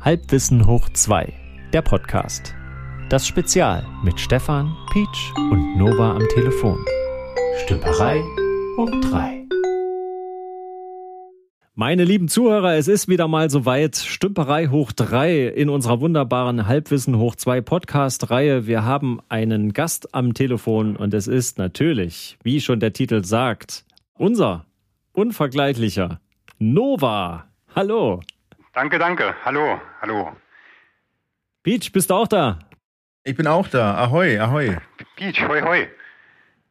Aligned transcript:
Halbwissen 0.00 0.64
hoch 0.64 0.88
2, 0.90 1.34
der 1.72 1.82
Podcast. 1.82 2.54
Das 3.08 3.26
Spezial 3.26 3.84
mit 4.04 4.20
Stefan, 4.20 4.72
Peach 4.92 5.32
und 5.50 5.76
Nova 5.76 6.12
am 6.14 6.22
Telefon. 6.32 6.78
Stümperei 7.64 8.22
hoch 8.76 8.92
3. 9.10 9.44
Meine 11.74 12.04
lieben 12.04 12.28
Zuhörer, 12.28 12.76
es 12.76 12.86
ist 12.86 13.08
wieder 13.08 13.26
mal 13.26 13.50
soweit. 13.50 13.96
Stümperei 13.96 14.68
hoch 14.68 14.92
3 14.92 15.48
in 15.48 15.68
unserer 15.68 16.00
wunderbaren 16.00 16.68
Halbwissen 16.68 17.18
hoch 17.18 17.34
2 17.34 17.60
Podcast-Reihe. 17.60 18.68
Wir 18.68 18.84
haben 18.84 19.18
einen 19.28 19.72
Gast 19.72 20.14
am 20.14 20.32
Telefon 20.32 20.94
und 20.94 21.12
es 21.12 21.26
ist 21.26 21.58
natürlich, 21.58 22.38
wie 22.44 22.60
schon 22.60 22.78
der 22.78 22.92
Titel 22.92 23.24
sagt, 23.24 23.84
unser 24.16 24.64
unvergleichlicher 25.12 26.20
Nova. 26.60 27.46
Hallo. 27.74 28.20
Danke, 28.78 29.00
danke. 29.00 29.34
Hallo, 29.44 29.80
hallo. 30.00 30.36
Peach, 31.64 31.90
bist 31.90 32.10
du 32.10 32.14
auch 32.14 32.28
da? 32.28 32.60
Ich 33.24 33.34
bin 33.34 33.48
auch 33.48 33.66
da. 33.66 33.96
Ahoi, 33.96 34.38
ahoi. 34.38 34.76
Peach, 35.16 35.42
hoi, 35.48 35.60
hoi. 35.62 35.88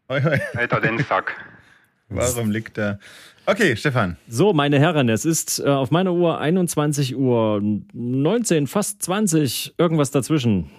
Hoi, 0.07 0.21
hoi. 0.21 0.39
Alter 0.53 0.79
Densack. 0.79 1.35
Warum 2.07 2.49
liegt 2.49 2.77
da? 2.77 2.97
Okay, 3.45 3.75
Stefan. 3.75 4.15
So, 4.29 4.53
meine 4.53 4.79
Herren, 4.79 5.09
es 5.09 5.25
ist 5.25 5.59
äh, 5.59 5.67
auf 5.67 5.91
meiner 5.91 6.13
Uhr 6.13 6.39
21 6.39 7.17
Uhr 7.17 7.59
19, 7.61 8.67
fast 8.67 9.03
20, 9.03 9.75
irgendwas 9.77 10.09
dazwischen. 10.09 10.71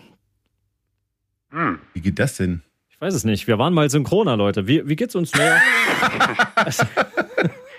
Hm. 1.50 1.78
Wie 1.92 2.00
geht 2.00 2.18
das 2.18 2.38
denn? 2.38 2.62
Ich 2.88 2.98
weiß 3.02 3.12
es 3.12 3.24
nicht. 3.24 3.46
Wir 3.46 3.58
waren 3.58 3.74
mal 3.74 3.90
synchroner, 3.90 4.38
Leute. 4.38 4.66
Wie, 4.66 4.88
wie 4.88 4.96
geht's 4.96 5.14
uns 5.14 5.34
mehr? 5.34 5.60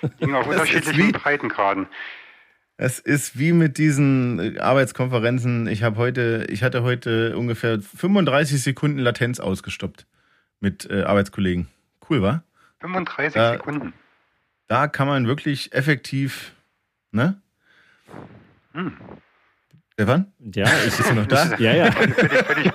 Ging 0.20 0.36
auf 0.36 0.46
unterschiedlichen 0.46 1.10
Breitengraden. 1.10 1.88
Es 2.82 2.98
ist 2.98 3.38
wie 3.38 3.52
mit 3.52 3.76
diesen 3.76 4.56
äh, 4.56 4.58
Arbeitskonferenzen. 4.58 5.66
Ich 5.66 5.82
habe 5.82 5.96
heute, 5.96 6.46
ich 6.48 6.62
hatte 6.62 6.82
heute 6.82 7.36
ungefähr 7.36 7.78
35 7.78 8.62
Sekunden 8.62 8.96
Latenz 8.96 9.38
ausgestoppt 9.38 10.06
mit 10.60 10.88
äh, 10.88 11.02
Arbeitskollegen. 11.02 11.68
Cool, 12.08 12.22
war? 12.22 12.42
35 12.80 13.34
da, 13.34 13.52
Sekunden. 13.52 13.92
Da 14.66 14.88
kann 14.88 15.06
man 15.06 15.26
wirklich 15.26 15.74
effektiv, 15.74 16.54
ne? 17.12 17.38
Hm. 18.72 18.96
Stefan? 20.00 20.32
Ja, 20.54 20.66
ich 20.86 20.96
du 20.96 21.12
noch 21.12 21.26
da? 21.26 21.54
ja, 21.58 21.74
ja. 21.74 21.92
Völlig, 21.92 22.14
völlig 22.14 22.72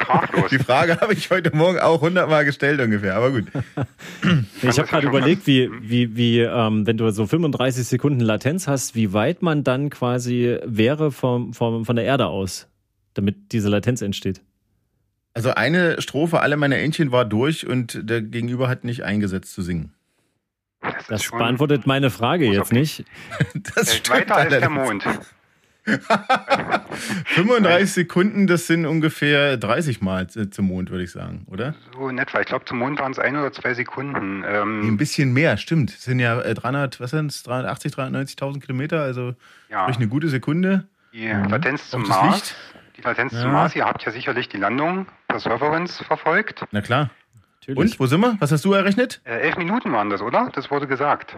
Die 0.51 0.59
Frage 0.59 1.01
habe 1.01 1.13
ich 1.13 1.31
heute 1.31 1.55
Morgen 1.55 1.79
auch 1.79 2.01
hundertmal 2.01 2.45
gestellt 2.45 2.79
ungefähr, 2.79 3.15
aber 3.15 3.31
gut. 3.31 3.45
ich 4.61 4.77
habe 4.77 4.87
gerade 4.87 5.07
überlegt, 5.07 5.47
wie, 5.47 5.71
wie, 5.81 6.15
wie 6.15 6.41
ähm, 6.41 6.85
wenn 6.85 6.97
du 6.97 7.09
so 7.09 7.25
35 7.25 7.87
Sekunden 7.87 8.19
Latenz 8.19 8.67
hast, 8.67 8.93
wie 8.93 9.11
weit 9.11 9.41
man 9.41 9.63
dann 9.63 9.89
quasi 9.89 10.59
wäre 10.65 11.11
vom, 11.11 11.55
vom, 11.55 11.83
von 11.83 11.95
der 11.95 12.05
Erde 12.05 12.27
aus, 12.27 12.67
damit 13.15 13.51
diese 13.53 13.69
Latenz 13.69 14.03
entsteht. 14.03 14.43
Also 15.33 15.49
eine 15.55 15.99
Strophe, 16.03 16.41
alle 16.41 16.57
meine 16.57 16.77
Entchen 16.77 17.11
war 17.11 17.25
durch 17.25 17.65
und 17.65 18.07
der 18.07 18.21
Gegenüber 18.21 18.67
hat 18.67 18.83
nicht 18.83 19.03
eingesetzt 19.03 19.51
zu 19.51 19.63
singen. 19.63 19.95
Das, 20.79 21.07
das 21.07 21.31
beantwortet 21.31 21.87
meine 21.87 22.11
Frage 22.11 22.45
jetzt 22.45 22.71
nicht. 22.71 23.03
Das 23.75 23.95
ist 23.95 24.07
weiter 24.11 24.35
als 24.35 24.49
der 24.49 24.69
Mond. 24.69 25.03
35 27.25 27.91
Sekunden, 27.91 28.47
das 28.47 28.67
sind 28.67 28.85
ungefähr 28.85 29.57
30 29.57 30.01
Mal 30.01 30.27
zum 30.27 30.65
Mond, 30.65 30.89
würde 30.89 31.03
ich 31.03 31.11
sagen, 31.11 31.45
oder? 31.49 31.75
So 31.93 32.09
in 32.09 32.17
etwa. 32.17 32.39
Ich 32.39 32.47
glaube, 32.47 32.65
zum 32.65 32.79
Mond 32.79 32.99
waren 32.99 33.11
es 33.11 33.19
ein 33.19 33.35
oder 33.35 33.51
zwei 33.51 33.73
Sekunden. 33.73 34.43
Ähm 34.47 34.81
ein 34.87 34.97
bisschen 34.97 35.33
mehr, 35.33 35.57
stimmt. 35.57 35.93
Das 35.93 36.03
sind 36.03 36.19
ja 36.19 36.41
300, 36.41 36.95
äh, 36.95 36.99
was 36.99 37.11
sind 37.11 37.31
es, 37.31 37.43
380, 37.43 37.93
390.000 37.93 38.61
Kilometer, 38.61 39.01
also 39.01 39.35
ja. 39.69 39.85
eine 39.85 40.07
gute 40.07 40.29
Sekunde. 40.29 40.87
Die 41.13 41.31
mhm. 41.31 41.49
Latenz 41.49 41.89
zum 41.89 42.07
Mars. 42.07 42.33
Licht. 42.33 42.55
Die 42.97 43.01
Latenz 43.01 43.33
ja. 43.33 43.41
zum 43.41 43.51
Mars. 43.51 43.75
Ihr 43.75 43.85
habt 43.85 44.03
ja 44.03 44.11
sicherlich 44.11 44.49
die 44.49 44.57
Landung 44.57 45.05
Perseverance 45.27 46.03
verfolgt. 46.03 46.65
Na 46.71 46.81
klar. 46.81 47.09
Natürlich. 47.59 47.93
Und, 47.93 47.99
wo 47.99 48.05
sind 48.05 48.21
wir? 48.21 48.35
Was 48.39 48.51
hast 48.51 48.65
du 48.65 48.73
errechnet? 48.73 49.21
Äh, 49.23 49.39
elf 49.39 49.57
Minuten 49.57 49.91
waren 49.91 50.09
das, 50.09 50.21
oder? 50.21 50.49
Das 50.53 50.71
wurde 50.71 50.87
gesagt. 50.87 51.35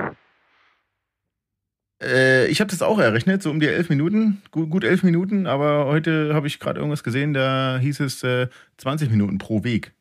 Äh, 2.02 2.48
ich 2.48 2.60
habe 2.60 2.70
das 2.70 2.82
auch 2.82 3.00
errechnet, 3.00 3.42
so 3.42 3.50
um 3.50 3.60
die 3.60 3.68
elf 3.68 3.90
Minuten, 3.90 4.42
gut, 4.52 4.70
gut 4.70 4.84
elf 4.84 5.04
Minuten, 5.04 5.48
aber 5.48 5.86
heute 5.86 6.34
habe 6.34 6.48
ich 6.48 6.60
gerade 6.60 6.80
irgendwas 6.80 7.04
gesehen, 7.04 7.34
da 7.34 7.80
hieß 7.80 8.00
es 8.02 8.24
äh, 8.24 8.48
20 8.78 9.10
Minuten 9.10 9.38
pro 9.40 9.64
Weg. 9.64 9.94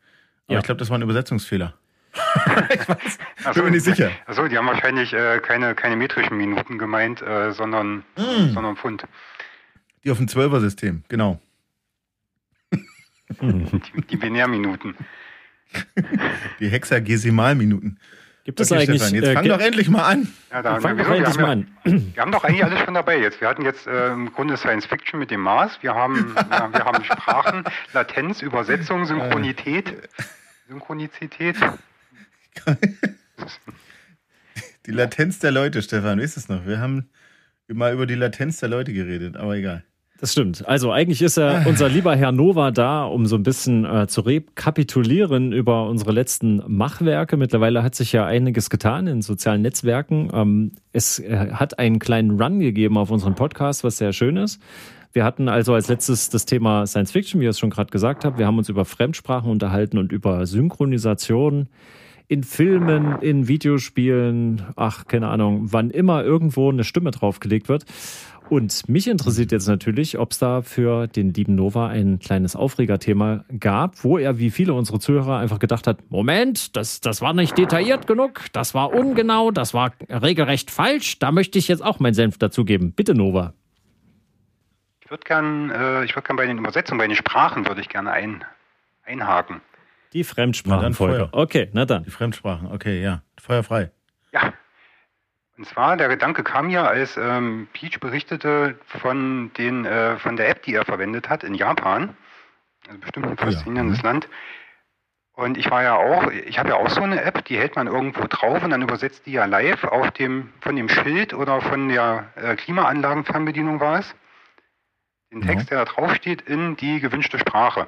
Aber 0.46 0.54
ja. 0.54 0.58
ich 0.60 0.64
glaube, 0.64 0.78
das 0.78 0.90
war 0.90 0.98
ein 0.98 1.02
Übersetzungsfehler. 1.02 1.74
ich 2.70 2.88
weiß, 2.88 3.54
bin 3.54 3.64
mir 3.64 3.70
nicht 3.72 3.84
sicher. 3.84 4.10
Achso, 4.26 4.46
die 4.48 4.56
haben 4.56 4.66
wahrscheinlich 4.66 5.12
äh, 5.12 5.38
keine, 5.40 5.74
keine 5.74 5.96
metrischen 5.96 6.36
Minuten 6.36 6.78
gemeint, 6.78 7.22
äh, 7.22 7.52
sondern, 7.52 8.04
mm. 8.16 8.52
sondern 8.54 8.76
Pfund. 8.76 9.04
Die 10.04 10.10
auf 10.10 10.18
dem 10.18 10.28
Zwölfer-System, 10.28 11.02
genau. 11.08 11.40
die, 13.40 13.80
die 14.10 14.16
Binärminuten. 14.16 14.94
Die 16.60 16.68
Hexagesimalminuten. 16.68 17.98
Gibt 18.46 18.60
es 18.60 18.70
okay, 18.70 18.82
eigentlich. 18.82 19.02
Stefan, 19.02 19.14
jetzt 19.16 19.28
äh, 19.28 19.34
fang 19.34 19.48
doch 19.48 19.58
endlich 19.58 19.88
mal 19.88 20.04
an. 20.04 20.28
Ja, 20.52 20.62
da, 20.62 20.78
fang 20.78 20.96
doch 20.96 21.10
endlich 21.10 21.36
mal 21.36 21.50
an. 21.50 21.66
Wir 21.82 22.22
haben 22.22 22.30
doch 22.30 22.44
eigentlich 22.44 22.64
alles 22.64 22.78
schon 22.78 22.94
dabei 22.94 23.18
jetzt. 23.18 23.40
Wir 23.40 23.48
hatten 23.48 23.64
jetzt 23.64 23.88
äh, 23.88 24.12
im 24.12 24.32
Grunde 24.32 24.56
Science 24.56 24.86
Fiction 24.86 25.18
mit 25.18 25.32
dem 25.32 25.40
Mars. 25.40 25.78
Wir 25.80 25.96
haben, 25.96 26.36
ja, 26.52 26.72
wir 26.72 26.84
haben 26.84 27.02
Sprachen, 27.02 27.64
Latenz, 27.92 28.42
Übersetzung, 28.42 29.04
Synchronität. 29.04 29.92
Synchronizität. 30.68 31.56
Die 34.86 34.92
Latenz 34.92 35.40
der 35.40 35.50
Leute, 35.50 35.82
Stefan, 35.82 36.20
wie 36.20 36.22
ist 36.22 36.36
es 36.36 36.48
noch? 36.48 36.66
Wir 36.66 36.78
haben 36.78 37.10
mal 37.66 37.92
über 37.92 38.06
die 38.06 38.14
Latenz 38.14 38.58
der 38.58 38.68
Leute 38.68 38.92
geredet, 38.92 39.36
aber 39.36 39.56
egal. 39.56 39.82
Das 40.19 40.32
stimmt. 40.32 40.66
Also 40.66 40.93
eigentlich 40.93 41.21
ist 41.21 41.37
er 41.37 41.66
unser 41.66 41.88
lieber 41.88 42.16
Herr 42.16 42.32
Nova 42.32 42.71
da, 42.71 43.04
um 43.04 43.27
so 43.27 43.37
ein 43.37 43.43
bisschen 43.43 43.84
äh, 43.84 44.06
zu 44.06 44.22
rekapitulieren 44.22 45.53
über 45.53 45.88
unsere 45.88 46.12
letzten 46.12 46.62
Machwerke. 46.66 47.37
Mittlerweile 47.37 47.82
hat 47.82 47.94
sich 47.94 48.12
ja 48.12 48.25
einiges 48.25 48.71
getan 48.71 49.06
in 49.06 49.21
sozialen 49.21 49.60
Netzwerken. 49.60 50.31
Ähm, 50.32 50.72
es 50.93 51.19
äh, 51.19 51.50
hat 51.53 51.78
einen 51.78 51.99
kleinen 51.99 52.41
Run 52.41 52.60
gegeben 52.60 52.97
auf 52.97 53.10
unseren 53.10 53.34
Podcast, 53.34 53.84
was 53.84 53.99
sehr 53.99 54.15
schön 54.15 54.38
ist. 54.38 54.60
Wir 55.12 55.25
hatten 55.25 55.49
also 55.49 55.75
als 55.75 55.88
letztes 55.88 56.31
das 56.31 56.47
Thema 56.47 56.87
Science 56.87 57.12
Fiction, 57.12 57.41
wie 57.41 57.44
ich 57.44 57.50
es 57.50 57.59
schon 57.59 57.71
gerade 57.71 57.91
gesagt 57.91 58.25
habe. 58.25 58.38
Wir 58.38 58.47
haben 58.47 58.59
uns 58.59 58.69
über 58.69 58.84
Fremdsprachen 58.84 59.50
unterhalten 59.50 59.98
und 59.98 60.12
über 60.12 60.47
Synchronisation 60.47 61.69
in 62.28 62.43
Filmen, 62.43 63.21
in 63.21 63.48
Videospielen, 63.48 64.62
ach, 64.75 65.06
keine 65.06 65.28
Ahnung, 65.28 65.72
wann 65.72 65.91
immer 65.91 66.25
irgendwo 66.25 66.71
eine 66.71 66.84
Stimme 66.84 67.12
draufgelegt 67.12 67.69
wird. 67.69 67.84
Und 68.48 68.88
mich 68.88 69.08
interessiert 69.08 69.50
jetzt 69.50 69.66
natürlich, 69.66 70.18
ob 70.18 70.30
es 70.30 70.38
da 70.38 70.62
für 70.62 71.08
den 71.08 71.32
lieben 71.34 71.56
Nova 71.56 71.88
ein 71.88 72.20
kleines 72.20 72.54
Aufregerthema 72.54 73.44
gab, 73.58 74.04
wo 74.04 74.18
er 74.18 74.38
wie 74.38 74.50
viele 74.50 74.72
unserer 74.74 75.00
Zuhörer 75.00 75.38
einfach 75.38 75.58
gedacht 75.58 75.86
hat, 75.86 76.10
Moment, 76.10 76.76
das, 76.76 77.00
das 77.00 77.20
war 77.20 77.32
nicht 77.34 77.58
detailliert 77.58 78.06
genug, 78.06 78.44
das 78.52 78.72
war 78.72 78.92
ungenau, 78.92 79.50
das 79.50 79.74
war 79.74 79.92
regelrecht 80.08 80.70
falsch, 80.70 81.18
da 81.18 81.32
möchte 81.32 81.58
ich 81.58 81.66
jetzt 81.66 81.84
auch 81.84 81.98
meinen 81.98 82.14
Senf 82.14 82.38
dazugeben. 82.38 82.92
Bitte 82.92 83.14
Nova. 83.14 83.54
Ich 85.02 85.10
würde 85.10 85.24
gern, 85.24 85.70
äh, 85.70 86.04
ich 86.04 86.14
würde 86.14 86.26
gern 86.26 86.36
bei 86.36 86.46
den 86.46 86.58
Übersetzungen, 86.58 86.98
bei 86.98 87.06
den 87.06 87.16
Sprachen 87.16 87.66
würde 87.66 87.80
ich 87.80 87.88
gerne 87.88 88.12
ein, 88.12 88.44
einhaken. 89.04 89.60
Die 90.12 90.24
Fremdsprachenfolge. 90.24 91.28
Okay, 91.32 91.68
na 91.72 91.84
dann. 91.84 92.04
Die 92.04 92.10
Fremdsprachen, 92.10 92.68
okay, 92.68 93.02
ja. 93.02 93.22
Feuer 93.40 93.62
frei. 93.62 93.90
Und 95.58 95.66
zwar, 95.66 95.96
der 95.96 96.08
Gedanke 96.08 96.42
kam 96.42 96.68
ja, 96.68 96.84
als 96.84 97.16
ähm, 97.16 97.68
Peach 97.72 97.98
berichtete 97.98 98.78
von, 98.86 99.50
den, 99.54 99.86
äh, 99.86 100.18
von 100.18 100.36
der 100.36 100.50
App, 100.50 100.62
die 100.62 100.74
er 100.74 100.84
verwendet 100.84 101.30
hat 101.30 101.44
in 101.44 101.54
Japan. 101.54 102.14
Also 102.86 103.00
bestimmt 103.00 103.26
ein 103.26 103.36
faszinierendes 103.38 104.02
ja. 104.02 104.04
Land. 104.04 104.28
Und 105.32 105.58
ich 105.58 105.70
war 105.70 105.82
ja 105.82 105.96
auch, 105.96 106.30
ich 106.30 106.58
habe 106.58 106.70
ja 106.70 106.76
auch 106.76 106.88
so 106.88 107.02
eine 107.02 107.22
App, 107.22 107.44
die 107.44 107.58
hält 107.58 107.76
man 107.76 107.86
irgendwo 107.86 108.26
drauf 108.26 108.62
und 108.62 108.70
dann 108.70 108.82
übersetzt 108.82 109.26
die 109.26 109.32
ja 109.32 109.44
live 109.44 109.84
auf 109.84 110.10
dem, 110.12 110.52
von 110.60 110.76
dem 110.76 110.88
Schild 110.88 111.34
oder 111.34 111.60
von 111.60 111.88
der 111.88 112.30
äh, 112.36 112.56
Klimaanlagenfernbedienung 112.56 113.80
war 113.80 113.98
es, 113.98 114.14
den 115.30 115.42
Text, 115.42 115.70
ja. 115.70 115.76
der 115.76 115.84
da 115.84 115.92
drauf 115.92 116.14
steht, 116.14 116.42
in 116.42 116.76
die 116.76 117.00
gewünschte 117.00 117.38
Sprache. 117.38 117.86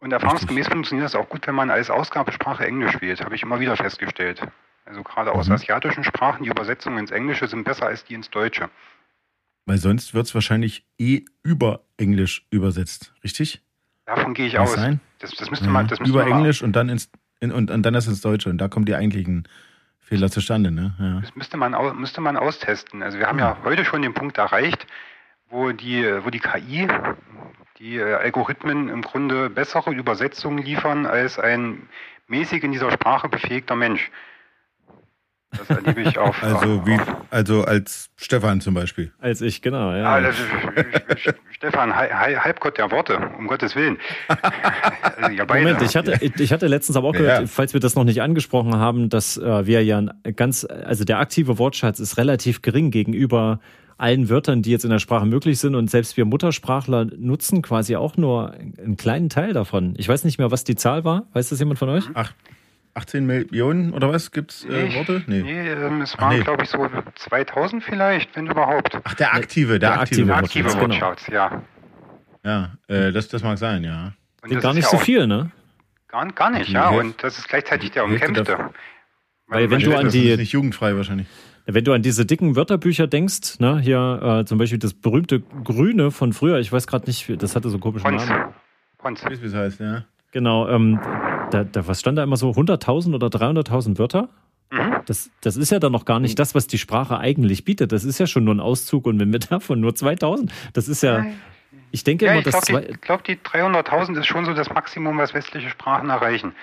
Und 0.00 0.12
erfahrungsgemäß 0.12 0.68
funktioniert 0.68 1.06
das 1.06 1.16
auch 1.16 1.28
gut, 1.28 1.46
wenn 1.48 1.56
man 1.56 1.70
als 1.70 1.90
Ausgabesprache 1.90 2.64
Englisch 2.64 3.00
wählt, 3.00 3.24
habe 3.24 3.34
ich 3.34 3.42
immer 3.42 3.58
wieder 3.58 3.76
festgestellt. 3.76 4.40
Also 4.88 5.02
gerade 5.02 5.32
aus 5.32 5.48
mhm. 5.48 5.54
asiatischen 5.54 6.02
Sprachen, 6.02 6.44
die 6.44 6.50
Übersetzungen 6.50 6.98
ins 6.98 7.10
Englische 7.10 7.46
sind 7.46 7.64
besser 7.64 7.86
als 7.86 8.04
die 8.04 8.14
ins 8.14 8.30
Deutsche. 8.30 8.70
Weil 9.66 9.78
sonst 9.78 10.14
wird 10.14 10.26
es 10.26 10.34
wahrscheinlich 10.34 10.86
eh 10.98 11.24
über 11.42 11.80
Englisch 11.98 12.46
übersetzt, 12.50 13.12
richtig? 13.22 13.62
Davon 14.06 14.32
gehe 14.32 14.46
ich 14.46 14.54
Kann 14.54 14.62
aus. 14.62 14.74
Sein? 14.74 15.00
Das, 15.18 15.32
das 15.32 15.50
müsste 15.50 15.68
man, 15.68 15.88
das 15.88 16.00
müsste 16.00 16.14
über 16.14 16.24
man 16.24 16.38
Englisch 16.38 16.62
und 16.62 16.74
dann 16.74 16.88
ins 16.88 17.10
in, 17.40 17.52
und, 17.52 17.70
und 17.70 17.82
dann 17.82 17.94
das 17.94 18.06
ins 18.06 18.20
Deutsche 18.20 18.50
und 18.50 18.58
da 18.58 18.68
kommt 18.68 18.88
die 18.88 18.94
eigentlichen 18.94 19.46
Fehler 20.00 20.30
zustande, 20.30 20.70
ne? 20.70 20.94
Ja. 20.98 21.20
Das 21.20 21.36
müsste 21.36 21.56
man, 21.56 21.76
müsste 21.98 22.20
man 22.20 22.36
austesten. 22.36 23.02
Also 23.02 23.18
wir 23.18 23.26
haben 23.26 23.38
ja. 23.38 23.50
ja 23.50 23.64
heute 23.64 23.84
schon 23.84 24.02
den 24.02 24.14
Punkt 24.14 24.38
erreicht, 24.38 24.86
wo 25.50 25.72
die, 25.72 26.02
wo 26.24 26.30
die 26.30 26.40
KI, 26.40 26.88
die 27.78 27.96
äh, 27.96 28.14
Algorithmen 28.14 28.88
im 28.88 29.02
Grunde 29.02 29.50
bessere 29.50 29.92
Übersetzungen 29.92 30.58
liefern 30.64 31.06
als 31.06 31.38
ein 31.38 31.88
mäßig 32.26 32.64
in 32.64 32.72
dieser 32.72 32.90
Sprache 32.90 33.28
befähigter 33.28 33.76
Mensch. 33.76 34.10
Das 35.56 35.70
erlebe 35.70 36.02
ich 36.02 36.18
auf. 36.18 36.42
Also, 36.42 36.86
wie, 36.86 36.98
also 37.30 37.64
als 37.64 38.10
Stefan 38.16 38.60
zum 38.60 38.74
Beispiel. 38.74 39.12
Als 39.18 39.40
ich, 39.40 39.62
genau. 39.62 39.92
Ja. 39.92 40.16
Ah, 40.16 40.32
Stefan, 41.50 41.94
Halbgott 41.96 42.76
der 42.76 42.90
Worte, 42.90 43.18
um 43.38 43.46
Gottes 43.46 43.74
Willen. 43.74 43.96
also, 44.28 45.30
ja, 45.34 45.46
Moment, 45.46 45.80
ich 45.80 45.96
hatte, 45.96 46.18
ich 46.20 46.52
hatte 46.52 46.66
letztens 46.66 46.96
aber 46.96 47.08
auch 47.08 47.12
gehört, 47.12 47.40
ja. 47.40 47.46
falls 47.46 47.72
wir 47.72 47.80
das 47.80 47.94
noch 47.94 48.04
nicht 48.04 48.20
angesprochen 48.20 48.76
haben, 48.76 49.08
dass 49.08 49.38
äh, 49.38 49.66
wir 49.66 49.82
ja 49.82 50.02
ganz, 50.36 50.64
also 50.64 51.04
der 51.04 51.18
aktive 51.18 51.58
Wortschatz 51.58 51.98
ist 51.98 52.18
relativ 52.18 52.60
gering 52.60 52.90
gegenüber 52.90 53.60
allen 53.96 54.28
Wörtern, 54.28 54.62
die 54.62 54.70
jetzt 54.70 54.84
in 54.84 54.90
der 54.90 55.00
Sprache 55.00 55.26
möglich 55.26 55.58
sind. 55.58 55.74
Und 55.74 55.90
selbst 55.90 56.16
wir 56.16 56.24
Muttersprachler 56.24 57.06
nutzen 57.16 57.62
quasi 57.62 57.96
auch 57.96 58.16
nur 58.16 58.52
einen 58.52 58.96
kleinen 58.96 59.28
Teil 59.28 59.52
davon. 59.52 59.94
Ich 59.98 60.08
weiß 60.08 60.24
nicht 60.24 60.38
mehr, 60.38 60.50
was 60.50 60.64
die 60.64 60.76
Zahl 60.76 61.04
war. 61.04 61.26
Weiß 61.32 61.48
das 61.48 61.58
jemand 61.58 61.78
von 61.78 61.88
euch? 61.88 62.04
Ach, 62.14 62.32
18 62.98 63.24
Millionen 63.26 63.92
oder 63.92 64.12
was 64.12 64.30
gibt's 64.30 64.64
äh, 64.64 64.94
Worte? 64.94 65.22
Nee, 65.26 65.42
nee 65.42 65.68
ähm, 65.70 66.02
es 66.02 66.18
waren, 66.18 66.36
nee. 66.36 66.44
glaube 66.44 66.64
ich, 66.64 66.68
so 66.68 66.88
2000 67.14 67.82
vielleicht, 67.82 68.34
wenn 68.36 68.46
überhaupt. 68.46 68.98
Ach, 69.04 69.14
der 69.14 69.34
aktive, 69.34 69.78
der, 69.78 69.90
der 69.90 70.00
aktive, 70.00 70.26
der 70.26 70.36
aktive 70.36 70.74
Wortschatz, 70.74 71.26
genau. 71.26 71.36
ja. 71.36 71.62
Ja, 72.44 72.72
äh, 72.88 73.12
das, 73.12 73.28
das 73.28 73.42
mag 73.42 73.58
sein, 73.58 73.84
ja. 73.84 74.12
Und 74.42 74.60
gar 74.60 74.74
nicht 74.74 74.84
ja 74.84 74.90
so 74.90 74.98
viel, 74.98 75.26
ne? 75.26 75.50
Gar, 76.08 76.26
gar 76.32 76.50
nicht, 76.50 76.70
ja. 76.70 76.88
Und 76.90 77.22
das 77.22 77.38
ist 77.38 77.48
gleichzeitig 77.48 77.90
der 77.90 78.04
umkämpfte. 78.04 78.70
Weil 79.46 79.70
wenn 79.70 79.80
du 79.80 79.94
an 79.96 80.08
die... 80.10 80.24
Das 80.24 80.32
ist 80.32 80.38
nicht 80.38 80.52
jugendfrei 80.52 80.96
wahrscheinlich. 80.96 81.26
Wenn 81.66 81.84
du 81.84 81.92
an 81.92 82.00
diese 82.00 82.24
dicken 82.24 82.56
Wörterbücher 82.56 83.06
denkst, 83.06 83.60
ne, 83.60 83.78
hier 83.78 84.40
äh, 84.40 84.44
zum 84.46 84.56
Beispiel 84.56 84.78
das 84.78 84.94
berühmte 84.94 85.40
Grüne 85.40 86.10
von 86.10 86.32
früher, 86.32 86.58
ich 86.58 86.72
weiß 86.72 86.86
gerade 86.86 87.06
nicht, 87.06 87.42
das 87.42 87.54
hatte 87.54 87.68
so 87.68 87.78
komischen 87.78 88.08
Ponz. 88.08 88.26
Namen. 88.26 88.54
Ponz. 88.96 89.22
Wie 89.28 89.46
es 89.46 89.54
heißt, 89.54 89.80
ja. 89.80 90.04
Genau, 90.32 90.68
ähm, 90.68 91.00
da, 91.50 91.64
da, 91.64 91.86
was 91.86 92.00
stand 92.00 92.18
da 92.18 92.22
immer 92.22 92.36
so? 92.36 92.50
100.000 92.50 93.14
oder 93.14 93.28
300.000 93.28 93.98
Wörter? 93.98 94.28
Mhm. 94.70 95.00
Das, 95.06 95.30
das 95.40 95.56
ist 95.56 95.70
ja 95.70 95.78
dann 95.78 95.92
noch 95.92 96.04
gar 96.04 96.20
nicht 96.20 96.38
das, 96.38 96.54
was 96.54 96.66
die 96.66 96.78
Sprache 96.78 97.18
eigentlich 97.18 97.64
bietet. 97.64 97.92
Das 97.92 98.04
ist 98.04 98.18
ja 98.18 98.26
schon 98.26 98.44
nur 98.44 98.54
ein 98.54 98.60
Auszug 98.60 99.06
und 99.06 99.18
wenn 99.18 99.32
wir 99.32 99.38
davon 99.50 99.80
nur 99.80 99.94
2000, 99.94 100.52
das 100.72 100.88
ist 100.88 101.02
ja. 101.02 101.26
Ich 101.90 102.04
denke 102.04 102.26
ja, 102.26 102.32
immer, 102.32 102.46
ich 102.46 102.50
glaube, 102.50 102.86
die, 102.86 102.92
glaub, 103.00 103.24
die 103.24 103.36
300.000 103.36 104.18
ist 104.18 104.26
schon 104.26 104.44
so 104.44 104.52
das 104.52 104.68
Maximum, 104.68 105.16
was 105.16 105.32
westliche 105.32 105.70
Sprachen 105.70 106.10
erreichen. 106.10 106.54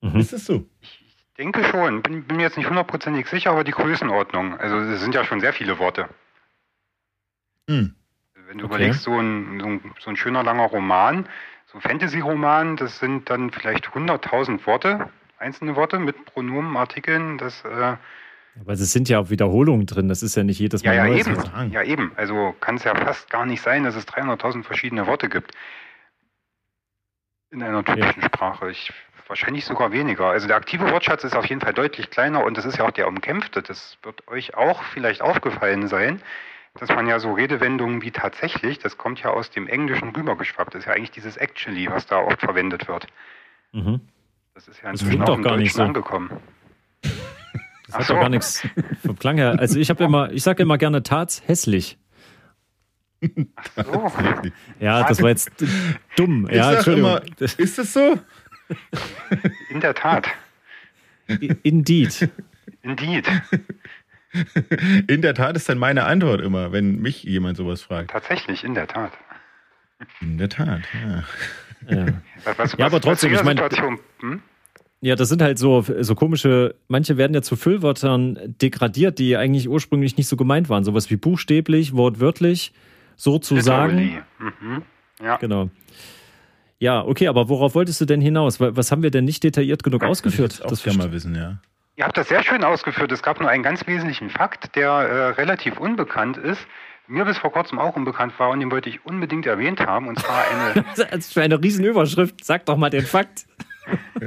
Mhm. 0.00 0.18
Ist 0.18 0.32
das 0.32 0.44
so? 0.44 0.64
Ich 0.80 0.98
denke 1.38 1.62
schon. 1.64 2.02
Bin, 2.02 2.24
bin 2.24 2.38
mir 2.38 2.44
jetzt 2.44 2.56
nicht 2.56 2.68
hundertprozentig 2.68 3.28
sicher, 3.28 3.50
aber 3.52 3.62
die 3.62 3.70
Größenordnung. 3.70 4.58
Also, 4.58 4.78
es 4.78 5.00
sind 5.00 5.14
ja 5.14 5.24
schon 5.24 5.40
sehr 5.40 5.52
viele 5.52 5.78
Worte. 5.78 6.08
Mhm. 7.68 7.94
Wenn 8.48 8.58
du 8.58 8.66
okay. 8.66 8.74
überlegst, 8.74 9.02
so 9.02 9.12
ein, 9.12 9.60
so, 9.60 9.66
ein, 9.66 9.94
so 10.00 10.10
ein 10.10 10.16
schöner 10.16 10.42
langer 10.42 10.66
Roman, 10.66 11.28
so 11.66 11.80
Fantasy-Roman, 11.80 12.76
das 12.76 12.98
sind 12.98 13.28
dann 13.28 13.50
vielleicht 13.50 13.88
100.000 13.88 14.66
Worte, 14.66 15.08
einzelne 15.38 15.76
Worte 15.76 15.98
mit 15.98 16.24
Pronomen, 16.26 16.76
Artikeln, 16.76 17.38
das. 17.38 17.64
Äh, 17.64 17.96
aber 18.58 18.72
es 18.72 18.92
sind 18.92 19.08
ja 19.10 19.18
auch 19.18 19.28
Wiederholungen 19.28 19.84
drin, 19.84 20.08
das 20.08 20.22
ist 20.22 20.34
ja 20.34 20.42
nicht 20.42 20.58
jedes 20.58 20.82
Mal 20.82 20.94
ja, 20.94 21.04
ja, 21.04 21.10
Neues. 21.10 21.26
Eben. 21.26 21.72
Ja, 21.72 21.82
eben. 21.82 22.12
Also 22.16 22.54
kann 22.60 22.76
es 22.76 22.84
ja 22.84 22.94
fast 22.94 23.28
gar 23.28 23.44
nicht 23.44 23.60
sein, 23.60 23.84
dass 23.84 23.96
es 23.96 24.08
300.000 24.08 24.62
verschiedene 24.62 25.06
Worte 25.06 25.28
gibt. 25.28 25.52
In 27.50 27.62
einer 27.62 27.84
typischen 27.84 28.22
ja. 28.22 28.28
Sprache. 28.28 28.70
Ich, 28.70 28.92
wahrscheinlich 29.28 29.64
sogar 29.64 29.92
weniger. 29.92 30.26
Also 30.26 30.46
der 30.46 30.56
aktive 30.56 30.90
Wortschatz 30.90 31.24
ist 31.24 31.36
auf 31.36 31.46
jeden 31.46 31.60
Fall 31.60 31.74
deutlich 31.74 32.10
kleiner 32.10 32.44
und 32.44 32.56
das 32.56 32.64
ist 32.64 32.78
ja 32.78 32.86
auch 32.86 32.92
der 32.92 33.08
umkämpfte. 33.08 33.62
Das 33.62 33.98
wird 34.02 34.26
euch 34.28 34.54
auch 34.54 34.82
vielleicht 34.84 35.20
aufgefallen 35.20 35.88
sein 35.88 36.22
dass 36.80 36.88
man 36.88 37.06
ja 37.06 37.18
so 37.18 37.32
Redewendungen 37.32 38.02
wie 38.02 38.10
tatsächlich, 38.10 38.78
das 38.78 38.96
kommt 38.98 39.22
ja 39.22 39.30
aus 39.30 39.50
dem 39.50 39.66
Englischen 39.66 40.10
rübergeschwappt. 40.10 40.74
Das 40.74 40.80
ist 40.80 40.86
ja 40.86 40.92
eigentlich 40.92 41.10
dieses 41.10 41.36
actually, 41.36 41.88
was 41.90 42.06
da 42.06 42.18
oft 42.18 42.40
verwendet 42.40 42.88
wird. 42.88 43.06
Mhm. 43.72 44.00
Das 44.54 44.68
ist 44.68 44.82
ja 44.82 44.90
inzwischen 44.90 45.20
das 45.20 45.28
auch 45.28 45.36
im 45.36 45.42
gar 45.42 45.56
nicht 45.56 45.74
so. 45.74 45.82
angekommen. 45.82 46.30
Das 47.02 47.12
Ach 47.92 47.98
hat 47.98 48.06
so. 48.06 48.14
doch 48.14 48.20
gar 48.20 48.28
nichts 48.28 48.66
vom 49.04 49.18
Klang 49.18 49.36
her. 49.36 49.56
Also 49.58 49.78
ich 49.78 49.90
habe 49.90 50.02
immer, 50.04 50.32
ich 50.32 50.42
sage 50.42 50.62
immer 50.62 50.78
gerne 50.78 51.02
tats 51.02 51.42
hässlich. 51.46 51.98
Ach 53.76 53.84
so. 53.84 54.12
Ja, 54.80 55.04
das 55.04 55.22
war 55.22 55.30
jetzt 55.30 55.50
dumm. 56.16 56.46
Ich 56.50 56.56
ja, 56.56 56.74
Entschuldigung. 56.74 57.18
Immer, 57.18 57.58
ist 57.58 57.78
das 57.78 57.92
so? 57.92 58.18
In 59.70 59.80
der 59.80 59.94
Tat. 59.94 60.28
Indeed. 61.62 62.28
Indeed. 62.82 63.28
In 65.08 65.22
der 65.22 65.34
Tat 65.34 65.56
ist 65.56 65.68
dann 65.68 65.78
meine 65.78 66.04
Antwort 66.04 66.40
immer, 66.40 66.72
wenn 66.72 67.00
mich 67.00 67.22
jemand 67.24 67.56
sowas 67.56 67.82
fragt. 67.82 68.10
Tatsächlich, 68.10 68.64
in 68.64 68.74
der 68.74 68.86
Tat. 68.86 69.12
In 70.20 70.38
der 70.38 70.48
Tat, 70.48 70.82
ja. 70.94 71.24
Ja, 71.88 72.06
was, 72.44 72.58
was, 72.58 72.76
ja 72.78 72.86
aber 72.86 73.00
trotzdem, 73.00 73.32
ich 73.32 73.42
meine. 73.42 73.68
Hm? 74.20 74.42
Ja, 75.00 75.14
das 75.14 75.28
sind 75.28 75.42
halt 75.42 75.58
so, 75.58 75.82
so 76.00 76.14
komische, 76.14 76.74
manche 76.88 77.16
werden 77.16 77.34
ja 77.34 77.42
zu 77.42 77.54
Füllwörtern 77.56 78.56
degradiert, 78.60 79.18
die 79.18 79.36
eigentlich 79.36 79.68
ursprünglich 79.68 80.16
nicht 80.16 80.26
so 80.26 80.36
gemeint 80.36 80.68
waren. 80.68 80.84
Sowas 80.84 81.10
wie 81.10 81.16
buchstäblich, 81.16 81.94
wortwörtlich, 81.94 82.72
sozusagen. 83.14 84.22
Mhm. 84.38 84.82
Ja. 85.22 85.36
Genau. 85.36 85.70
Ja, 86.78 87.04
okay, 87.04 87.28
aber 87.28 87.48
worauf 87.48 87.74
wolltest 87.74 88.00
du 88.00 88.04
denn 88.04 88.20
hinaus? 88.20 88.60
Was 88.60 88.90
haben 88.90 89.02
wir 89.02 89.10
denn 89.10 89.24
nicht 89.24 89.42
detailliert 89.44 89.82
genug 89.82 90.02
ausgeführt? 90.02 90.60
Das 90.62 90.84
will 90.84 90.92
ich 90.92 90.98
mal 90.98 91.12
wissen, 91.12 91.34
ja. 91.34 91.58
Ihr 91.96 92.04
habt 92.04 92.16
das 92.18 92.28
sehr 92.28 92.42
schön 92.42 92.62
ausgeführt. 92.62 93.10
Es 93.10 93.22
gab 93.22 93.40
nur 93.40 93.48
einen 93.48 93.62
ganz 93.62 93.86
wesentlichen 93.86 94.28
Fakt, 94.28 94.76
der 94.76 94.90
äh, 94.90 95.28
relativ 95.30 95.78
unbekannt 95.78 96.36
ist, 96.36 96.60
mir 97.06 97.24
bis 97.24 97.38
vor 97.38 97.50
kurzem 97.50 97.78
auch 97.78 97.96
unbekannt 97.96 98.38
war 98.38 98.50
und 98.50 98.60
den 98.60 98.70
wollte 98.70 98.90
ich 98.90 99.06
unbedingt 99.06 99.46
erwähnt 99.46 99.80
haben. 99.80 100.06
Und 100.08 100.18
zwar 100.18 100.44
eine. 100.50 100.84
das 100.96 101.10
ist 101.26 101.32
für 101.32 101.40
eine 101.40 101.62
Riesenüberschrift. 101.62 102.44
Sag 102.44 102.66
doch 102.66 102.76
mal 102.76 102.90
den 102.90 103.06
Fakt. 103.06 103.46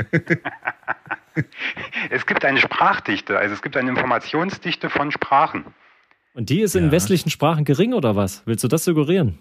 es 2.09 2.25
gibt 2.25 2.43
eine 2.43 2.59
Sprachdichte, 2.59 3.37
also 3.37 3.53
es 3.53 3.61
gibt 3.61 3.77
eine 3.77 3.89
Informationsdichte 3.89 4.89
von 4.89 5.11
Sprachen. 5.11 5.65
Und 6.33 6.49
die 6.49 6.61
ist 6.61 6.75
in 6.75 6.85
ja. 6.85 6.91
westlichen 6.91 7.29
Sprachen 7.29 7.65
gering 7.65 7.93
oder 7.93 8.15
was? 8.15 8.41
Willst 8.45 8.63
du 8.63 8.67
das 8.67 8.85
suggerieren? 8.85 9.37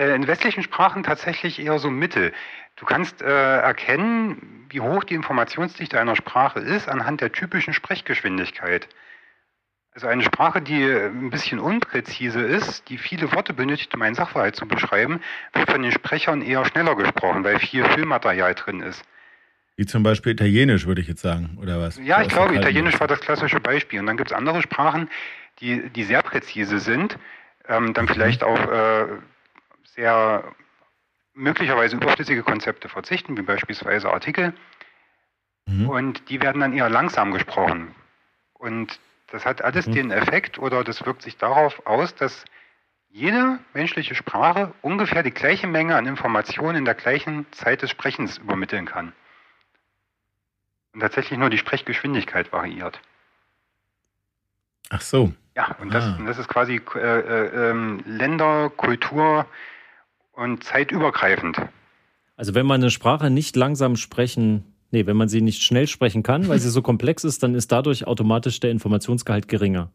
Äh, 0.00 0.14
in 0.14 0.26
westlichen 0.26 0.62
Sprachen 0.62 1.02
tatsächlich 1.02 1.60
eher 1.60 1.78
so 1.78 1.90
mittel. 1.90 2.32
Du 2.76 2.86
kannst 2.86 3.20
äh, 3.20 3.26
erkennen, 3.26 4.64
wie 4.70 4.80
hoch 4.80 5.04
die 5.04 5.14
Informationsdichte 5.14 6.00
einer 6.00 6.16
Sprache 6.16 6.58
ist 6.58 6.88
anhand 6.88 7.20
der 7.20 7.32
typischen 7.32 7.74
Sprechgeschwindigkeit. 7.74 8.88
Also 9.92 10.06
eine 10.06 10.22
Sprache, 10.22 10.62
die 10.62 10.80
äh, 10.80 11.08
ein 11.08 11.28
bisschen 11.28 11.58
unpräzise 11.58 12.40
ist, 12.40 12.88
die 12.88 12.96
viele 12.96 13.30
Worte 13.32 13.52
benötigt, 13.52 13.94
um 13.94 14.00
einen 14.00 14.14
Sachverhalt 14.14 14.56
zu 14.56 14.66
beschreiben, 14.66 15.20
wird 15.52 15.70
von 15.70 15.82
den 15.82 15.92
Sprechern 15.92 16.40
eher 16.40 16.64
schneller 16.64 16.96
gesprochen, 16.96 17.44
weil 17.44 17.58
viel 17.58 17.84
Füllmaterial 17.84 18.54
drin 18.54 18.80
ist. 18.80 19.02
Wie 19.76 19.84
zum 19.84 20.02
Beispiel 20.02 20.32
Italienisch, 20.32 20.86
würde 20.86 21.02
ich 21.02 21.08
jetzt 21.08 21.20
sagen, 21.20 21.58
oder 21.60 21.78
was? 21.78 22.00
Ja, 22.02 22.22
ich 22.22 22.28
glaube, 22.28 22.54
Italienisch 22.54 22.98
war 23.00 23.06
das 23.06 23.20
klassische 23.20 23.60
Beispiel. 23.60 24.00
Und 24.00 24.06
dann 24.06 24.16
gibt 24.16 24.30
es 24.30 24.36
andere 24.36 24.62
Sprachen, 24.62 25.10
die, 25.60 25.90
die 25.90 26.04
sehr 26.04 26.22
präzise 26.22 26.78
sind, 26.78 27.18
ähm, 27.68 27.92
dann 27.92 28.06
mhm. 28.06 28.08
vielleicht 28.08 28.42
auf 28.42 28.58
äh, 28.58 29.06
sehr 29.94 30.44
möglicherweise 31.34 31.96
überflüssige 31.96 32.42
Konzepte 32.42 32.88
verzichten, 32.88 33.36
wie 33.36 33.42
beispielsweise 33.42 34.12
Artikel. 34.12 34.52
Mhm. 35.66 35.88
Und 35.88 36.28
die 36.28 36.40
werden 36.42 36.60
dann 36.60 36.72
eher 36.72 36.90
langsam 36.90 37.32
gesprochen. 37.32 37.94
Und 38.54 38.98
das 39.28 39.44
hat 39.44 39.62
alles 39.62 39.86
mhm. 39.86 39.92
den 39.92 40.10
Effekt 40.10 40.58
oder 40.58 40.84
das 40.84 41.04
wirkt 41.06 41.22
sich 41.22 41.36
darauf 41.36 41.86
aus, 41.86 42.14
dass 42.14 42.44
jede 43.08 43.58
menschliche 43.74 44.14
Sprache 44.14 44.72
ungefähr 44.82 45.22
die 45.22 45.32
gleiche 45.32 45.66
Menge 45.66 45.96
an 45.96 46.06
Informationen 46.06 46.78
in 46.78 46.84
der 46.84 46.94
gleichen 46.94 47.46
Zeit 47.52 47.82
des 47.82 47.90
Sprechens 47.90 48.38
übermitteln 48.38 48.86
kann. 48.86 49.12
Und 50.92 51.00
tatsächlich 51.00 51.38
nur 51.38 51.50
die 51.50 51.58
Sprechgeschwindigkeit 51.58 52.52
variiert. 52.52 53.00
Ach 54.90 55.00
so. 55.00 55.32
Ja, 55.56 55.76
und 55.80 55.92
das, 55.92 56.04
ah. 56.04 56.18
das 56.26 56.38
ist 56.38 56.48
quasi 56.48 56.80
äh, 56.94 56.98
äh, 56.98 57.70
ähm, 57.70 58.02
Länder, 58.06 58.70
Kultur, 58.70 59.46
und 60.40 60.64
zeitübergreifend. 60.64 61.60
Also 62.36 62.54
wenn 62.54 62.64
man 62.64 62.80
eine 62.80 62.90
Sprache 62.90 63.28
nicht 63.28 63.56
langsam 63.56 63.96
sprechen, 63.96 64.64
nee, 64.90 65.04
wenn 65.04 65.16
man 65.16 65.28
sie 65.28 65.42
nicht 65.42 65.62
schnell 65.62 65.86
sprechen 65.86 66.22
kann, 66.22 66.48
weil 66.48 66.58
sie 66.58 66.70
so 66.70 66.80
komplex 66.80 67.24
ist, 67.24 67.42
dann 67.42 67.54
ist 67.54 67.70
dadurch 67.70 68.06
automatisch 68.06 68.58
der 68.58 68.70
Informationsgehalt 68.70 69.48
geringer. 69.48 69.90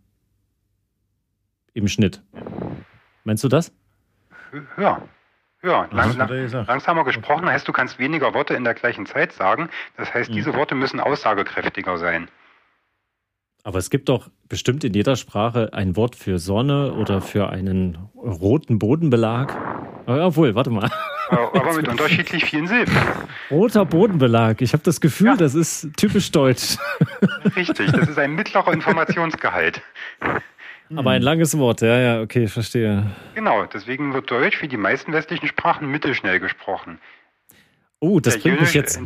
Im 1.73 1.87
Schnitt. 1.87 2.21
Meinst 3.23 3.43
du 3.43 3.47
das? 3.47 3.73
Ja. 4.77 5.01
Ja, 5.63 5.89
lang, 5.91 6.15
lang, 6.15 6.65
langsamer 6.67 7.03
gesprochen 7.05 7.49
heißt, 7.49 7.67
du 7.67 7.73
kannst 7.73 7.97
weniger 7.97 8.35
Worte 8.35 8.53
in 8.53 8.63
der 8.63 8.75
gleichen 8.75 9.07
Zeit 9.07 9.33
sagen. 9.33 9.69
Das 9.97 10.13
heißt, 10.13 10.31
diese 10.31 10.51
mhm. 10.51 10.57
Worte 10.57 10.75
müssen 10.75 10.99
aussagekräftiger 10.99 11.97
sein. 11.97 12.27
Aber 13.63 13.79
es 13.79 13.89
gibt 13.89 14.09
doch 14.09 14.29
bestimmt 14.47 14.83
in 14.83 14.93
jeder 14.93 15.15
Sprache 15.15 15.73
ein 15.73 15.95
Wort 15.95 16.15
für 16.15 16.37
Sonne 16.37 16.93
oder 16.93 17.19
für 17.19 17.49
einen 17.49 17.97
roten 18.15 18.77
Bodenbelag. 18.77 19.74
Obwohl, 20.05 20.53
warte 20.55 20.69
mal. 20.69 20.89
Aber 21.29 21.73
mit 21.73 21.87
unterschiedlich 21.87 22.45
vielen 22.45 22.67
Silben. 22.67 22.95
Roter 23.49 23.85
Bodenbelag. 23.85 24.61
Ich 24.61 24.73
habe 24.73 24.83
das 24.83 25.01
Gefühl, 25.01 25.27
ja. 25.27 25.35
das 25.35 25.55
ist 25.55 25.89
typisch 25.97 26.31
deutsch. 26.31 26.77
Richtig, 27.55 27.91
das 27.91 28.09
ist 28.09 28.19
ein 28.19 28.35
mittlerer 28.35 28.71
Informationsgehalt. 28.73 29.81
Aber 30.95 31.11
ein 31.11 31.23
langes 31.23 31.57
Wort, 31.57 31.81
ja, 31.81 31.97
ja, 31.97 32.21
okay, 32.21 32.47
verstehe. 32.47 33.11
Genau, 33.33 33.65
deswegen 33.65 34.13
wird 34.13 34.29
Deutsch 34.29 34.61
wie 34.61 34.67
die 34.67 34.77
meisten 34.77 35.13
westlichen 35.13 35.47
Sprachen 35.47 35.89
mittelschnell 35.89 36.39
gesprochen. 36.39 36.99
Oh, 37.99 38.19
das 38.19 38.37
bringt 38.37 38.61
mich 38.61 38.73
jetzt 38.73 38.99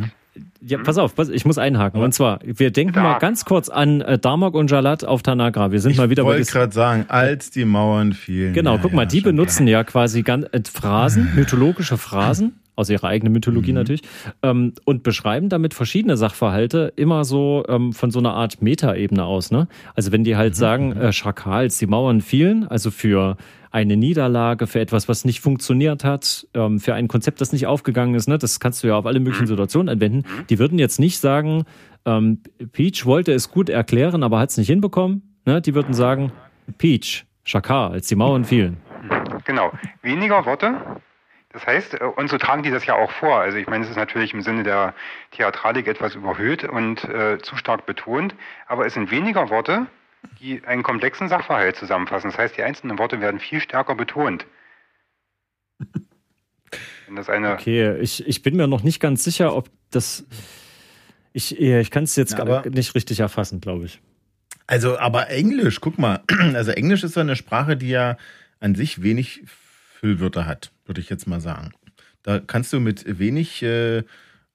ja, 0.61 0.77
pass 0.79 0.97
auf, 0.97 1.15
pass, 1.15 1.29
ich 1.29 1.45
muss 1.45 1.57
einhaken. 1.57 2.01
Und 2.01 2.13
zwar, 2.13 2.39
wir 2.43 2.71
denken 2.71 2.93
da. 2.93 3.03
mal 3.03 3.19
ganz 3.19 3.45
kurz 3.45 3.69
an 3.69 4.01
äh, 4.01 4.17
Damok 4.17 4.55
und 4.55 4.69
Jalat 4.69 5.03
auf 5.03 5.23
Tanagra. 5.23 5.71
Wir 5.71 5.79
sind 5.79 5.91
ich 5.91 5.97
mal 5.97 6.09
wieder 6.09 6.23
bei. 6.23 6.33
Ich 6.33 6.37
wollte 6.39 6.51
gerade 6.51 6.73
sagen, 6.73 7.05
als 7.07 7.51
die 7.51 7.65
Mauern 7.65 8.13
fielen. 8.13 8.53
Genau, 8.53 8.75
ja, 8.75 8.79
guck 8.81 8.93
mal, 8.93 9.05
die 9.05 9.21
benutzen 9.21 9.65
klar. 9.65 9.79
ja 9.79 9.83
quasi 9.83 10.23
ganz, 10.23 10.45
äh, 10.51 10.61
Phrasen, 10.71 11.29
mythologische 11.35 11.97
Phrasen 11.97 12.59
aus 12.79 12.89
ihrer 12.89 13.07
eigenen 13.07 13.33
Mythologie 13.33 13.71
mhm. 13.71 13.77
natürlich, 13.77 14.01
ähm, 14.41 14.73
und 14.85 15.03
beschreiben 15.03 15.49
damit 15.49 15.73
verschiedene 15.73 16.15
Sachverhalte 16.15 16.93
immer 16.95 17.25
so 17.25 17.65
ähm, 17.67 17.91
von 17.91 18.09
so 18.09 18.19
einer 18.19 18.33
Art 18.33 18.61
Metaebene 18.61 19.25
aus. 19.25 19.51
Ne? 19.51 19.67
Also 19.95 20.13
wenn 20.13 20.23
die 20.23 20.37
halt 20.37 20.53
mhm. 20.53 20.57
sagen, 20.57 20.89
mhm. 20.89 21.01
äh, 21.01 21.13
Schakals, 21.13 21.77
die 21.77 21.87
Mauern 21.87 22.21
fielen, 22.21 22.65
also 22.67 22.89
für 22.89 23.35
eine 23.71 23.97
Niederlage, 23.97 24.67
für 24.67 24.79
etwas, 24.79 25.07
was 25.07 25.25
nicht 25.25 25.41
funktioniert 25.41 26.03
hat, 26.03 26.47
ähm, 26.53 26.79
für 26.79 26.93
ein 26.93 27.07
Konzept, 27.07 27.41
das 27.41 27.51
nicht 27.51 27.67
aufgegangen 27.67 28.15
ist, 28.15 28.27
ne? 28.27 28.37
das 28.37 28.59
kannst 28.59 28.83
du 28.83 28.87
ja 28.87 28.97
auf 28.97 29.05
alle 29.05 29.19
möglichen 29.19 29.43
mhm. 29.43 29.47
Situationen 29.47 29.89
anwenden. 29.89 30.17
Mhm. 30.19 30.47
Die 30.47 30.59
würden 30.59 30.79
jetzt 30.79 30.99
nicht 30.99 31.19
sagen, 31.19 31.65
ähm, 32.05 32.41
Peach 32.71 33.05
wollte 33.05 33.31
es 33.31 33.51
gut 33.51 33.69
erklären, 33.69 34.23
aber 34.23 34.39
hat 34.39 34.49
es 34.49 34.57
nicht 34.57 34.67
hinbekommen. 34.67 35.21
Ne? 35.45 35.61
Die 35.61 35.75
würden 35.75 35.93
sagen, 35.93 36.31
Peach, 36.77 37.25
Schakal, 37.43 37.91
als 37.91 38.07
die 38.07 38.15
Mauern 38.15 38.45
fielen. 38.45 38.77
Genau, 39.45 39.71
weniger 40.01 40.45
Worte, 40.45 40.75
das 41.51 41.65
heißt, 41.65 42.01
äh, 42.01 42.03
und 42.03 42.29
so 42.29 42.37
tragen 42.37 42.63
die 42.63 42.71
das 42.71 42.85
ja 42.85 42.95
auch 42.95 43.11
vor. 43.11 43.39
Also 43.39 43.57
ich 43.57 43.67
meine, 43.67 43.83
es 43.83 43.89
ist 43.89 43.97
natürlich 43.97 44.33
im 44.33 44.41
Sinne 44.41 44.63
der 44.63 44.93
Theatralik 45.31 45.87
etwas 45.87 46.15
überhöht 46.15 46.63
und 46.63 47.03
äh, 47.05 47.39
zu 47.39 47.55
stark 47.55 47.85
betont, 47.85 48.35
aber 48.67 48.85
es 48.85 48.93
sind 48.93 49.11
weniger 49.11 49.49
Worte, 49.49 49.87
die 50.39 50.63
einen 50.65 50.83
komplexen 50.83 51.29
Sachverhalt 51.29 51.75
zusammenfassen. 51.75 52.29
Das 52.29 52.37
heißt, 52.37 52.57
die 52.57 52.63
einzelnen 52.63 52.97
Worte 52.97 53.21
werden 53.21 53.39
viel 53.39 53.59
stärker 53.59 53.95
betont. 53.95 54.45
Wenn 57.07 57.15
das 57.15 57.29
eine 57.29 57.53
okay, 57.53 57.97
ich, 57.99 58.27
ich 58.27 58.41
bin 58.43 58.55
mir 58.55 58.67
noch 58.67 58.83
nicht 58.83 58.99
ganz 58.99 59.23
sicher, 59.23 59.55
ob 59.55 59.69
das. 59.89 60.25
Ich, 61.33 61.59
ich 61.59 61.91
kann 61.91 62.03
es 62.03 62.15
jetzt 62.15 62.37
ja, 62.37 62.63
nicht 62.69 62.95
richtig 62.95 63.19
erfassen, 63.19 63.61
glaube 63.61 63.85
ich. 63.85 64.01
Also, 64.67 64.99
aber 64.99 65.29
Englisch, 65.29 65.81
guck 65.81 65.97
mal. 65.97 66.21
Also 66.53 66.71
Englisch 66.71 67.03
ist 67.03 67.13
so 67.13 67.19
eine 67.19 67.35
Sprache, 67.35 67.75
die 67.77 67.89
ja 67.89 68.17
an 68.59 68.75
sich 68.75 69.01
wenig 69.01 69.43
Füllwörter 69.45 70.45
hat, 70.45 70.71
würde 70.85 71.01
ich 71.01 71.09
jetzt 71.09 71.27
mal 71.27 71.41
sagen. 71.41 71.71
Da 72.23 72.39
kannst 72.39 72.71
du 72.73 72.79
mit 72.79 73.19
wenig 73.19 73.63
äh, 73.63 74.03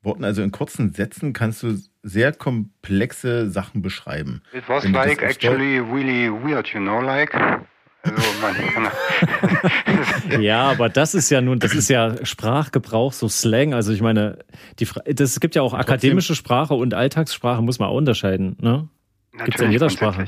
Worten, 0.04 0.24
also 0.24 0.42
in 0.42 0.52
kurzen 0.52 0.92
Sätzen, 0.92 1.32
kannst 1.32 1.62
du 1.62 1.78
sehr 2.02 2.32
komplexe 2.32 3.50
Sachen 3.50 3.82
beschreiben. 3.82 4.42
It 4.52 4.68
was 4.68 4.86
like 4.88 5.22
actually 5.22 5.78
really 5.78 6.30
weird, 6.30 6.68
you 6.68 6.80
know, 6.80 7.00
like. 7.00 7.34
Also 7.34 8.22
ja, 10.40 10.70
aber 10.70 10.90
das 10.90 11.14
ist 11.14 11.30
ja 11.30 11.40
nun, 11.40 11.58
das 11.58 11.74
ist 11.74 11.88
ja 11.88 12.24
Sprachgebrauch, 12.24 13.14
so 13.14 13.28
Slang. 13.28 13.72
Also 13.72 13.92
ich 13.92 14.02
meine, 14.02 14.40
die, 14.78 14.86
das 15.14 15.40
gibt 15.40 15.54
ja 15.54 15.62
auch 15.62 15.72
akademische 15.72 16.34
Sprache 16.34 16.74
und 16.74 16.92
Alltagssprache, 16.92 17.62
muss 17.62 17.78
man 17.78 17.88
auch 17.88 17.96
unterscheiden. 17.96 18.56
Ne? 18.60 18.88
Gibt 19.44 19.54
es 19.54 19.60
ja 19.60 19.66
in 19.66 19.72
jeder 19.72 19.88
Sprache. 19.88 20.26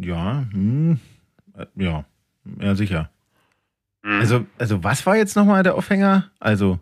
Ja, 0.00 0.46
hm, 0.50 0.98
ja, 1.76 2.04
ja, 2.58 2.74
sicher. 2.74 3.10
Mhm. 4.02 4.20
Also, 4.20 4.46
also 4.58 4.82
was 4.82 5.04
war 5.04 5.16
jetzt 5.16 5.36
nochmal 5.36 5.62
der 5.62 5.74
Aufhänger? 5.74 6.30
Also 6.40 6.80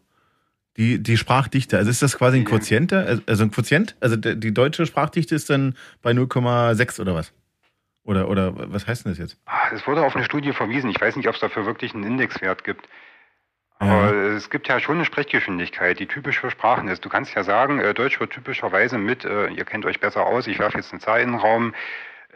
die, 0.76 1.02
die 1.02 1.17
Sprachdichte, 1.17 1.76
also 1.76 1.91
ist 1.91 2.02
das 2.02 2.17
quasi 2.17 2.38
ein 2.38 2.45
Quotient, 2.45 2.93
also 2.93 3.45
ein 3.45 3.50
Quotient? 3.50 3.97
Also 4.00 4.17
die 4.17 4.55
deutsche 4.55 4.87
Sprachdichte 4.87 5.35
ist 5.35 5.50
dann 5.50 5.76
bei 6.00 6.12
0,6 6.12 7.00
oder 7.00 7.14
was? 7.14 7.33
Oder, 8.05 8.29
oder 8.29 8.52
was 8.73 8.87
heißt 8.87 9.05
denn 9.05 9.12
das 9.12 9.19
jetzt? 9.19 9.38
Es 9.73 9.87
wurde 9.87 10.05
auf 10.05 10.17
eine 10.17 10.25
Studie 10.25 10.52
verwiesen. 10.52 10.91
Ich 10.91 11.00
weiß 11.00 11.17
nicht, 11.17 11.29
ob 11.29 11.35
es 11.35 11.41
dafür 11.41 11.67
wirklich 11.67 11.95
einen 11.95 12.05
Indexwert 12.05 12.64
gibt. 12.64 12.88
Aber 13.79 14.14
ja. 14.14 14.37
es 14.37 14.49
gibt 14.49 14.69
ja 14.69 14.81
schon 14.81 14.97
eine 14.97 15.05
Sprechgeschwindigkeit, 15.05 15.99
die 15.99 16.07
typisch 16.07 16.38
für 16.38 16.50
Sprachen 16.50 16.88
ist. 16.88 17.05
Du 17.05 17.09
kannst 17.09 17.35
ja 17.35 17.43
sagen, 17.43 17.81
äh, 17.81 17.95
Deutsch 17.95 18.21
wird 18.21 18.31
typischerweise 18.31 18.97
mit, 18.97 19.25
äh, 19.25 19.49
ihr 19.49 19.64
kennt 19.64 19.85
euch 19.87 20.00
besser 20.00 20.25
aus, 20.25 20.47
ich 20.47 20.59
werfe 20.59 20.79
jetzt 20.79 20.93
eine 20.93 21.00
Zahl 21.00 21.21
in 21.21 21.33
den 21.33 21.41
Raum, 21.41 21.75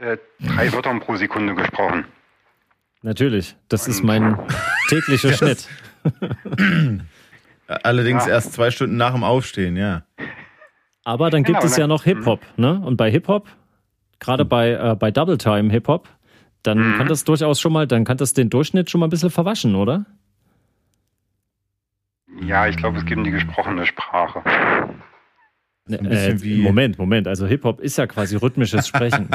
äh, 0.00 0.18
drei 0.40 0.72
Wörtern 0.72 1.00
pro 1.00 1.16
Sekunde 1.16 1.54
gesprochen. 1.54 2.04
Natürlich, 3.02 3.56
das 3.68 3.86
ist 3.86 4.02
mein 4.02 4.36
täglicher 4.88 5.32
Schnitt. 5.32 5.68
Allerdings 7.68 8.26
ja. 8.26 8.32
erst 8.32 8.52
zwei 8.52 8.70
Stunden 8.70 8.96
nach 8.96 9.12
dem 9.12 9.24
Aufstehen, 9.24 9.76
ja. 9.76 10.02
Aber 11.04 11.30
dann 11.30 11.42
gibt 11.44 11.60
genau, 11.60 11.70
es 11.70 11.76
ja 11.76 11.86
noch 11.86 12.04
Hip-Hop, 12.04 12.40
ne? 12.56 12.80
Und 12.84 12.96
bei 12.96 13.10
Hip-Hop, 13.10 13.48
gerade 14.18 14.44
mhm. 14.44 14.48
bei, 14.48 14.70
äh, 14.72 14.96
bei 14.98 15.10
Double 15.10 15.38
Time 15.38 15.70
Hip-Hop, 15.70 16.08
dann 16.62 16.78
mhm. 16.78 16.98
kann 16.98 17.08
das 17.08 17.24
durchaus 17.24 17.60
schon 17.60 17.72
mal, 17.72 17.86
dann 17.86 18.04
kann 18.04 18.16
das 18.16 18.34
den 18.34 18.50
Durchschnitt 18.50 18.90
schon 18.90 19.00
mal 19.00 19.06
ein 19.06 19.10
bisschen 19.10 19.30
verwaschen, 19.30 19.74
oder? 19.74 20.04
Ja, 22.42 22.66
ich 22.66 22.76
glaube, 22.76 22.98
es 22.98 23.06
geht 23.06 23.16
um 23.16 23.24
die 23.24 23.30
gesprochene 23.30 23.86
Sprache. 23.86 24.42
So 25.88 25.96
äh, 25.96 26.34
Moment, 26.56 26.98
Moment. 26.98 27.28
Also 27.28 27.46
Hip-Hop 27.46 27.80
ist 27.80 27.96
ja 27.96 28.08
quasi 28.08 28.36
rhythmisches 28.36 28.88
Sprechen. 28.88 29.28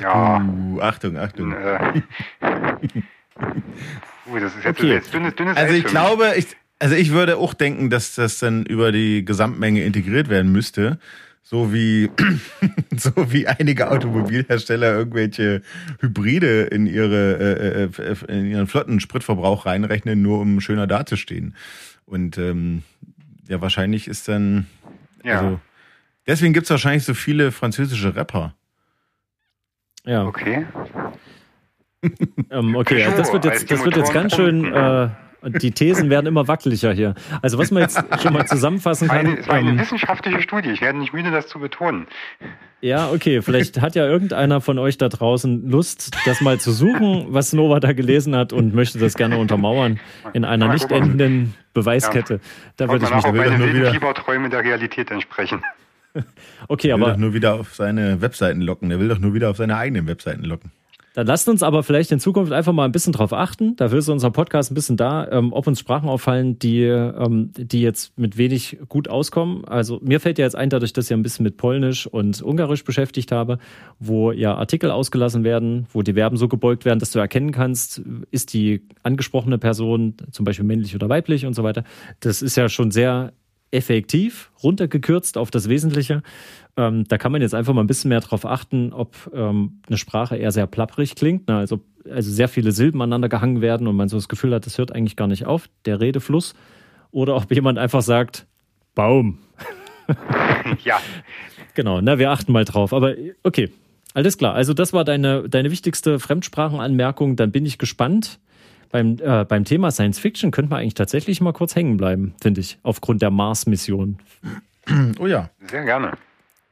ja. 0.00 0.40
Uh, 0.40 0.80
Achtung, 0.80 1.18
Achtung. 1.18 1.52
Äh. 1.52 2.02
uh, 4.30 4.38
das 4.38 4.54
ist 4.54 4.64
jetzt, 4.64 4.78
okay. 4.78 4.92
jetzt 4.92 5.12
dünnes, 5.12 5.34
dünnes 5.34 5.56
Also 5.56 5.74
ich 5.74 5.84
glaube, 5.84 6.34
ich, 6.36 6.46
also 6.78 6.94
ich 6.94 7.12
würde 7.12 7.36
auch 7.36 7.54
denken, 7.54 7.90
dass 7.90 8.14
das 8.14 8.38
dann 8.38 8.64
über 8.66 8.92
die 8.92 9.24
Gesamtmenge 9.24 9.84
integriert 9.84 10.28
werden 10.28 10.52
müsste. 10.52 10.98
So 11.42 11.72
wie, 11.72 12.10
so 12.96 13.10
wie 13.32 13.46
einige 13.46 13.90
Automobilhersteller 13.90 14.94
irgendwelche 14.94 15.62
Hybride 16.00 16.62
in 16.62 16.86
ihre, 16.86 17.90
äh, 17.98 18.02
äh 18.02 18.14
in 18.28 18.46
ihren 18.46 18.66
flotten 18.66 18.98
Spritverbrauch 18.98 19.66
reinrechnen, 19.66 20.22
nur 20.22 20.40
um 20.40 20.60
schöner 20.60 20.86
dazustehen. 20.86 21.54
Und 22.06 22.38
ähm, 22.38 22.82
ja, 23.46 23.60
wahrscheinlich 23.60 24.08
ist 24.08 24.26
dann 24.28 24.66
ja. 25.24 25.40
Also, 25.40 25.60
deswegen 26.26 26.52
gibt 26.52 26.64
es 26.64 26.70
wahrscheinlich 26.70 27.04
so 27.04 27.14
viele 27.14 27.50
französische 27.50 28.14
Rapper. 28.14 28.54
Ja. 30.04 30.24
Okay. 30.26 30.66
ähm, 32.50 32.76
okay, 32.76 33.04
also 33.04 33.16
das 33.16 33.32
wird 33.32 33.44
jetzt, 33.46 33.70
das 33.70 33.84
wird 33.84 33.96
jetzt 33.96 34.12
ganz 34.12 34.36
schön. 34.36 34.66
Äh, 34.72 35.08
die 35.46 35.72
Thesen 35.72 36.10
werden 36.10 36.26
immer 36.26 36.48
wackeliger 36.48 36.92
hier. 36.92 37.14
Also 37.42 37.58
was 37.58 37.70
man 37.70 37.82
jetzt 37.82 38.02
schon 38.22 38.32
mal 38.32 38.46
zusammenfassen 38.46 39.08
kann. 39.08 39.38
Es 39.38 39.48
war 39.48 39.56
eine 39.56 39.70
ähm, 39.70 39.78
wissenschaftliche 39.78 40.42
Studie. 40.42 40.70
Ich 40.70 40.80
werde 40.80 40.98
nicht 40.98 41.12
müde, 41.12 41.30
das 41.30 41.48
zu 41.48 41.58
betonen. 41.58 42.06
Ja, 42.80 43.10
okay. 43.10 43.42
Vielleicht 43.42 43.80
hat 43.80 43.94
ja 43.94 44.06
irgendeiner 44.06 44.60
von 44.60 44.78
euch 44.78 44.98
da 44.98 45.08
draußen 45.08 45.70
Lust, 45.70 46.10
das 46.26 46.40
mal 46.40 46.60
zu 46.60 46.72
suchen, 46.72 47.26
was 47.28 47.52
Nova 47.52 47.80
da 47.80 47.92
gelesen 47.92 48.36
hat 48.36 48.52
und 48.52 48.74
möchte 48.74 48.98
das 48.98 49.14
gerne 49.14 49.38
untermauern 49.38 50.00
in 50.32 50.44
einer 50.44 50.72
nicht 50.72 50.90
endenden 50.90 51.54
Beweiskette. 51.72 52.34
Ja. 52.34 52.40
Da 52.76 52.88
würde 52.88 53.04
ich 53.06 53.14
mich 53.14 53.24
meine 53.24 53.58
nur 53.58 53.74
wieder 53.74 53.92
Fieberträume 53.92 54.48
der 54.48 54.62
Realität 54.62 55.10
entsprechen. 55.10 55.62
Okay, 56.68 56.88
er 56.88 56.96
will 56.96 57.02
aber 57.02 57.12
doch 57.12 57.18
nur 57.18 57.34
wieder 57.34 57.54
auf 57.54 57.74
seine 57.74 58.20
Webseiten 58.22 58.60
locken. 58.60 58.90
Er 58.90 59.00
will 59.00 59.08
doch 59.08 59.18
nur 59.18 59.34
wieder 59.34 59.50
auf 59.50 59.56
seine 59.56 59.76
eigenen 59.76 60.06
Webseiten 60.06 60.44
locken. 60.44 60.70
Dann 61.14 61.28
lasst 61.28 61.48
uns 61.48 61.62
aber 61.62 61.84
vielleicht 61.84 62.10
in 62.10 62.18
Zukunft 62.18 62.52
einfach 62.52 62.72
mal 62.72 62.84
ein 62.84 62.92
bisschen 62.92 63.12
drauf 63.12 63.32
achten. 63.32 63.76
Dafür 63.76 63.98
ist 63.98 64.08
unser 64.08 64.32
Podcast 64.32 64.72
ein 64.72 64.74
bisschen 64.74 64.96
da, 64.96 65.28
ähm, 65.30 65.52
ob 65.52 65.68
uns 65.68 65.78
Sprachen 65.78 66.08
auffallen, 66.08 66.58
die, 66.58 66.82
ähm, 66.82 67.52
die 67.56 67.82
jetzt 67.82 68.18
mit 68.18 68.36
wenig 68.36 68.78
gut 68.88 69.08
auskommen. 69.08 69.64
Also 69.64 70.00
mir 70.02 70.18
fällt 70.18 70.38
ja 70.38 70.44
jetzt 70.44 70.56
ein, 70.56 70.70
dadurch, 70.70 70.92
dass 70.92 71.06
ich 71.06 71.12
ein 71.12 71.22
bisschen 71.22 71.44
mit 71.44 71.56
Polnisch 71.56 72.08
und 72.08 72.42
Ungarisch 72.42 72.82
beschäftigt 72.82 73.30
habe, 73.30 73.58
wo 74.00 74.32
ja 74.32 74.56
Artikel 74.56 74.90
ausgelassen 74.90 75.44
werden, 75.44 75.86
wo 75.92 76.02
die 76.02 76.14
Verben 76.14 76.36
so 76.36 76.48
gebeugt 76.48 76.84
werden, 76.84 76.98
dass 76.98 77.12
du 77.12 77.20
erkennen 77.20 77.52
kannst, 77.52 78.02
ist 78.32 78.52
die 78.52 78.82
angesprochene 79.04 79.58
Person 79.58 80.16
zum 80.32 80.44
Beispiel 80.44 80.66
männlich 80.66 80.96
oder 80.96 81.08
weiblich 81.08 81.46
und 81.46 81.54
so 81.54 81.62
weiter. 81.62 81.84
Das 82.18 82.42
ist 82.42 82.56
ja 82.56 82.68
schon 82.68 82.90
sehr 82.90 83.32
effektiv, 83.70 84.50
runtergekürzt 84.62 85.36
auf 85.36 85.50
das 85.50 85.68
Wesentliche. 85.68 86.22
Ähm, 86.76 87.04
da 87.06 87.18
kann 87.18 87.32
man 87.32 87.40
jetzt 87.40 87.54
einfach 87.54 87.72
mal 87.72 87.82
ein 87.82 87.86
bisschen 87.86 88.08
mehr 88.08 88.20
darauf 88.20 88.44
achten, 88.44 88.92
ob 88.92 89.14
ähm, 89.32 89.80
eine 89.86 89.96
Sprache 89.96 90.36
eher 90.36 90.50
sehr 90.50 90.66
plapprig 90.66 91.14
klingt, 91.14 91.46
ne? 91.46 91.56
also, 91.56 91.80
also 92.10 92.30
sehr 92.30 92.48
viele 92.48 92.72
Silben 92.72 93.00
aneinander 93.00 93.28
gehangen 93.28 93.60
werden 93.60 93.86
und 93.86 93.94
man 93.94 94.08
so 94.08 94.16
das 94.16 94.28
Gefühl 94.28 94.52
hat, 94.52 94.66
das 94.66 94.78
hört 94.78 94.92
eigentlich 94.92 95.16
gar 95.16 95.28
nicht 95.28 95.46
auf, 95.46 95.68
der 95.84 96.00
Redefluss. 96.00 96.54
Oder 97.12 97.36
ob 97.36 97.52
jemand 97.52 97.78
einfach 97.78 98.02
sagt, 98.02 98.46
Baum. 98.94 99.38
ja. 100.84 100.98
Genau, 101.74 102.00
na, 102.00 102.18
wir 102.18 102.30
achten 102.30 102.52
mal 102.52 102.64
drauf. 102.64 102.92
Aber 102.92 103.14
okay, 103.42 103.70
alles 104.14 104.38
klar. 104.38 104.54
Also 104.54 104.74
das 104.74 104.92
war 104.92 105.04
deine, 105.04 105.48
deine 105.48 105.70
wichtigste 105.70 106.18
Fremdsprachenanmerkung. 106.18 107.36
Dann 107.36 107.50
bin 107.50 107.66
ich 107.66 107.78
gespannt, 107.78 108.38
beim, 108.90 109.18
äh, 109.20 109.44
beim 109.44 109.64
Thema 109.64 109.90
Science 109.90 110.20
Fiction 110.20 110.52
könnte 110.52 110.70
man 110.70 110.80
eigentlich 110.80 110.94
tatsächlich 110.94 111.40
mal 111.40 111.52
kurz 111.52 111.74
hängen 111.74 111.96
bleiben, 111.96 112.34
finde 112.40 112.60
ich, 112.60 112.78
aufgrund 112.84 113.22
der 113.22 113.30
Mars-Mission. 113.30 114.18
Oh 115.18 115.26
ja. 115.26 115.50
Sehr 115.68 115.84
gerne. 115.84 116.12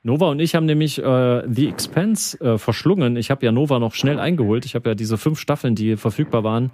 Nova 0.05 0.31
und 0.31 0.41
ich 0.41 0.55
haben 0.55 0.67
nämlich 0.67 0.99
äh, 0.99 1.43
The 1.49 1.69
Expanse 1.69 2.41
äh, 2.41 2.59
verschlungen. 2.59 3.17
Ich 3.17 3.31
habe 3.31 3.47
ja 3.47 3.53
Nova 3.53 3.79
noch 3.79 3.95
schnell 3.95 4.19
eingeholt. 4.19 4.65
Ich 4.65 4.75
habe 4.75 4.91
ja 4.91 4.95
diese 4.95 5.17
fünf 5.17 5.39
Staffeln, 5.39 5.77
die 5.77 5.97
verfügbar 5.97 6.43
waren, 6.43 6.73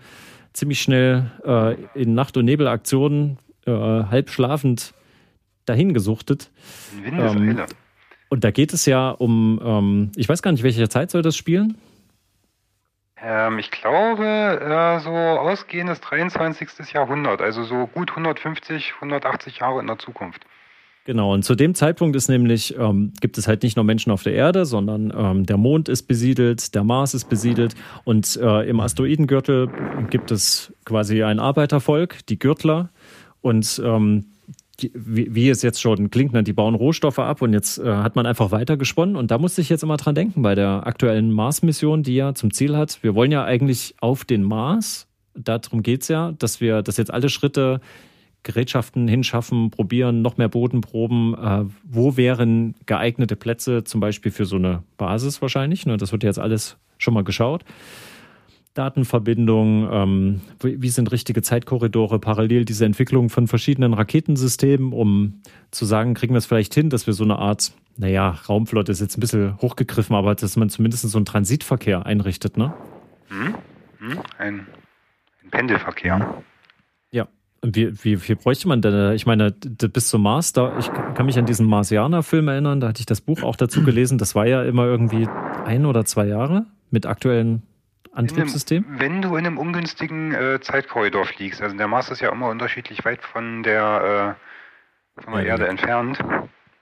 ziemlich 0.54 0.80
schnell 0.80 1.30
äh, 1.44 1.74
in 2.00 2.14
Nacht- 2.14 2.38
und 2.38 2.46
Nebelaktionen 2.46 3.38
äh, 3.66 3.70
halb 3.70 4.30
schlafend 4.30 4.94
dahin 5.66 5.92
gesuchtet. 5.92 6.50
Ähm, 7.04 7.60
und 8.30 8.44
da 8.44 8.50
geht 8.50 8.72
es 8.72 8.86
ja 8.86 9.10
um, 9.10 9.60
ähm, 9.62 10.12
ich 10.16 10.28
weiß 10.28 10.40
gar 10.40 10.52
nicht, 10.52 10.62
welche 10.62 10.88
Zeit 10.88 11.10
soll 11.10 11.20
das 11.20 11.36
spielen? 11.36 11.76
Ähm, 13.20 13.58
ich 13.58 13.70
glaube, 13.70 14.24
äh, 14.24 15.00
so 15.00 15.10
ausgehendes 15.10 16.00
23. 16.00 16.92
Jahrhundert, 16.92 17.42
also 17.42 17.64
so 17.64 17.86
gut 17.86 18.10
150, 18.10 18.94
180 18.96 19.58
Jahre 19.58 19.80
in 19.80 19.86
der 19.86 19.98
Zukunft. 19.98 20.46
Genau, 21.08 21.32
und 21.32 21.42
zu 21.42 21.54
dem 21.54 21.74
Zeitpunkt 21.74 22.16
ist 22.16 22.28
nämlich, 22.28 22.76
ähm, 22.76 23.14
gibt 23.22 23.38
es 23.38 23.48
halt 23.48 23.62
nicht 23.62 23.76
nur 23.76 23.84
Menschen 23.86 24.12
auf 24.12 24.24
der 24.24 24.34
Erde, 24.34 24.66
sondern 24.66 25.10
ähm, 25.16 25.46
der 25.46 25.56
Mond 25.56 25.88
ist 25.88 26.02
besiedelt, 26.02 26.74
der 26.74 26.84
Mars 26.84 27.14
ist 27.14 27.30
besiedelt 27.30 27.74
und 28.04 28.36
äh, 28.36 28.68
im 28.68 28.78
Asteroidengürtel 28.78 29.70
gibt 30.10 30.30
es 30.30 30.70
quasi 30.84 31.22
ein 31.22 31.38
Arbeitervolk, 31.38 32.26
die 32.26 32.38
Gürtler. 32.38 32.90
Und 33.40 33.80
ähm, 33.82 34.26
die, 34.80 34.92
wie, 34.94 35.34
wie, 35.34 35.48
es 35.48 35.62
jetzt 35.62 35.80
schon 35.80 36.10
klingt, 36.10 36.34
ne, 36.34 36.42
die 36.42 36.52
bauen 36.52 36.74
Rohstoffe 36.74 37.20
ab 37.20 37.40
und 37.40 37.54
jetzt 37.54 37.78
äh, 37.78 37.90
hat 37.90 38.14
man 38.14 38.26
einfach 38.26 38.50
weitergesponnen. 38.50 39.16
Und 39.16 39.30
da 39.30 39.38
musste 39.38 39.62
ich 39.62 39.70
jetzt 39.70 39.82
immer 39.82 39.96
dran 39.96 40.14
denken 40.14 40.42
bei 40.42 40.54
der 40.54 40.86
aktuellen 40.86 41.32
Mars-Mission, 41.32 42.02
die 42.02 42.16
ja 42.16 42.34
zum 42.34 42.52
Ziel 42.52 42.76
hat, 42.76 43.02
wir 43.02 43.14
wollen 43.14 43.32
ja 43.32 43.46
eigentlich 43.46 43.94
auf 44.02 44.26
den 44.26 44.42
Mars. 44.42 45.06
Darum 45.32 45.82
geht 45.82 46.02
es 46.02 46.08
ja, 46.08 46.32
dass 46.32 46.60
wir, 46.60 46.82
dass 46.82 46.98
jetzt 46.98 47.14
alle 47.14 47.30
Schritte 47.30 47.80
Gerätschaften 48.48 49.08
hinschaffen, 49.08 49.70
probieren, 49.70 50.22
noch 50.22 50.38
mehr 50.38 50.48
Bodenproben. 50.48 51.34
Äh, 51.34 51.64
wo 51.84 52.16
wären 52.16 52.74
geeignete 52.86 53.36
Plätze 53.36 53.84
zum 53.84 54.00
Beispiel 54.00 54.32
für 54.32 54.46
so 54.46 54.56
eine 54.56 54.82
Basis 54.96 55.42
wahrscheinlich? 55.42 55.84
Ne? 55.84 55.98
Das 55.98 56.12
wird 56.12 56.24
jetzt 56.24 56.38
alles 56.38 56.78
schon 56.96 57.12
mal 57.12 57.24
geschaut. 57.24 57.62
Datenverbindung, 58.72 59.88
ähm, 59.92 60.40
wie 60.62 60.88
sind 60.88 61.12
richtige 61.12 61.42
Zeitkorridore, 61.42 62.18
parallel 62.18 62.64
diese 62.64 62.86
Entwicklung 62.86 63.28
von 63.28 63.48
verschiedenen 63.48 63.92
Raketensystemen, 63.92 64.94
um 64.94 65.42
zu 65.70 65.84
sagen, 65.84 66.14
kriegen 66.14 66.32
wir 66.32 66.38
es 66.38 66.46
vielleicht 66.46 66.72
hin, 66.72 66.88
dass 66.88 67.06
wir 67.06 67.12
so 67.12 67.24
eine 67.24 67.38
Art, 67.38 67.72
naja, 67.98 68.30
Raumflotte 68.48 68.92
ist 68.92 69.00
jetzt 69.00 69.18
ein 69.18 69.20
bisschen 69.20 69.60
hochgegriffen, 69.60 70.16
aber 70.16 70.34
dass 70.34 70.56
man 70.56 70.70
zumindest 70.70 71.02
so 71.02 71.18
einen 71.18 71.26
Transitverkehr 71.26 72.06
einrichtet, 72.06 72.56
ne? 72.56 72.72
Hm? 73.28 73.54
Hm? 73.98 74.18
Ein, 74.38 74.66
ein 75.44 75.50
Pendelverkehr. 75.50 76.42
Wie, 77.62 77.92
wie, 78.04 78.28
wie 78.28 78.34
bräuchte 78.34 78.68
man 78.68 78.82
denn? 78.82 79.14
Ich 79.14 79.26
meine, 79.26 79.50
bis 79.50 80.08
zum 80.08 80.22
Mars, 80.22 80.52
da, 80.52 80.78
ich 80.78 80.90
kann 80.92 81.26
mich 81.26 81.38
an 81.38 81.46
diesen 81.46 81.66
Marsianer-Film 81.66 82.46
erinnern, 82.48 82.80
da 82.80 82.88
hatte 82.88 83.00
ich 83.00 83.06
das 83.06 83.20
Buch 83.20 83.42
auch 83.42 83.56
dazu 83.56 83.82
gelesen. 83.82 84.16
Das 84.16 84.34
war 84.34 84.46
ja 84.46 84.62
immer 84.62 84.84
irgendwie 84.84 85.28
ein 85.64 85.84
oder 85.84 86.04
zwei 86.04 86.26
Jahre 86.26 86.66
mit 86.90 87.06
aktuellen 87.06 87.62
Antriebssystem? 88.12 88.84
Einem, 88.84 89.00
wenn 89.00 89.22
du 89.22 89.36
in 89.36 89.46
einem 89.46 89.58
ungünstigen 89.58 90.34
äh, 90.34 90.60
Zeitkorridor 90.60 91.24
fliegst, 91.24 91.62
also 91.62 91.76
der 91.76 91.88
Mars 91.88 92.10
ist 92.10 92.20
ja 92.20 92.32
immer 92.32 92.48
unterschiedlich 92.48 93.04
weit 93.04 93.22
von 93.22 93.62
der, 93.62 94.36
äh, 95.18 95.22
von 95.22 95.34
der 95.34 95.42
ja, 95.42 95.48
Erde 95.50 95.64
ja. 95.64 95.70
entfernt. 95.70 96.18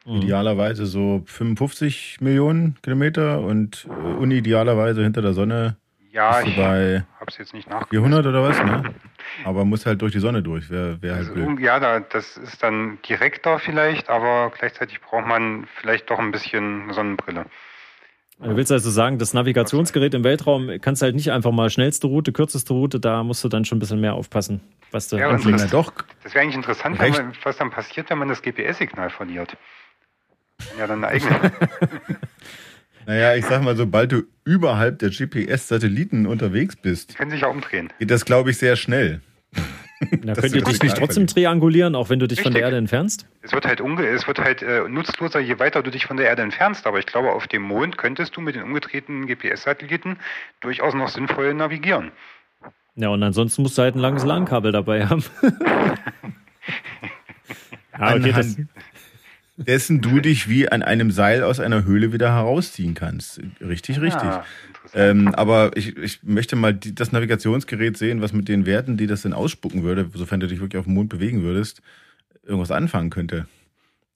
Mhm. 0.07 0.17
Idealerweise 0.23 0.87
so 0.87 1.23
55 1.27 2.21
Millionen 2.21 2.77
Kilometer 2.83 3.41
und 3.41 3.87
äh, 3.89 3.93
unidealerweise 3.93 5.03
hinter 5.03 5.23
der 5.23 5.35
Sonne 5.35 5.77
ja, 6.17 6.41
ich 6.41 6.57
bei 6.57 7.05
hab's 7.21 7.37
jetzt 7.37 7.53
nicht 7.53 7.69
nachgeguckt. 7.69 7.91
400 7.91 8.27
oder 8.27 8.43
was, 8.43 8.59
ne? 8.65 8.95
Aber 9.45 9.67
muss 9.67 9.85
halt 9.85 10.01
durch 10.01 10.13
die 10.13 10.19
Sonne 10.19 10.43
durch, 10.43 10.71
wer, 10.71 10.97
wer 11.03 11.17
halt 11.17 11.29
also, 11.29 11.37
will. 11.37 11.61
Ja, 11.61 11.79
da, 11.79 12.01
das 12.01 12.39
ist 12.39 12.63
dann 12.63 12.99
direkter 13.07 13.59
vielleicht, 13.59 14.09
aber 14.09 14.51
gleichzeitig 14.57 15.01
braucht 15.03 15.27
man 15.27 15.67
vielleicht 15.79 16.11
doch 16.11 16.19
ein 16.19 16.33
bisschen 16.33 16.91
Sonnenbrille. 16.93 17.45
Du 18.39 18.57
willst 18.57 18.73
also 18.73 18.91
sagen, 18.91 19.19
das 19.19 19.35
Navigationsgerät 19.35 20.15
im 20.15 20.25
Weltraum 20.25 20.71
kannst 20.81 21.03
halt 21.03 21.15
nicht 21.15 21.33
einfach 21.33 21.53
mal 21.53 21.69
schnellste 21.71 22.07
Route, 22.07 22.33
kürzeste 22.33 22.73
Route, 22.73 22.99
da 22.99 23.23
musst 23.23 23.45
du 23.45 23.49
dann 23.49 23.65
schon 23.65 23.77
ein 23.77 23.81
bisschen 23.81 24.01
mehr 24.01 24.15
aufpassen, 24.15 24.61
was 24.91 25.09
du 25.09 25.17
ja. 25.17 25.33
Das, 25.33 25.71
doch. 25.71 25.93
Das 26.23 26.35
wäre 26.35 26.43
eigentlich 26.43 26.57
interessant, 26.57 26.99
man, 26.99 27.33
was 27.43 27.57
dann 27.59 27.71
passiert, 27.71 28.09
wenn 28.09 28.19
man 28.19 28.29
das 28.29 28.41
GPS-Signal 28.43 29.11
verliert. 29.11 29.57
Ja, 30.79 30.87
dann 30.87 31.05
eine 31.05 31.09
eigene. 31.15 31.53
Naja, 33.07 33.37
ich 33.37 33.47
sag 33.47 33.63
mal, 33.63 33.77
sobald 33.77 34.11
du 34.11 34.23
überhalb 34.45 34.99
der 34.99 35.11
GPS-Satelliten 35.11 36.27
unterwegs 36.27 36.75
bist, 36.75 37.17
können 37.17 37.31
sich 37.31 37.43
ja 37.43 37.47
umdrehen. 37.49 37.93
Geht 38.01 38.11
das, 38.11 38.25
glaube 38.25 38.51
ich, 38.51 38.59
sehr 38.59 38.75
schnell. 38.75 39.21
Da 40.23 40.35
könnt 40.35 40.55
ihr 40.55 40.63
dich 40.63 40.83
nicht 40.83 40.97
trotzdem 40.97 41.27
triangulieren, 41.27 41.95
auch 41.95 42.11
wenn 42.11 42.19
du 42.19 42.27
dich 42.27 42.39
Richtig. 42.39 42.53
von 42.53 42.55
der 42.55 42.63
Erde 42.65 42.77
entfernst? 42.77 43.27
Es 43.41 43.53
wird 43.53 43.65
halt, 43.65 43.81
unge 43.81 44.07
es 44.07 44.27
wird 44.27 44.39
halt 44.39 44.61
äh, 44.61 44.87
nutzloser, 44.89 45.41
je 45.41 45.59
weiter 45.59 45.83
du 45.83 45.91
dich 45.91 46.05
von 46.05 46.19
der 46.19 46.27
Erde 46.27 46.43
entfernst. 46.43 46.87
Aber 46.87 46.99
ich 46.99 47.07
glaube, 47.07 47.33
auf 47.33 47.47
dem 47.47 47.63
Mond 47.63 47.97
könntest 47.97 48.37
du 48.37 48.43
mit 48.43 48.57
den 48.57 48.63
umgedrehten 48.63 49.27
GPS-Satelliten 49.27 50.19
durchaus 50.61 50.93
noch 50.93 51.09
sinnvoll 51.09 51.55
navigieren. 51.55 52.13
Ja, 52.97 53.09
und 53.09 53.23
ansonsten 53.23 53.63
musst 53.63 53.79
du 53.79 53.83
halt 53.83 53.95
ein 53.95 54.01
langes 54.01 54.25
LAN-Kabel 54.25 54.73
dabei 54.73 55.07
haben. 55.07 55.25
ja, 57.99 58.15
okay, 58.17 58.33
das, 58.33 58.57
dessen 59.57 60.01
du 60.01 60.21
dich 60.21 60.49
wie 60.49 60.69
an 60.69 60.83
einem 60.83 61.11
Seil 61.11 61.43
aus 61.43 61.61
einer 61.61 61.85
Höhle 61.85 62.13
wieder 62.13 62.33
herausziehen 62.33 62.95
kannst. 62.95 63.41
Richtig, 63.61 64.01
richtig. 64.01 64.23
Ja, 64.23 64.45
ähm, 64.95 65.35
aber 65.35 65.77
ich, 65.77 65.97
ich 65.97 66.23
möchte 66.23 66.57
mal 66.57 66.75
die, 66.75 66.95
das 66.95 67.13
Navigationsgerät 67.13 67.97
sehen, 67.97 68.21
was 68.21 68.33
mit 68.33 68.49
den 68.49 68.67
Werten, 68.67 68.97
die 68.97 69.07
das 69.07 69.23
denn 69.23 69.33
ausspucken 69.33 69.83
würde, 69.83 70.11
sofern 70.15 70.41
du 70.41 70.47
dich 70.47 70.61
wirklich 70.61 70.79
auf 70.79 70.85
dem 70.85 70.95
Mond 70.95 71.09
bewegen 71.09 71.43
würdest, 71.43 71.83
irgendwas 72.45 72.71
anfangen 72.71 73.11
könnte. 73.11 73.47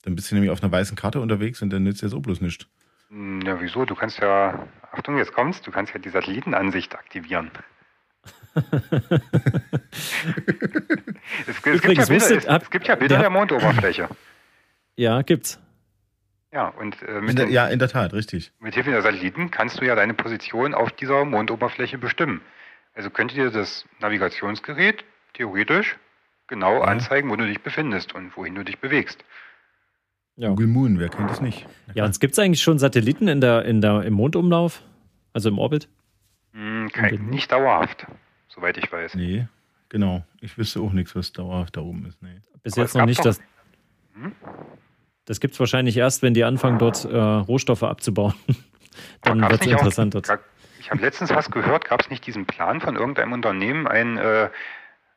Dann 0.03 0.15
bist 0.15 0.31
du 0.31 0.35
nämlich 0.35 0.51
auf 0.51 0.63
einer 0.63 0.71
weißen 0.71 0.95
Karte 0.95 1.19
unterwegs 1.19 1.61
und 1.61 1.71
dann 1.71 1.83
nützt 1.83 2.01
dir 2.01 2.09
so 2.09 2.19
bloß 2.19 2.41
nichts. 2.41 2.67
Hm, 3.09 3.41
ja, 3.41 3.59
wieso? 3.59 3.85
Du 3.85 3.95
kannst 3.95 4.19
ja, 4.19 4.67
Achtung, 4.91 5.17
jetzt 5.17 5.33
kommst, 5.33 5.67
du 5.67 5.71
kannst 5.71 5.93
ja 5.93 5.99
die 5.99 6.09
Satellitenansicht 6.09 6.95
aktivieren. 6.95 7.51
es, 8.55 8.63
es, 11.47 11.61
gibt 11.61 11.97
ja 11.97 12.05
Bilder, 12.05 12.31
es, 12.31 12.45
es, 12.45 12.69
gibt 12.69 12.87
ja 12.87 12.95
Bilder 12.95 13.19
der 13.19 13.29
Mondoberfläche. 13.29 14.09
Ja, 15.01 15.23
gibt's. 15.23 15.59
Ja, 16.53 16.67
und 16.67 17.01
äh, 17.01 17.21
mit 17.21 17.31
in 17.31 17.35
der, 17.37 17.49
ja, 17.49 17.67
in 17.67 17.79
der 17.79 17.87
Tat, 17.87 18.13
richtig. 18.13 18.51
Mit 18.59 18.75
Hilfe 18.75 18.91
der 18.91 19.01
Satelliten 19.01 19.49
kannst 19.49 19.81
du 19.81 19.85
ja 19.85 19.95
deine 19.95 20.13
Position 20.13 20.75
auf 20.75 20.91
dieser 20.91 21.25
Mondoberfläche 21.25 21.97
bestimmen. 21.97 22.41
Also 22.93 23.09
könnte 23.09 23.33
dir 23.33 23.49
das 23.49 23.87
Navigationsgerät 23.99 25.03
theoretisch 25.33 25.97
genau 26.45 26.75
ja. 26.75 26.81
anzeigen, 26.83 27.31
wo 27.31 27.35
du 27.35 27.47
dich 27.47 27.63
befindest 27.63 28.13
und 28.13 28.37
wohin 28.37 28.53
du 28.53 28.63
dich 28.63 28.77
bewegst. 28.77 29.25
Ja. 30.35 30.49
Google 30.49 30.67
Moon, 30.67 30.99
wer 30.99 31.09
kennt 31.09 31.31
es 31.31 31.41
nicht? 31.41 31.65
Ja, 31.95 32.05
und 32.05 32.19
gibt 32.19 32.33
es 32.33 32.39
eigentlich 32.39 32.61
schon 32.61 32.77
Satelliten 32.77 33.27
in 33.27 33.41
der, 33.41 33.65
in 33.65 33.81
der, 33.81 34.03
im 34.03 34.13
Mondumlauf? 34.13 34.83
Also 35.33 35.49
im 35.49 35.57
Orbit? 35.57 35.89
Hm, 36.53 36.89
kein, 36.93 37.25
nicht 37.25 37.51
dauerhaft, 37.51 38.05
soweit 38.49 38.77
ich 38.77 38.91
weiß. 38.91 39.15
Nee, 39.15 39.47
genau. 39.89 40.23
Ich 40.41 40.59
wüsste 40.59 40.79
auch 40.79 40.93
nichts, 40.93 41.15
was 41.15 41.31
dauerhaft 41.31 41.75
da 41.75 41.81
oben 41.81 42.05
ist. 42.05 42.21
Nee. 42.21 42.39
Bis 42.61 42.73
Aber 42.73 42.83
jetzt 42.83 42.93
noch 42.93 43.07
nicht 43.07 43.25
das. 43.25 43.41
Hm? 44.13 44.35
Das 45.25 45.39
gibt 45.39 45.53
es 45.53 45.59
wahrscheinlich 45.59 45.97
erst, 45.97 46.23
wenn 46.23 46.33
die 46.33 46.43
anfangen, 46.43 46.79
dort 46.79 47.05
äh, 47.05 47.17
Rohstoffe 47.17 47.83
abzubauen. 47.83 48.33
Dann 49.21 49.41
wird 49.41 49.61
es 49.61 49.67
interessant 49.67 50.15
dort. 50.15 50.27
Ich 50.79 50.89
habe 50.89 51.01
letztens 51.01 51.29
was 51.29 51.51
gehört, 51.51 51.85
gab 51.85 52.01
es 52.01 52.09
nicht 52.09 52.25
diesen 52.25 52.45
Plan 52.45 52.81
von 52.81 52.95
irgendeinem 52.95 53.33
Unternehmen, 53.33 53.87
ein, 53.87 54.17
äh, 54.17 54.49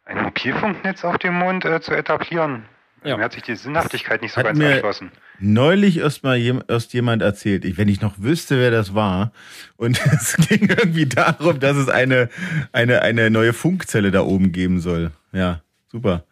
ein 0.05 0.23
Mobilfunknetz 0.23 1.05
auf 1.05 1.19
dem 1.19 1.35
Mond 1.35 1.65
äh, 1.65 1.81
zu 1.81 1.93
etablieren? 1.93 2.67
Ja. 3.05 3.19
Mir 3.19 3.25
hat 3.25 3.33
sich 3.33 3.43
die 3.43 3.55
Sinnhaftigkeit 3.55 4.23
nicht 4.23 4.33
so 4.33 4.39
hat 4.39 4.47
ganz 4.47 4.59
erschlossen. 4.59 5.13
Neulich 5.39 5.99
erst 5.99 6.23
mal 6.23 6.39
erst 6.69 6.95
jemand 6.95 7.21
erzählt, 7.21 7.67
ich, 7.67 7.77
wenn 7.77 7.89
ich 7.89 8.01
noch 8.01 8.15
wüsste, 8.19 8.59
wer 8.59 8.71
das 8.71 8.95
war. 8.95 9.33
Und 9.77 10.01
es 10.13 10.37
ging 10.37 10.69
irgendwie 10.71 11.07
darum, 11.07 11.61
dass 11.61 11.77
es 11.77 11.89
eine, 11.89 12.31
eine, 12.73 13.03
eine 13.03 13.31
neue 13.31 13.53
Funkzelle 13.53 14.11
da 14.11 14.23
oben 14.23 14.53
geben 14.53 14.81
soll. 14.81 15.11
Ja, 15.33 15.61
super. 15.89 16.25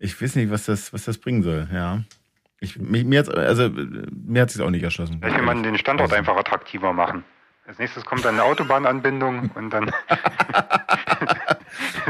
Ich 0.00 0.20
weiß 0.20 0.34
nicht, 0.36 0.50
was 0.50 0.64
das, 0.64 0.92
was 0.92 1.04
das 1.04 1.18
bringen 1.18 1.42
soll, 1.42 1.68
ja. 1.72 2.02
Ich, 2.60 2.78
mir, 2.78 3.04
mir 3.04 3.20
hat 3.20 3.28
also 3.28 3.70
mir 3.70 4.42
hat 4.42 4.50
es 4.50 4.60
auch 4.60 4.70
nicht 4.70 4.82
erschlossen. 4.82 5.18
Vielleicht 5.20 5.36
will 5.36 5.44
man 5.44 5.62
den 5.62 5.78
Standort 5.78 6.12
einfach 6.12 6.36
attraktiver 6.36 6.92
machen. 6.92 7.24
Als 7.66 7.78
nächstes 7.78 8.04
kommt 8.06 8.24
dann 8.24 8.34
eine 8.34 8.44
Autobahnanbindung 8.44 9.50
und 9.54 9.70
dann. 9.70 9.88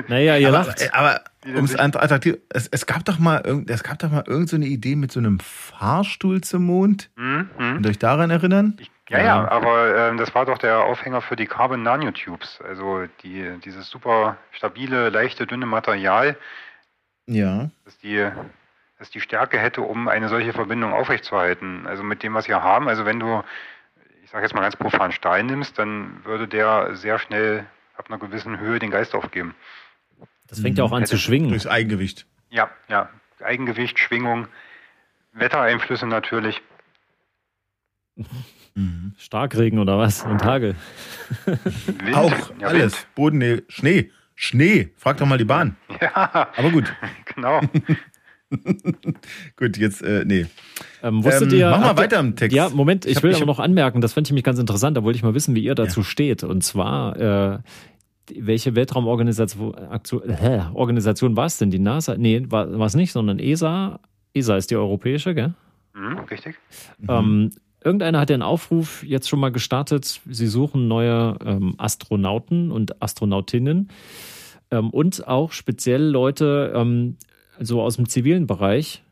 naja, 0.08 0.36
ihr 0.36 0.48
aber, 0.48 0.58
lacht. 0.58 0.94
Aber 0.94 1.20
ums 1.44 1.74
attraktiv, 1.74 2.36
es, 2.48 2.68
es 2.68 2.86
gab 2.86 3.04
doch 3.04 3.18
mal 3.18 3.42
es 3.66 3.82
gab 3.82 3.98
doch 3.98 4.10
mal 4.10 4.24
irgendeine 4.26 4.66
so 4.66 4.72
Idee 4.72 4.96
mit 4.96 5.10
so 5.10 5.20
einem 5.20 5.40
Fahrstuhl 5.40 6.42
zum 6.42 6.64
Mond. 6.64 7.10
Mhm. 7.16 7.50
Könnt 7.58 7.86
ihr 7.86 7.90
euch 7.90 7.98
daran 7.98 8.30
erinnern? 8.30 8.76
Ich, 8.78 8.90
ja, 9.08 9.18
ja, 9.18 9.24
ja, 9.24 9.50
aber 9.50 10.12
äh, 10.12 10.16
das 10.16 10.34
war 10.34 10.44
doch 10.44 10.58
der 10.58 10.84
Aufhänger 10.84 11.22
für 11.22 11.34
die 11.34 11.46
Carbon 11.46 11.82
Nanotubes. 11.82 12.60
Also 12.66 13.06
die, 13.22 13.58
dieses 13.64 13.88
super 13.88 14.36
stabile, 14.52 15.08
leichte, 15.08 15.46
dünne 15.46 15.66
Material. 15.66 16.36
Ja. 17.26 17.70
Das 17.84 17.98
die 17.98 18.30
das 18.98 19.10
die 19.10 19.20
Stärke 19.20 19.58
hätte, 19.58 19.82
um 19.82 20.08
eine 20.08 20.28
solche 20.28 20.52
Verbindung 20.52 20.92
aufrechtzuerhalten. 20.92 21.86
Also 21.86 22.02
mit 22.02 22.22
dem, 22.22 22.34
was 22.34 22.48
wir 22.48 22.62
haben, 22.62 22.88
also 22.88 23.04
wenn 23.04 23.20
du, 23.20 23.42
ich 24.24 24.30
sage 24.30 24.44
jetzt 24.44 24.54
mal 24.54 24.60
ganz 24.60 24.76
profan 24.76 25.12
Stahl 25.12 25.44
nimmst, 25.44 25.78
dann 25.78 26.24
würde 26.24 26.48
der 26.48 26.96
sehr 26.96 27.18
schnell 27.18 27.66
ab 27.96 28.06
einer 28.08 28.18
gewissen 28.18 28.58
Höhe 28.58 28.78
den 28.78 28.90
Geist 28.90 29.14
aufgeben. 29.14 29.54
Das 30.48 30.60
fängt 30.60 30.78
ja 30.78 30.84
auch 30.84 30.92
an 30.92 31.06
zu 31.06 31.18
schwingen. 31.18 31.50
Durchs 31.50 31.66
Eigengewicht. 31.66 32.26
Ja, 32.50 32.70
ja. 32.88 33.10
Eigengewicht, 33.40 33.98
Schwingung, 33.98 34.48
Wettereinflüsse 35.32 36.06
natürlich. 36.06 36.60
Mhm. 38.74 39.14
Starkregen 39.18 39.78
oder 39.78 39.98
was? 39.98 40.22
Und 40.22 40.44
Hagel. 40.44 40.74
Wind. 41.44 42.16
Auch 42.16 42.32
ja, 42.58 42.68
alles. 42.68 42.94
Wind. 42.94 43.14
Boden, 43.14 43.38
nee, 43.38 43.62
Schnee. 43.68 44.10
Schnee. 44.34 44.90
Frag 44.96 45.18
doch 45.18 45.26
mal 45.26 45.38
die 45.38 45.44
Bahn. 45.44 45.76
Ja. 46.00 46.48
Aber 46.56 46.70
gut. 46.70 46.92
genau. 47.34 47.60
Gut, 49.56 49.76
jetzt, 49.76 50.02
äh, 50.02 50.24
nee. 50.24 50.46
Ähm, 51.02 51.24
wusstet 51.24 51.52
ähm, 51.52 51.58
ihr, 51.58 51.70
mach 51.70 51.80
mal 51.80 51.96
weiter 51.96 52.18
im 52.20 52.34
Text. 52.34 52.56
Ja, 52.56 52.68
Moment, 52.70 53.04
ich, 53.04 53.18
ich 53.18 53.22
will 53.22 53.34
aber 53.34 53.46
noch 53.46 53.58
anmerken, 53.58 54.00
das 54.00 54.14
fand 54.14 54.28
ich 54.28 54.32
mich 54.32 54.44
ganz 54.44 54.58
interessant, 54.58 54.96
da 54.96 55.04
wollte 55.04 55.16
ich 55.16 55.22
mal 55.22 55.34
wissen, 55.34 55.54
wie 55.54 55.62
ihr 55.62 55.74
dazu 55.74 56.00
ja. 56.00 56.04
steht. 56.04 56.44
Und 56.44 56.62
zwar, 56.62 57.16
äh, 57.16 57.58
welche 58.34 58.74
Weltraumorganisation 58.74 59.74
äh, 59.74 60.60
Organisation 60.74 61.36
war 61.36 61.46
es 61.46 61.58
denn? 61.58 61.70
Die 61.70 61.78
NASA? 61.78 62.16
Nee, 62.16 62.44
war 62.48 62.80
es 62.80 62.94
nicht, 62.94 63.12
sondern 63.12 63.38
ESA. 63.38 64.00
ESA 64.34 64.56
ist 64.56 64.70
die 64.70 64.76
europäische, 64.76 65.34
gell? 65.34 65.54
Mhm, 65.94 66.18
richtig. 66.30 66.56
Ähm, 67.08 67.50
irgendeiner 67.82 68.20
hat 68.20 68.28
den 68.28 68.42
Aufruf 68.42 69.02
jetzt 69.04 69.28
schon 69.28 69.40
mal 69.40 69.52
gestartet. 69.52 70.20
Sie 70.26 70.46
suchen 70.46 70.88
neue 70.88 71.36
ähm, 71.44 71.74
Astronauten 71.78 72.70
und 72.70 73.02
Astronautinnen 73.02 73.88
ähm, 74.70 74.90
und 74.90 75.26
auch 75.26 75.52
speziell 75.52 76.02
Leute 76.02 76.72
ähm, 76.74 77.16
so 77.60 77.82
aus 77.82 77.96
dem 77.96 78.08
zivilen 78.08 78.46
Bereich, 78.46 79.02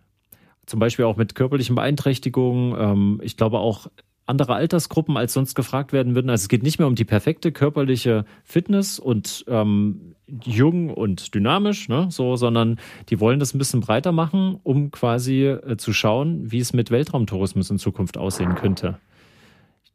zum 0.67 0.81
Beispiel 0.81 1.05
auch 1.05 1.17
mit 1.17 1.35
körperlichen 1.35 1.77
Beeinträchtigungen. 1.77 2.75
Ähm, 2.79 3.21
ich 3.23 3.37
glaube 3.37 3.59
auch 3.59 3.89
andere 4.27 4.55
Altersgruppen 4.55 5.17
als 5.17 5.33
sonst 5.33 5.55
gefragt 5.55 5.93
werden 5.93 6.15
würden. 6.15 6.31
Also 6.31 6.43
es 6.43 6.49
geht 6.49 6.63
nicht 6.63 6.79
mehr 6.79 6.89
um 6.89 6.97
die 6.97 7.05
perfekte 7.05 7.53
körperliche 7.53 8.25
Fitness 8.45 8.99
und 8.99 9.45
ähm, 9.47 10.17
jung 10.45 10.91
und 10.91 11.35
dynamisch, 11.35 11.89
ne, 11.89 12.09
so, 12.11 12.35
sondern 12.35 12.79
die 13.09 13.21
wollen 13.21 13.39
das 13.39 13.55
ein 13.55 13.59
bisschen 13.59 13.81
breiter 13.81 14.11
machen, 14.11 14.59
um 14.65 14.91
quasi 14.91 15.45
äh, 15.45 15.77
zu 15.77 15.93
schauen, 15.93 16.51
wie 16.51 16.59
es 16.59 16.73
mit 16.73 16.91
Weltraumtourismus 16.91 17.71
in 17.71 17.79
Zukunft 17.79 18.19
aussehen 18.19 18.57
könnte. 18.57 18.99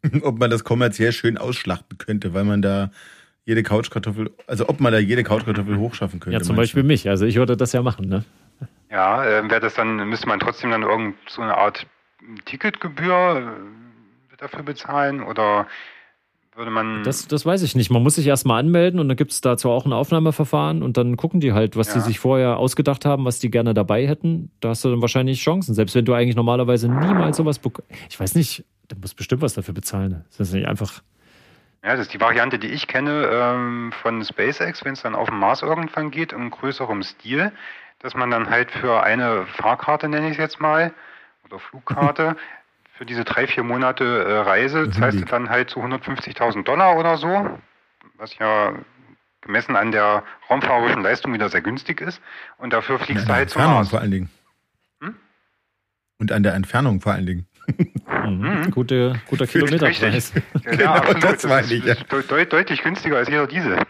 Ob 0.21 0.39
man 0.39 0.49
das 0.49 0.63
kommerziell 0.63 1.11
schön 1.11 1.37
ausschlachten 1.37 1.97
könnte, 1.97 2.33
weil 2.33 2.45
man 2.45 2.61
da 2.61 2.91
jede 3.45 3.63
Couchkartoffel, 3.63 4.31
also 4.47 4.69
ob 4.69 4.79
man 4.79 4.93
da 4.93 4.99
jede 4.99 5.23
Couchkartoffel 5.23 5.77
hochschaffen 5.77 6.19
könnte. 6.19 6.37
Ja, 6.37 6.43
zum 6.43 6.55
Beispiel 6.55 6.83
mich. 6.83 7.09
Also 7.09 7.25
ich 7.25 7.35
würde 7.35 7.57
das 7.57 7.71
ja 7.73 7.81
machen, 7.81 8.07
ne? 8.07 8.23
Ja, 8.91 9.23
äh, 9.23 9.49
wäre 9.49 9.61
das 9.61 9.75
dann, 9.75 10.09
müsste 10.09 10.27
man 10.27 10.39
trotzdem 10.39 10.71
dann 10.71 10.83
irgend 10.83 11.15
so 11.27 11.41
eine 11.41 11.57
Art 11.57 11.87
Ticketgebühr 12.45 13.57
dafür 14.37 14.63
bezahlen 14.63 15.23
oder 15.23 15.67
würde 16.55 16.71
man. 16.71 17.03
Das, 17.03 17.27
das 17.27 17.45
weiß 17.45 17.61
ich 17.63 17.75
nicht. 17.75 17.89
Man 17.89 18.03
muss 18.03 18.15
sich 18.15 18.27
erstmal 18.27 18.59
anmelden 18.59 18.99
und 18.99 19.07
dann 19.07 19.15
gibt 19.15 19.31
es 19.31 19.39
dazu 19.39 19.69
auch 19.69 19.85
ein 19.85 19.93
Aufnahmeverfahren 19.93 20.83
und 20.83 20.97
dann 20.97 21.15
gucken 21.15 21.39
die 21.39 21.53
halt, 21.53 21.77
was 21.77 21.87
ja. 21.87 21.93
die 21.95 21.99
sich 22.01 22.19
vorher 22.19 22.57
ausgedacht 22.57 23.05
haben, 23.05 23.23
was 23.23 23.39
die 23.39 23.49
gerne 23.49 23.73
dabei 23.73 24.05
hätten. 24.05 24.51
Da 24.59 24.69
hast 24.69 24.83
du 24.83 24.89
dann 24.89 25.01
wahrscheinlich 25.01 25.41
Chancen. 25.41 25.73
Selbst 25.73 25.95
wenn 25.95 26.05
du 26.05 26.13
eigentlich 26.13 26.35
normalerweise 26.35 26.89
niemals 26.89 27.37
sowas 27.37 27.59
bekommst. 27.59 27.89
Ich 28.09 28.19
weiß 28.19 28.35
nicht, 28.35 28.65
du 28.89 28.97
musst 28.97 29.15
bestimmt 29.15 29.41
was 29.41 29.53
dafür 29.53 29.73
bezahlen. 29.73 30.25
Das 30.37 30.49
ist 30.49 30.53
nicht 30.53 30.67
einfach. 30.67 31.01
Ja, 31.83 31.95
das 31.95 32.01
ist 32.01 32.13
die 32.13 32.19
Variante, 32.19 32.59
die 32.59 32.67
ich 32.67 32.87
kenne 32.87 33.29
ähm, 33.31 33.91
von 34.01 34.23
SpaceX, 34.23 34.85
wenn 34.85 34.93
es 34.93 35.01
dann 35.01 35.15
auf 35.15 35.29
dem 35.29 35.39
Mars 35.39 35.63
irgendwann 35.63 36.11
geht, 36.11 36.31
im 36.31 36.51
größerem 36.51 37.01
Stil, 37.01 37.51
dass 38.01 38.15
man 38.15 38.31
dann 38.31 38.49
halt 38.49 38.71
für 38.71 39.03
eine 39.03 39.45
Fahrkarte, 39.45 40.09
nenne 40.09 40.27
ich 40.27 40.33
es 40.33 40.37
jetzt 40.37 40.59
mal, 40.59 40.93
oder 41.45 41.59
Flugkarte, 41.59 42.35
für 42.97 43.05
diese 43.05 43.23
drei, 43.23 43.47
vier 43.47 43.63
Monate 43.63 44.03
äh, 44.03 44.37
Reise 44.39 44.89
zahlst 44.91 45.19
du 45.21 45.25
dann 45.25 45.49
halt 45.49 45.69
so 45.69 45.79
150.000 45.81 46.63
Dollar 46.63 46.97
oder 46.97 47.17
so, 47.17 47.59
was 48.17 48.37
ja 48.37 48.73
gemessen 49.41 49.75
an 49.75 49.91
der 49.91 50.23
raumfahrerischen 50.49 51.01
Leistung 51.01 51.33
wieder 51.33 51.49
sehr 51.49 51.61
günstig 51.61 51.99
ist. 51.99 52.21
Und 52.57 52.73
dafür 52.73 52.99
fliegst 52.99 53.27
du 53.27 53.33
halt 53.33 53.49
zum 53.49 53.63
Mars. 53.63 53.89
vor 53.89 53.99
allen 53.99 54.11
Dingen. 54.11 54.29
Hm? 55.01 55.15
Und 56.19 56.31
an 56.31 56.43
der 56.43 56.53
Entfernung 56.53 57.01
vor 57.01 57.13
allen 57.13 57.25
Dingen. 57.25 57.47
Mhm. 58.07 58.69
Gute, 58.71 59.19
guter 59.27 59.47
Kilometerpreis. 59.47 60.33
Ja, 60.63 60.71
genau, 60.71 60.91
absolut. 60.93 61.23
Das, 61.23 61.41
das 61.41 61.71
ist, 61.71 61.85
ja. 61.85 61.95
deut 62.21 62.53
deutlich 62.53 62.83
günstiger 62.83 63.17
als 63.17 63.29
jeder 63.29 63.47
Diesel. 63.47 63.81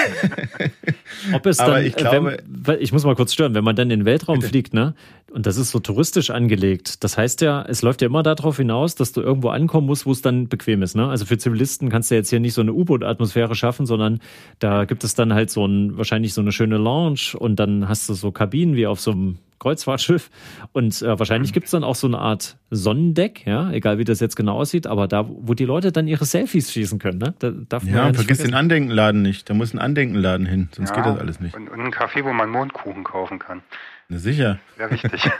Ob 1.32 1.46
es 1.46 1.58
dann, 1.58 1.84
ich, 1.84 1.94
glaube, 1.94 2.38
wenn, 2.46 2.80
ich 2.80 2.92
muss 2.92 3.04
mal 3.04 3.14
kurz 3.14 3.34
stören, 3.34 3.54
wenn 3.54 3.64
man 3.64 3.76
dann 3.76 3.90
in 3.90 4.00
den 4.00 4.06
Weltraum 4.06 4.38
bitte. 4.38 4.48
fliegt, 4.48 4.74
ne? 4.74 4.94
Und 5.30 5.46
das 5.46 5.56
ist 5.56 5.70
so 5.70 5.78
touristisch 5.78 6.30
angelegt. 6.30 7.04
Das 7.04 7.16
heißt 7.16 7.40
ja, 7.40 7.62
es 7.62 7.82
läuft 7.82 8.02
ja 8.02 8.06
immer 8.06 8.22
darauf 8.22 8.56
hinaus, 8.56 8.94
dass 8.94 9.12
du 9.12 9.20
irgendwo 9.20 9.50
ankommen 9.50 9.86
musst, 9.86 10.06
wo 10.06 10.12
es 10.12 10.22
dann 10.22 10.48
bequem 10.48 10.82
ist, 10.82 10.96
ne? 10.96 11.08
Also 11.08 11.26
für 11.26 11.38
Zivilisten 11.38 11.88
kannst 11.88 12.10
du 12.10 12.14
jetzt 12.14 12.30
hier 12.30 12.40
nicht 12.40 12.54
so 12.54 12.60
eine 12.60 12.72
U-Boot-Atmosphäre 12.72 13.54
schaffen, 13.54 13.86
sondern 13.86 14.20
da 14.58 14.84
gibt 14.84 15.04
es 15.04 15.14
dann 15.14 15.34
halt 15.34 15.50
so 15.50 15.64
ein, 15.66 15.96
wahrscheinlich 15.96 16.34
so 16.34 16.40
eine 16.40 16.52
schöne 16.52 16.78
Lounge 16.78 17.36
und 17.38 17.56
dann 17.56 17.88
hast 17.88 18.08
du 18.08 18.14
so 18.14 18.32
Kabinen 18.32 18.76
wie 18.76 18.86
auf 18.86 19.00
so 19.00 19.12
einem 19.12 19.38
Kreuzfahrtschiff. 19.60 20.30
Und 20.72 21.00
äh, 21.02 21.18
wahrscheinlich 21.18 21.52
gibt 21.52 21.66
es 21.66 21.70
dann 21.70 21.84
auch 21.84 21.94
so 21.94 22.08
eine 22.08 22.18
Art 22.18 22.56
Sonnendeck, 22.70 23.46
ja, 23.46 23.70
egal 23.70 23.98
wie 23.98 24.04
das 24.04 24.18
jetzt 24.18 24.34
genau 24.34 24.56
aussieht, 24.56 24.88
aber 24.88 25.06
da, 25.06 25.26
wo 25.28 25.54
die 25.54 25.66
Leute 25.66 25.92
dann 25.92 26.08
ihre 26.08 26.24
Selfies 26.24 26.72
schießen 26.72 26.98
können, 26.98 27.18
ne? 27.18 27.34
Da 27.38 27.50
darf 27.50 27.84
ja, 27.84 28.08
ja 28.08 28.12
vergiss 28.12 28.38
den 28.38 28.54
Andenkenladen 28.54 29.22
nicht. 29.22 29.48
Da 29.48 29.54
muss 29.54 29.72
ein 29.72 29.78
Andenkenladen 29.78 30.46
hin, 30.46 30.68
sonst 30.72 30.90
ja, 30.90 30.96
geht 30.96 31.06
das 31.06 31.18
alles 31.18 31.38
nicht. 31.38 31.54
Und, 31.54 31.68
und 31.68 31.80
ein 31.80 31.92
Café, 31.92 32.24
wo 32.24 32.32
man 32.32 32.50
Mondkuchen 32.50 33.04
kaufen 33.04 33.38
kann. 33.38 33.62
Na 34.08 34.18
sicher. 34.18 34.58
Sehr 34.76 34.90
wichtig. 34.90 35.30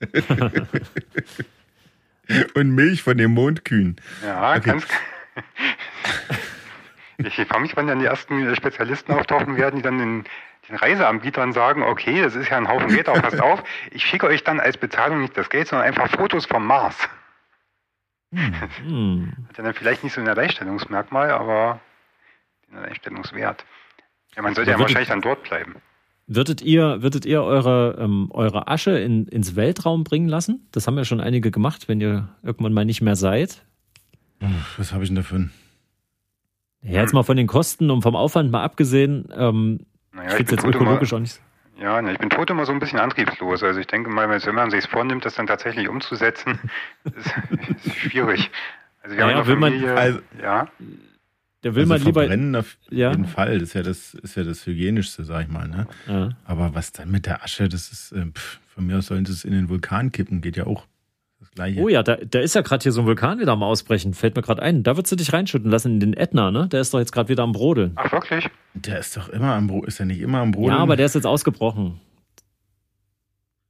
und 2.54 2.70
Milch 2.70 3.02
von 3.02 3.18
den 3.18 3.32
Mondkühen. 3.32 3.96
Ja, 4.24 4.56
okay. 4.56 4.70
ganz. 4.70 4.86
ich 7.18 7.34
frage 7.34 7.62
mich, 7.62 7.76
wann 7.76 7.86
dann 7.86 7.98
die 7.98 8.06
ersten 8.06 8.54
Spezialisten 8.56 9.12
auftauchen 9.12 9.56
werden, 9.56 9.76
die 9.76 9.82
dann 9.82 9.98
den 9.98 10.24
den 10.68 10.76
Reiseanbietern 10.76 11.52
sagen, 11.52 11.82
okay, 11.82 12.22
das 12.22 12.34
ist 12.34 12.48
ja 12.48 12.56
ein 12.56 12.68
Haufen 12.68 12.88
Geld, 12.88 13.08
aber 13.08 13.20
passt 13.20 13.40
auf, 13.40 13.62
ich 13.90 14.04
schicke 14.04 14.26
euch 14.26 14.44
dann 14.44 14.60
als 14.60 14.76
Bezahlung 14.76 15.20
nicht 15.20 15.36
das 15.36 15.50
Geld, 15.50 15.68
sondern 15.68 15.86
einfach 15.86 16.08
Fotos 16.10 16.46
vom 16.46 16.66
Mars. 16.66 16.96
Hm. 18.32 19.32
Hat 19.48 19.58
ja 19.58 19.64
dann 19.64 19.74
vielleicht 19.74 20.04
nicht 20.04 20.14
so 20.14 20.20
ein 20.20 20.28
Alleinstellungsmerkmal, 20.28 21.30
aber 21.30 21.80
den 22.70 22.78
Alleinstellungswert. 22.78 23.64
Ja, 24.34 24.42
man 24.42 24.54
sollte 24.54 24.70
ja 24.70 24.78
wahrscheinlich 24.78 25.08
dann 25.08 25.20
dort 25.20 25.42
bleiben. 25.42 25.76
Würdet 26.26 26.62
ihr, 26.62 27.02
würdet 27.02 27.26
ihr 27.26 27.42
eure, 27.42 27.98
ähm, 28.00 28.28
eure 28.30 28.68
Asche 28.68 28.98
in, 28.98 29.26
ins 29.26 29.54
Weltraum 29.56 30.04
bringen 30.04 30.28
lassen? 30.28 30.66
Das 30.72 30.86
haben 30.86 30.96
ja 30.96 31.04
schon 31.04 31.20
einige 31.20 31.50
gemacht, 31.50 31.88
wenn 31.88 32.00
ihr 32.00 32.28
irgendwann 32.42 32.72
mal 32.72 32.86
nicht 32.86 33.02
mehr 33.02 33.16
seid. 33.16 33.62
Was 34.78 34.92
habe 34.92 35.02
ich 35.02 35.10
denn 35.10 35.16
davon? 35.16 35.50
Ja, 36.82 37.00
jetzt 37.00 37.12
mal 37.12 37.22
von 37.22 37.36
den 37.36 37.46
Kosten 37.46 37.90
und 37.90 38.02
vom 38.02 38.16
Aufwand 38.16 38.50
mal 38.50 38.62
abgesehen, 38.62 39.28
ähm, 39.36 39.80
naja, 40.12 40.28
ich 40.28 40.34
finde 40.36 40.54
es 40.54 40.62
jetzt 40.62 40.74
ökologisch 40.74 41.12
immer, 41.12 41.18
auch 41.18 41.22
nicht. 41.22 41.40
Ja, 41.78 42.00
ne, 42.02 42.12
ich 42.12 42.18
bin 42.18 42.30
tot 42.30 42.50
immer 42.50 42.66
so 42.66 42.72
ein 42.72 42.78
bisschen 42.78 42.98
antriebslos. 42.98 43.62
Also 43.62 43.80
ich 43.80 43.86
denke 43.86 44.10
mal, 44.10 44.28
wenn 44.28 44.54
man 44.54 44.70
sich 44.70 44.86
vornimmt, 44.86 45.24
das 45.24 45.34
dann 45.34 45.46
tatsächlich 45.46 45.88
umzusetzen, 45.88 46.58
ist, 47.04 47.34
ist 47.84 47.96
schwierig. 47.96 48.50
Also 49.02 49.16
wir 49.16 49.24
naja, 49.24 49.38
haben 49.38 49.46
will 49.46 49.54
Familie, 49.54 49.86
man, 49.88 49.98
also, 49.98 50.18
ja. 50.40 50.68
Der 51.64 51.74
will 51.74 51.82
also 51.82 51.94
man 51.94 52.02
lieber. 52.02 52.20
Verbrennen 52.20 52.56
auf 52.56 52.76
ja. 52.90 53.10
jeden 53.10 53.26
Fall. 53.26 53.58
Das 53.58 53.68
ist 53.68 53.74
ja 53.74 53.82
das, 53.82 54.14
ist 54.14 54.36
ja 54.36 54.44
das 54.44 54.66
Hygienischste, 54.66 55.24
sag 55.24 55.42
ich 55.42 55.48
mal. 55.48 55.68
Ne? 55.68 55.86
Ja. 56.06 56.30
Aber 56.44 56.74
was 56.74 56.92
dann 56.92 57.10
mit 57.10 57.26
der 57.26 57.42
Asche, 57.42 57.68
das 57.68 57.90
ist, 57.90 58.12
äh, 58.12 58.26
pff, 58.26 58.60
von 58.68 58.86
mir 58.86 58.98
aus 58.98 59.06
sollen 59.06 59.26
sie 59.26 59.32
es 59.32 59.44
in 59.44 59.52
den 59.52 59.68
Vulkan 59.68 60.12
kippen, 60.12 60.40
geht 60.40 60.56
ja 60.56 60.66
auch. 60.66 60.86
Gleiche. 61.54 61.80
Oh 61.80 61.88
ja, 61.88 62.02
da, 62.02 62.16
da 62.16 62.40
ist 62.40 62.54
ja 62.54 62.60
gerade 62.60 62.82
hier 62.82 62.92
so 62.92 63.02
ein 63.02 63.06
Vulkan 63.06 63.38
wieder 63.38 63.52
am 63.52 63.62
Ausbrechen. 63.62 64.14
Fällt 64.14 64.36
mir 64.36 64.42
gerade 64.42 64.62
ein. 64.62 64.82
Da 64.82 64.96
würdest 64.96 65.12
du 65.12 65.16
dich 65.16 65.32
reinschütten 65.32 65.70
lassen 65.70 65.94
in 65.94 66.00
den 66.00 66.14
Ätna, 66.14 66.50
ne? 66.50 66.68
Der 66.68 66.80
ist 66.80 66.94
doch 66.94 66.98
jetzt 66.98 67.12
gerade 67.12 67.28
wieder 67.28 67.42
am 67.42 67.52
Brodeln. 67.52 67.92
Ach, 67.96 68.12
wirklich? 68.12 68.48
Der 68.74 69.00
ist 69.00 69.16
doch 69.16 69.28
immer 69.28 69.54
am 69.54 69.66
Brodeln. 69.66 69.88
Ist 69.88 70.00
er 70.00 70.06
nicht 70.06 70.20
immer 70.20 70.38
am 70.38 70.52
Brodeln? 70.52 70.76
Ja, 70.76 70.82
aber 70.82 70.96
der 70.96 71.06
ist 71.06 71.14
jetzt 71.14 71.26
ausgebrochen. 71.26 72.00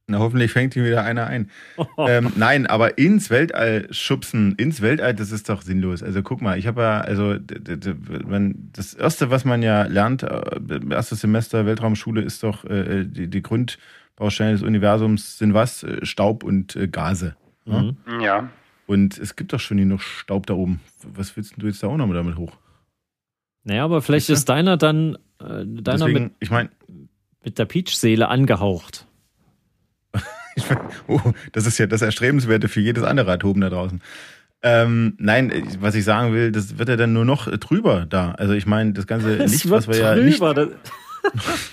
Na, 0.05 0.19
hoffentlich 0.19 0.51
fängt 0.51 0.75
ihn 0.75 0.83
wieder 0.83 1.03
einer 1.03 1.27
ein. 1.27 1.49
ähm, 1.97 2.33
nein, 2.35 2.67
aber 2.67 2.97
ins 2.97 3.29
Weltall 3.29 3.87
schubsen, 3.91 4.53
ins 4.55 4.81
Weltall, 4.81 5.13
das 5.13 5.31
ist 5.31 5.47
doch 5.47 5.61
sinnlos. 5.61 6.03
Also 6.03 6.21
guck 6.21 6.41
mal, 6.41 6.57
ich 6.59 6.67
habe 6.67 6.81
ja, 6.81 7.01
also 7.01 7.37
das 7.37 8.93
Erste, 8.93 9.31
was 9.31 9.45
man 9.45 9.61
ja 9.61 9.83
lernt, 9.83 10.23
äh, 10.23 10.79
erstes 10.89 11.21
Semester 11.21 11.65
Weltraumschule, 11.65 12.21
ist 12.21 12.43
doch 12.43 12.65
äh, 12.65 13.05
die, 13.05 13.29
die 13.29 13.41
Grundbausteine 13.41 14.51
des 14.51 14.61
Universums 14.61 15.37
sind 15.37 15.53
was? 15.53 15.83
Äh, 15.83 16.05
Staub 16.05 16.43
und 16.43 16.77
Gase. 16.91 17.35
Mhm. 17.65 17.97
Ja. 18.21 18.49
Und 18.85 19.17
es 19.17 19.35
gibt 19.35 19.53
doch 19.53 19.59
schon 19.59 19.77
genug 19.77 20.01
Staub 20.01 20.45
da 20.45 20.53
oben. 20.53 20.81
Was 21.01 21.35
willst 21.35 21.53
du 21.57 21.67
jetzt 21.67 21.81
da 21.83 21.87
auch 21.87 21.97
noch 21.97 22.11
damit 22.13 22.35
hoch? 22.37 22.57
Naja, 23.63 23.85
aber 23.85 24.01
vielleicht 24.01 24.29
ist 24.29 24.49
deiner 24.49 24.75
dann 24.75 25.15
äh, 25.39 25.65
deiner 25.65 26.05
Deswegen, 26.05 26.23
mit, 26.23 26.33
ich 26.39 26.51
mein, 26.51 26.69
mit 27.43 27.57
der 27.59 27.65
Peach-Seele 27.65 28.27
angehaucht. 28.27 29.07
oh, 31.07 31.19
das 31.51 31.65
ist 31.65 31.77
ja 31.77 31.87
das 31.87 32.01
Erstrebenswerte 32.01 32.67
für 32.67 32.81
jedes 32.81 33.03
andere 33.03 33.31
Atom 33.31 33.59
da 33.61 33.69
draußen. 33.69 34.01
Ähm, 34.61 35.15
nein, 35.17 35.51
was 35.79 35.95
ich 35.95 36.05
sagen 36.05 36.33
will, 36.33 36.51
das 36.51 36.77
wird 36.77 36.87
ja 36.87 36.95
dann 36.95 37.11
nur 37.11 37.25
noch 37.25 37.49
drüber 37.57 38.05
da. 38.07 38.31
Also 38.33 38.53
ich 38.53 38.65
meine, 38.65 38.93
das 38.93 39.07
ganze 39.07 39.35
Licht, 39.45 39.69
was 39.69 39.87
wir 39.87 39.97
ja 39.97 40.15
nicht... 40.15 40.41
Das, 40.41 40.69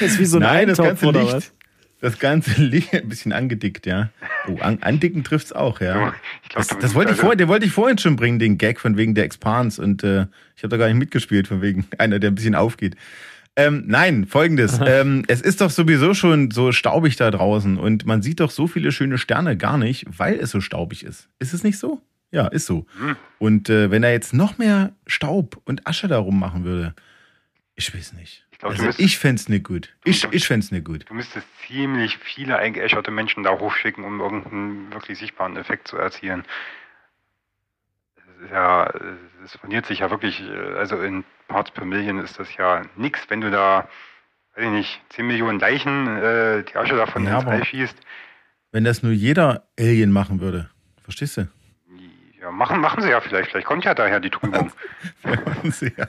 das 0.00 0.02
ist 0.02 0.18
wie 0.18 0.24
so 0.24 0.38
ein 0.38 0.42
Nein, 0.42 0.68
Eintopf, 0.70 0.88
das 0.88 1.00
ganze 1.00 1.18
Licht, 1.18 1.34
was? 1.34 1.52
Das 2.02 2.18
ganze 2.18 2.50
Licht 2.62 2.92
ein 2.92 3.08
bisschen 3.08 3.32
angedickt, 3.32 3.86
ja. 3.86 4.10
Oh, 4.48 4.58
an, 4.60 4.78
andicken 4.82 5.24
trifft's 5.24 5.52
auch, 5.52 5.80
ja. 5.80 5.94
Glaub, 5.94 6.14
das, 6.54 6.68
das 6.68 6.94
wollte 6.94 7.12
ich 7.12 7.18
also 7.18 7.22
vorhin, 7.22 7.38
den 7.38 7.48
wollte 7.48 7.64
ich 7.64 7.72
vorhin 7.72 7.96
schon 7.96 8.16
bringen, 8.16 8.38
den 8.38 8.58
Gag 8.58 8.80
von 8.80 8.96
wegen 8.96 9.14
der 9.14 9.24
Expans 9.24 9.78
und 9.78 10.02
äh, 10.02 10.26
ich 10.56 10.64
habe 10.64 10.68
da 10.68 10.76
gar 10.76 10.88
nicht 10.88 10.98
mitgespielt 10.98 11.48
von 11.48 11.62
wegen 11.62 11.86
einer, 11.98 12.18
der 12.18 12.32
ein 12.32 12.34
bisschen 12.34 12.56
aufgeht. 12.56 12.96
Ähm, 13.54 13.84
nein, 13.86 14.26
folgendes. 14.26 14.80
ähm, 14.84 15.24
es 15.28 15.40
ist 15.40 15.60
doch 15.60 15.70
sowieso 15.70 16.12
schon 16.12 16.50
so 16.50 16.72
staubig 16.72 17.16
da 17.16 17.30
draußen 17.30 17.78
und 17.78 18.04
man 18.04 18.20
sieht 18.20 18.40
doch 18.40 18.50
so 18.50 18.66
viele 18.66 18.90
schöne 18.90 19.16
Sterne 19.16 19.56
gar 19.56 19.78
nicht, 19.78 20.04
weil 20.08 20.34
es 20.34 20.50
so 20.50 20.60
staubig 20.60 21.04
ist. 21.04 21.28
Ist 21.38 21.54
es 21.54 21.62
nicht 21.62 21.78
so? 21.78 22.02
Ja, 22.32 22.48
ist 22.48 22.66
so. 22.66 22.86
Mhm. 22.98 23.16
Und 23.38 23.70
äh, 23.70 23.92
wenn 23.92 24.02
er 24.02 24.10
jetzt 24.10 24.34
noch 24.34 24.58
mehr 24.58 24.92
Staub 25.06 25.60
und 25.64 25.86
Asche 25.86 26.08
darum 26.08 26.40
machen 26.40 26.64
würde, 26.64 26.94
ich 27.76 27.94
weiß 27.94 28.14
nicht. 28.14 28.44
Glaub, 28.62 28.78
also 28.78 29.02
ich 29.02 29.18
fände 29.18 29.40
es 29.40 29.48
nicht 29.48 29.64
gut. 29.64 29.92
Ich, 30.04 30.24
ich 30.30 30.46
fände 30.46 30.64
nicht 30.70 30.84
gut. 30.84 31.10
Du 31.10 31.14
müsstest 31.14 31.48
ziemlich 31.66 32.18
viele 32.18 32.58
eingeäscherte 32.58 33.10
Menschen 33.10 33.42
da 33.42 33.58
hochschicken, 33.58 34.04
um 34.04 34.20
irgendeinen 34.20 34.92
wirklich 34.92 35.18
sichtbaren 35.18 35.56
Effekt 35.56 35.88
zu 35.88 35.96
erzielen. 35.96 36.44
ja, 38.52 38.88
es 39.44 39.56
verliert 39.56 39.86
sich 39.86 39.98
ja 39.98 40.10
wirklich, 40.10 40.40
also 40.76 41.02
in 41.02 41.24
Parts 41.48 41.72
per 41.72 41.84
Million 41.84 42.20
ist 42.20 42.38
das 42.38 42.56
ja 42.56 42.82
nichts, 42.94 43.28
wenn 43.30 43.40
du 43.40 43.50
da, 43.50 43.88
weiß 44.54 44.66
ich 44.66 44.70
nicht, 44.70 45.00
10 45.08 45.26
Millionen 45.26 45.58
Leichen, 45.58 46.06
äh, 46.18 46.62
die 46.62 46.76
Asche 46.76 46.94
davon 46.94 47.24
ja, 47.24 47.40
ins 47.40 47.46
All 47.48 47.64
schießt. 47.64 47.98
Wenn 48.70 48.84
das 48.84 49.02
nur 49.02 49.12
jeder 49.12 49.66
Alien 49.76 50.12
machen 50.12 50.40
würde, 50.40 50.70
verstehst 51.02 51.36
du? 51.36 51.48
Ja, 52.42 52.50
machen, 52.50 52.80
machen 52.80 53.02
sie 53.02 53.10
ja 53.10 53.20
vielleicht. 53.20 53.50
Vielleicht 53.50 53.68
kommt 53.68 53.84
ja 53.84 53.94
daher 53.94 54.18
die 54.18 54.30
Trübung. 54.30 54.72
machen 55.22 55.70
sie 55.70 55.92
ja. 55.96 56.08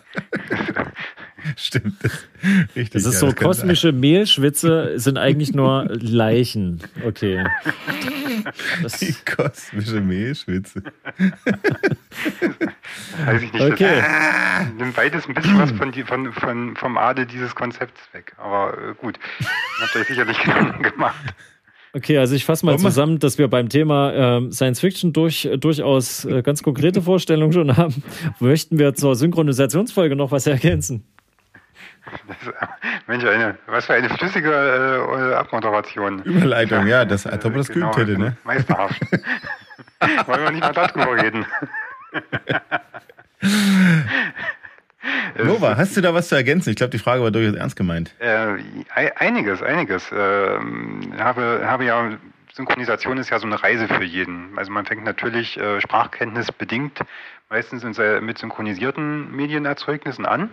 Stimmt. 1.56 2.04
Das, 2.04 2.28
richtig, 2.76 2.90
das 2.92 3.06
ist 3.06 3.14
ja, 3.14 3.20
so 3.20 3.28
das 3.28 3.36
kosmische 3.36 3.92
Mehlschwitze 3.92 4.98
sind 4.98 5.20
eigentlich 5.20 5.54
nur 5.54 5.86
Leichen. 5.90 6.82
Okay. 7.06 7.44
Das 8.82 8.98
die 9.00 9.14
kosmische 9.26 10.02
Mehlschwitze. 10.02 10.82
Weiß 13.26 13.42
ich 13.42 13.54
nicht. 13.54 13.72
Okay. 13.72 14.02
Das, 14.02 14.74
nimmt 14.78 14.96
beides 14.96 15.28
ein 15.28 15.36
bisschen 15.36 15.60
was 15.60 15.72
von, 15.72 15.94
von, 15.94 16.34
von, 16.34 16.76
vom 16.76 16.98
Adel 16.98 17.28
dieses 17.28 17.54
Konzepts 17.54 18.02
weg. 18.14 18.34
Aber 18.38 18.76
äh, 18.76 18.94
gut. 18.96 19.20
Habt 19.82 19.96
euch 19.96 20.08
sicherlich 20.08 20.40
Gedanken 20.40 20.82
gemacht. 20.92 21.36
Okay, 21.96 22.18
also 22.18 22.34
ich 22.34 22.44
fasse 22.44 22.66
mal 22.66 22.80
zusammen, 22.80 23.20
dass 23.20 23.38
wir 23.38 23.48
beim 23.48 23.70
Thema 23.70 24.12
ähm, 24.14 24.52
Science 24.52 24.80
Fiction 24.80 25.14
durch, 25.14 25.48
durchaus 25.58 26.26
äh, 26.26 26.42
ganz 26.42 26.64
konkrete 26.64 27.02
Vorstellungen 27.04 27.54
schon 27.54 27.78
haben. 27.78 28.04
Möchten 28.40 28.80
wir 28.80 28.96
zur 28.96 29.16
Synchronisationsfolge 29.16 30.16
noch 30.16 30.32
was 30.32 30.48
ergänzen? 30.48 31.06
Das, 32.28 32.38
Mensch, 33.08 33.24
eine, 33.24 33.58
was 33.68 33.86
für 33.86 33.94
eine 33.94 34.10
flüssige 34.10 34.50
äh, 34.50 35.36
Abmoderation. 35.36 36.24
Überleitung, 36.24 36.88
ja, 36.88 37.06
das, 37.06 37.28
als 37.28 37.46
ob 37.46 37.54
das 37.54 37.70
genau, 37.70 37.92
geübt 37.92 38.10
hätte, 38.10 38.20
ne? 38.20 38.38
Meisterhaft. 38.44 39.00
Wollen 40.26 40.44
wir 40.44 40.52
nicht 40.52 40.62
mal 40.62 40.74
darüber 40.74 41.24
reden. 41.24 41.46
Nova, 45.38 45.78
hast 45.78 45.98
du 45.98 46.02
da 46.02 46.14
was 46.14 46.30
zu 46.30 46.36
ergänzen? 46.36 46.70
Ich 46.70 46.76
glaube, 46.76 46.92
die 46.92 47.00
Frage 47.00 47.24
war 47.24 47.32
durchaus 47.32 47.56
ernst 47.56 47.76
gemeint. 47.76 48.14
Äh, 48.20 48.58
einiges, 49.16 49.62
einiges. 49.62 50.12
Äh, 50.12 50.16
habe, 50.16 51.64
habe 51.66 51.86
ja, 51.86 52.18
Synchronisation 52.54 53.18
ist 53.18 53.30
ja 53.30 53.40
so 53.40 53.48
eine 53.48 53.62
Reise 53.62 53.88
für 53.88 54.04
jeden. 54.04 54.58
Also 54.58 54.72
man 54.72 54.86
fängt 54.86 55.04
natürlich 55.04 55.58
äh, 55.58 55.82
Sprachkenntnis 55.82 56.52
bedingt 56.52 57.00
meistens 57.50 57.84
mit 58.22 58.40
synchronisierten 58.40 59.36
Medienerzeugnissen 59.36 60.26
an. 60.26 60.50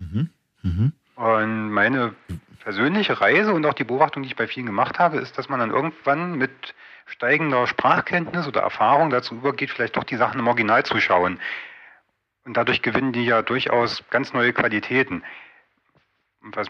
Mhm. 0.00 0.30
Mhm. 0.62 0.92
Und 1.14 1.70
meine 1.70 2.14
persönliche 2.64 3.20
Reise 3.20 3.52
und 3.52 3.64
auch 3.66 3.74
die 3.74 3.84
Beobachtung, 3.84 4.22
die 4.22 4.28
ich 4.28 4.36
bei 4.36 4.48
vielen 4.48 4.66
gemacht 4.66 4.98
habe, 4.98 5.18
ist, 5.18 5.38
dass 5.38 5.48
man 5.48 5.60
dann 5.60 5.70
irgendwann 5.70 6.36
mit 6.36 6.50
steigender 7.06 7.66
Sprachkenntnis 7.66 8.46
oder 8.46 8.62
Erfahrung 8.62 9.10
dazu 9.10 9.34
übergeht, 9.34 9.70
vielleicht 9.70 9.96
doch 9.96 10.04
die 10.04 10.16
Sachen 10.16 10.40
im 10.40 10.46
Original 10.46 10.84
zu 10.84 10.98
schauen. 11.00 11.38
Und 12.44 12.56
dadurch 12.56 12.82
gewinnen 12.82 13.12
die 13.12 13.24
ja 13.24 13.42
durchaus 13.42 14.02
ganz 14.10 14.32
neue 14.32 14.52
Qualitäten. 14.52 15.22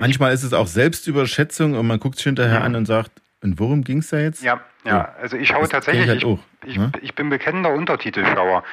Manchmal 0.00 0.35
ist 0.35 0.42
es 0.42 0.52
auch 0.52 0.66
Selbstüberschätzung 0.66 1.74
und 1.74 1.87
man 1.87 1.98
guckt 1.98 2.16
sich 2.16 2.24
hinterher 2.24 2.58
ja. 2.58 2.61
an 2.61 2.76
und 2.76 2.85
sagt, 2.85 3.11
und 3.42 3.58
worum 3.58 3.82
ging 3.82 3.98
es 3.98 4.11
da 4.11 4.18
jetzt? 4.18 4.42
Ja, 4.42 4.61
ja, 4.85 5.14
also 5.20 5.37
ich 5.37 5.48
schaue 5.48 5.62
das 5.62 5.70
tatsächlich, 5.70 6.04
ich, 6.04 6.24
halt 6.24 6.40
ich, 6.64 6.76
ne? 6.76 6.92
ich, 7.00 7.14
bin 7.14 7.30
bekennender 7.30 7.72
Untertitelschauer. 7.72 8.64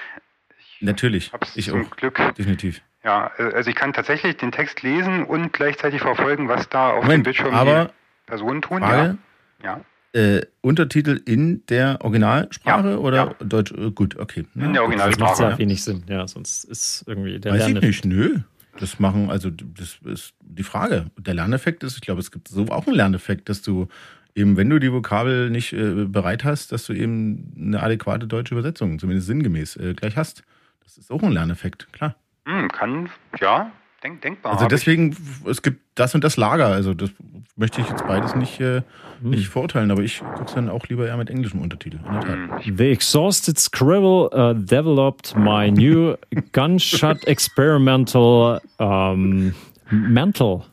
Ich 0.59 0.81
Natürlich, 0.81 1.31
ich 1.55 1.69
zum 1.69 1.85
auch. 1.85 1.95
Glück. 1.95 2.19
Definitiv. 2.37 2.81
Ja, 3.03 3.31
also 3.37 3.69
ich 3.69 3.75
kann 3.75 3.93
tatsächlich 3.93 4.37
den 4.37 4.51
Text 4.51 4.81
lesen 4.81 5.23
und 5.23 5.53
gleichzeitig 5.53 6.01
verfolgen, 6.01 6.49
was 6.49 6.67
da 6.69 6.91
auf 6.91 7.03
Moment, 7.03 7.21
dem 7.21 7.23
Bildschirm 7.23 7.53
aber 7.53 7.85
die 7.85 7.91
Personen 8.27 8.61
tun. 8.61 8.79
Frage, 8.79 9.17
ja. 9.63 9.77
ja. 9.77 9.81
Äh, 10.11 10.41
Untertitel 10.61 11.21
in 11.25 11.65
der 11.67 11.99
Originalsprache 12.01 12.91
ja, 12.91 12.97
oder 12.97 13.35
ja. 13.39 13.45
Deutsch? 13.45 13.71
Äh, 13.71 13.91
gut, 13.91 14.17
okay. 14.17 14.45
In 14.55 14.73
der 14.73 14.81
Originalsprache. 14.81 15.29
Das 15.29 15.39
macht 15.39 15.51
ja 15.51 15.57
wenig 15.59 15.83
Sinn, 15.83 16.03
ja, 16.07 16.27
sonst 16.27 16.63
ist 16.63 17.03
irgendwie 17.05 17.39
der 17.39 17.53
Weiß 17.53 17.59
Lerneffekt. 17.59 17.95
ich 17.95 18.05
nicht, 18.05 18.15
nö. 18.17 18.39
Das 18.79 18.99
machen, 18.99 19.29
also 19.29 19.49
das 19.49 19.99
ist 20.05 20.33
die 20.41 20.63
Frage. 20.63 21.11
Der 21.17 21.33
Lerneffekt 21.33 21.83
ist, 21.83 21.95
ich 21.95 22.01
glaube, 22.01 22.21
es 22.21 22.31
gibt 22.31 22.47
so 22.47 22.65
auch 22.69 22.87
einen 22.87 22.95
Lerneffekt, 22.95 23.49
dass 23.49 23.61
du 23.61 23.87
eben, 24.35 24.57
wenn 24.57 24.69
du 24.69 24.79
die 24.79 24.91
Vokabel 24.91 25.49
nicht 25.49 25.73
äh, 25.73 26.05
bereit 26.05 26.43
hast, 26.43 26.71
dass 26.71 26.85
du 26.85 26.93
eben 26.93 27.53
eine 27.57 27.83
adäquate 27.83 28.25
deutsche 28.25 28.55
Übersetzung, 28.55 28.97
zumindest 28.97 29.27
sinngemäß, 29.27 29.75
äh, 29.75 29.93
gleich 29.93 30.15
hast. 30.15 30.43
Das 30.83 30.97
ist 30.97 31.11
auch 31.11 31.21
ein 31.21 31.31
Lerneffekt, 31.31 31.91
klar. 31.93 32.15
Hm, 32.45 32.69
kann, 32.69 33.09
ja, 33.39 33.71
denk, 34.03 34.21
denkbar. 34.21 34.53
Also 34.53 34.67
deswegen, 34.67 35.15
es 35.45 35.61
gibt 35.61 35.81
das 35.95 36.15
und 36.15 36.23
das 36.23 36.37
Lager. 36.37 36.67
Also 36.67 36.93
das 36.93 37.11
möchte 37.55 37.81
ich 37.81 37.89
jetzt 37.89 38.05
beides 38.07 38.35
nicht, 38.35 38.59
äh, 38.59 38.81
hm. 39.21 39.31
nicht 39.31 39.47
vorurteilen, 39.47 39.91
aber 39.91 40.01
ich 40.01 40.19
gucke 40.19 40.45
es 40.45 40.53
dann 40.53 40.69
auch 40.69 40.87
lieber 40.87 41.07
eher 41.07 41.17
mit 41.17 41.29
englischem 41.29 41.61
Untertitel. 41.61 41.99
Hm. 42.03 42.77
The 42.77 42.91
Exhausted 42.91 43.59
Scribble 43.59 44.29
uh, 44.33 44.53
developed 44.53 45.35
my 45.35 45.69
new 45.69 46.15
gunshot 46.53 47.25
experimental 47.27 48.61
um, 48.77 49.53
mental. 49.89 50.65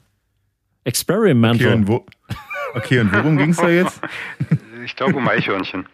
Experimental. 0.84 1.66
Okay, 1.66 1.74
und, 1.74 1.88
wo, 1.88 2.06
okay, 2.74 3.00
und 3.00 3.12
worum 3.12 3.36
ging 3.36 3.50
es 3.50 3.56
da 3.56 3.68
jetzt? 3.68 4.00
Ich 4.84 4.94
glaube 4.94 5.16
um 5.16 5.26
Eichhörnchen. 5.26 5.88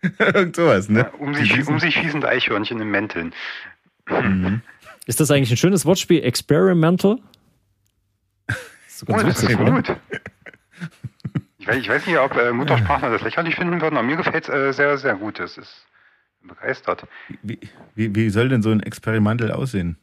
Irgend 0.20 0.54
sowas, 0.54 0.88
ne? 0.88 1.00
Ja, 1.00 1.08
um, 1.18 1.34
sich, 1.34 1.66
um 1.66 1.80
sich 1.80 1.96
schießende 1.96 2.28
Eichhörnchen 2.28 2.80
im 2.80 2.92
Mänteln. 2.92 3.32
Mhm. 4.08 4.62
Ist 5.08 5.20
das 5.20 5.30
eigentlich 5.30 5.50
ein 5.50 5.56
schönes 5.56 5.86
Wortspiel? 5.86 6.22
Experimental? 6.22 7.16
Das 8.46 8.58
ist 8.90 9.08
oh, 9.08 9.16
das 9.16 9.42
ist 9.42 9.56
gut. 9.56 9.96
Ich 11.56 11.66
weiß, 11.66 11.76
ich 11.76 11.88
weiß 11.88 12.06
nicht, 12.06 12.18
ob 12.18 12.36
äh, 12.36 12.52
Muttersprachler 12.52 13.08
das 13.08 13.22
lächerlich 13.22 13.54
finden 13.54 13.80
würden, 13.80 13.96
aber 13.96 14.06
mir 14.06 14.16
gefällt 14.16 14.46
es 14.46 14.54
äh, 14.54 14.70
sehr, 14.74 14.98
sehr 14.98 15.14
gut. 15.14 15.38
Das 15.38 15.56
ist 15.56 15.86
begeistert. 16.42 17.06
Wie, 17.42 17.58
wie, 17.94 18.14
wie, 18.14 18.28
soll 18.28 18.50
denn 18.50 18.60
so 18.60 18.70
ein 18.70 18.80
Experimental 18.80 19.50
aussehen? 19.50 19.96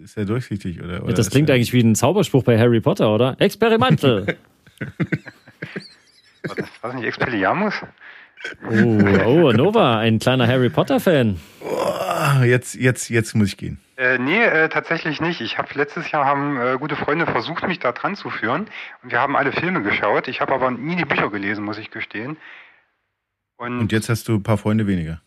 Ist 0.00 0.16
ja 0.16 0.24
durchsichtig, 0.24 0.80
oder? 0.80 1.00
oder 1.02 1.08
ja, 1.08 1.16
das 1.16 1.30
klingt 1.30 1.48
ja 1.48 1.56
eigentlich 1.56 1.72
wie 1.72 1.80
ein 1.82 1.96
Zauberspruch 1.96 2.44
bei 2.44 2.56
Harry 2.56 2.80
Potter, 2.80 3.12
oder? 3.12 3.34
Experimental! 3.40 4.26
war, 6.44 6.54
das, 6.54 6.68
war 6.82 6.92
das 6.92 6.94
nicht 6.94 7.06
Expelliarmus? 7.06 7.74
Oh, 8.68 9.24
oh, 9.26 9.52
Nova, 9.52 9.98
ein 9.98 10.18
kleiner 10.18 10.46
Harry 10.46 10.68
Potter-Fan. 10.68 11.38
Oh, 11.60 12.42
jetzt, 12.42 12.74
jetzt, 12.74 13.08
jetzt 13.08 13.34
muss 13.34 13.48
ich 13.48 13.56
gehen. 13.56 13.80
Äh, 13.96 14.18
nee, 14.18 14.42
äh, 14.42 14.68
tatsächlich 14.68 15.20
nicht. 15.20 15.40
Ich 15.40 15.58
habe 15.58 15.68
letztes 15.74 16.10
Jahr 16.10 16.24
haben 16.24 16.60
äh, 16.60 16.76
gute 16.78 16.96
Freunde 16.96 17.26
versucht, 17.26 17.66
mich 17.68 17.78
da 17.78 17.92
dran 17.92 18.16
zu 18.16 18.30
führen. 18.30 18.66
Und 19.02 19.12
wir 19.12 19.20
haben 19.20 19.36
alle 19.36 19.52
Filme 19.52 19.82
geschaut. 19.82 20.28
Ich 20.28 20.40
habe 20.40 20.52
aber 20.52 20.70
nie 20.70 20.96
die 20.96 21.04
Bücher 21.04 21.30
gelesen, 21.30 21.64
muss 21.64 21.78
ich 21.78 21.90
gestehen. 21.90 22.36
Und, 23.58 23.78
Und 23.78 23.92
jetzt 23.92 24.08
hast 24.08 24.26
du 24.26 24.34
ein 24.34 24.42
paar 24.42 24.58
Freunde 24.58 24.86
weniger. 24.86 25.20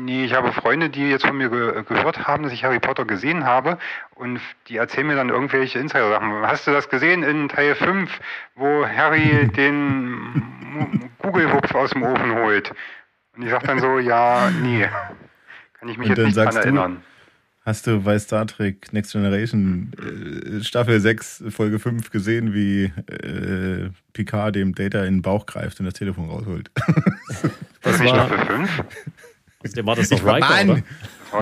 Nee, 0.00 0.24
ich 0.24 0.34
habe 0.34 0.52
Freunde, 0.52 0.90
die 0.90 1.08
jetzt 1.08 1.26
von 1.26 1.36
mir 1.36 1.48
ge 1.48 1.82
gehört 1.84 2.26
haben, 2.26 2.42
dass 2.42 2.52
ich 2.52 2.64
Harry 2.64 2.78
Potter 2.78 3.04
gesehen 3.04 3.44
habe 3.44 3.78
und 4.14 4.40
die 4.68 4.76
erzählen 4.76 5.06
mir 5.06 5.16
dann 5.16 5.28
irgendwelche 5.28 5.78
Insider-Sachen. 5.78 6.30
Hast 6.42 6.66
du 6.66 6.72
das 6.72 6.88
gesehen 6.88 7.22
in 7.22 7.48
Teil 7.48 7.74
5, 7.74 8.10
wo 8.54 8.86
Harry 8.86 9.48
den 9.56 11.10
Kugelwupf 11.18 11.74
aus 11.74 11.90
dem 11.90 12.02
Ofen 12.02 12.34
holt? 12.34 12.72
Und 13.36 13.42
ich 13.42 13.50
sage 13.50 13.66
dann 13.66 13.80
so, 13.80 13.98
ja, 13.98 14.50
nee, 14.62 14.88
kann 15.78 15.88
ich 15.88 15.98
mich 15.98 16.10
und 16.10 16.18
jetzt 16.18 16.26
nicht 16.26 16.36
dran 16.36 16.56
erinnern. 16.56 17.02
Hast 17.64 17.86
du 17.86 18.00
bei 18.00 18.18
Star 18.18 18.46
Trek 18.46 18.92
Next 18.94 19.12
Generation 19.12 19.92
äh, 19.98 20.64
Staffel 20.64 21.00
6, 21.00 21.44
Folge 21.50 21.78
5 21.78 22.10
gesehen, 22.10 22.54
wie 22.54 22.84
äh, 22.84 23.90
Picard 24.14 24.56
dem 24.56 24.74
Data 24.74 25.04
in 25.04 25.16
den 25.16 25.22
Bauch 25.22 25.44
greift 25.44 25.78
und 25.78 25.84
das 25.86 25.94
Telefon 25.94 26.30
rausholt? 26.30 26.70
Das 27.82 28.00
war 28.00 28.08
Staffel 28.08 28.38
5? 28.38 28.84
Der 29.64 29.84
war 29.84 29.96
das 29.96 30.08
doch 30.08 30.24
Riker, 30.24 30.64
Mann, 30.64 30.84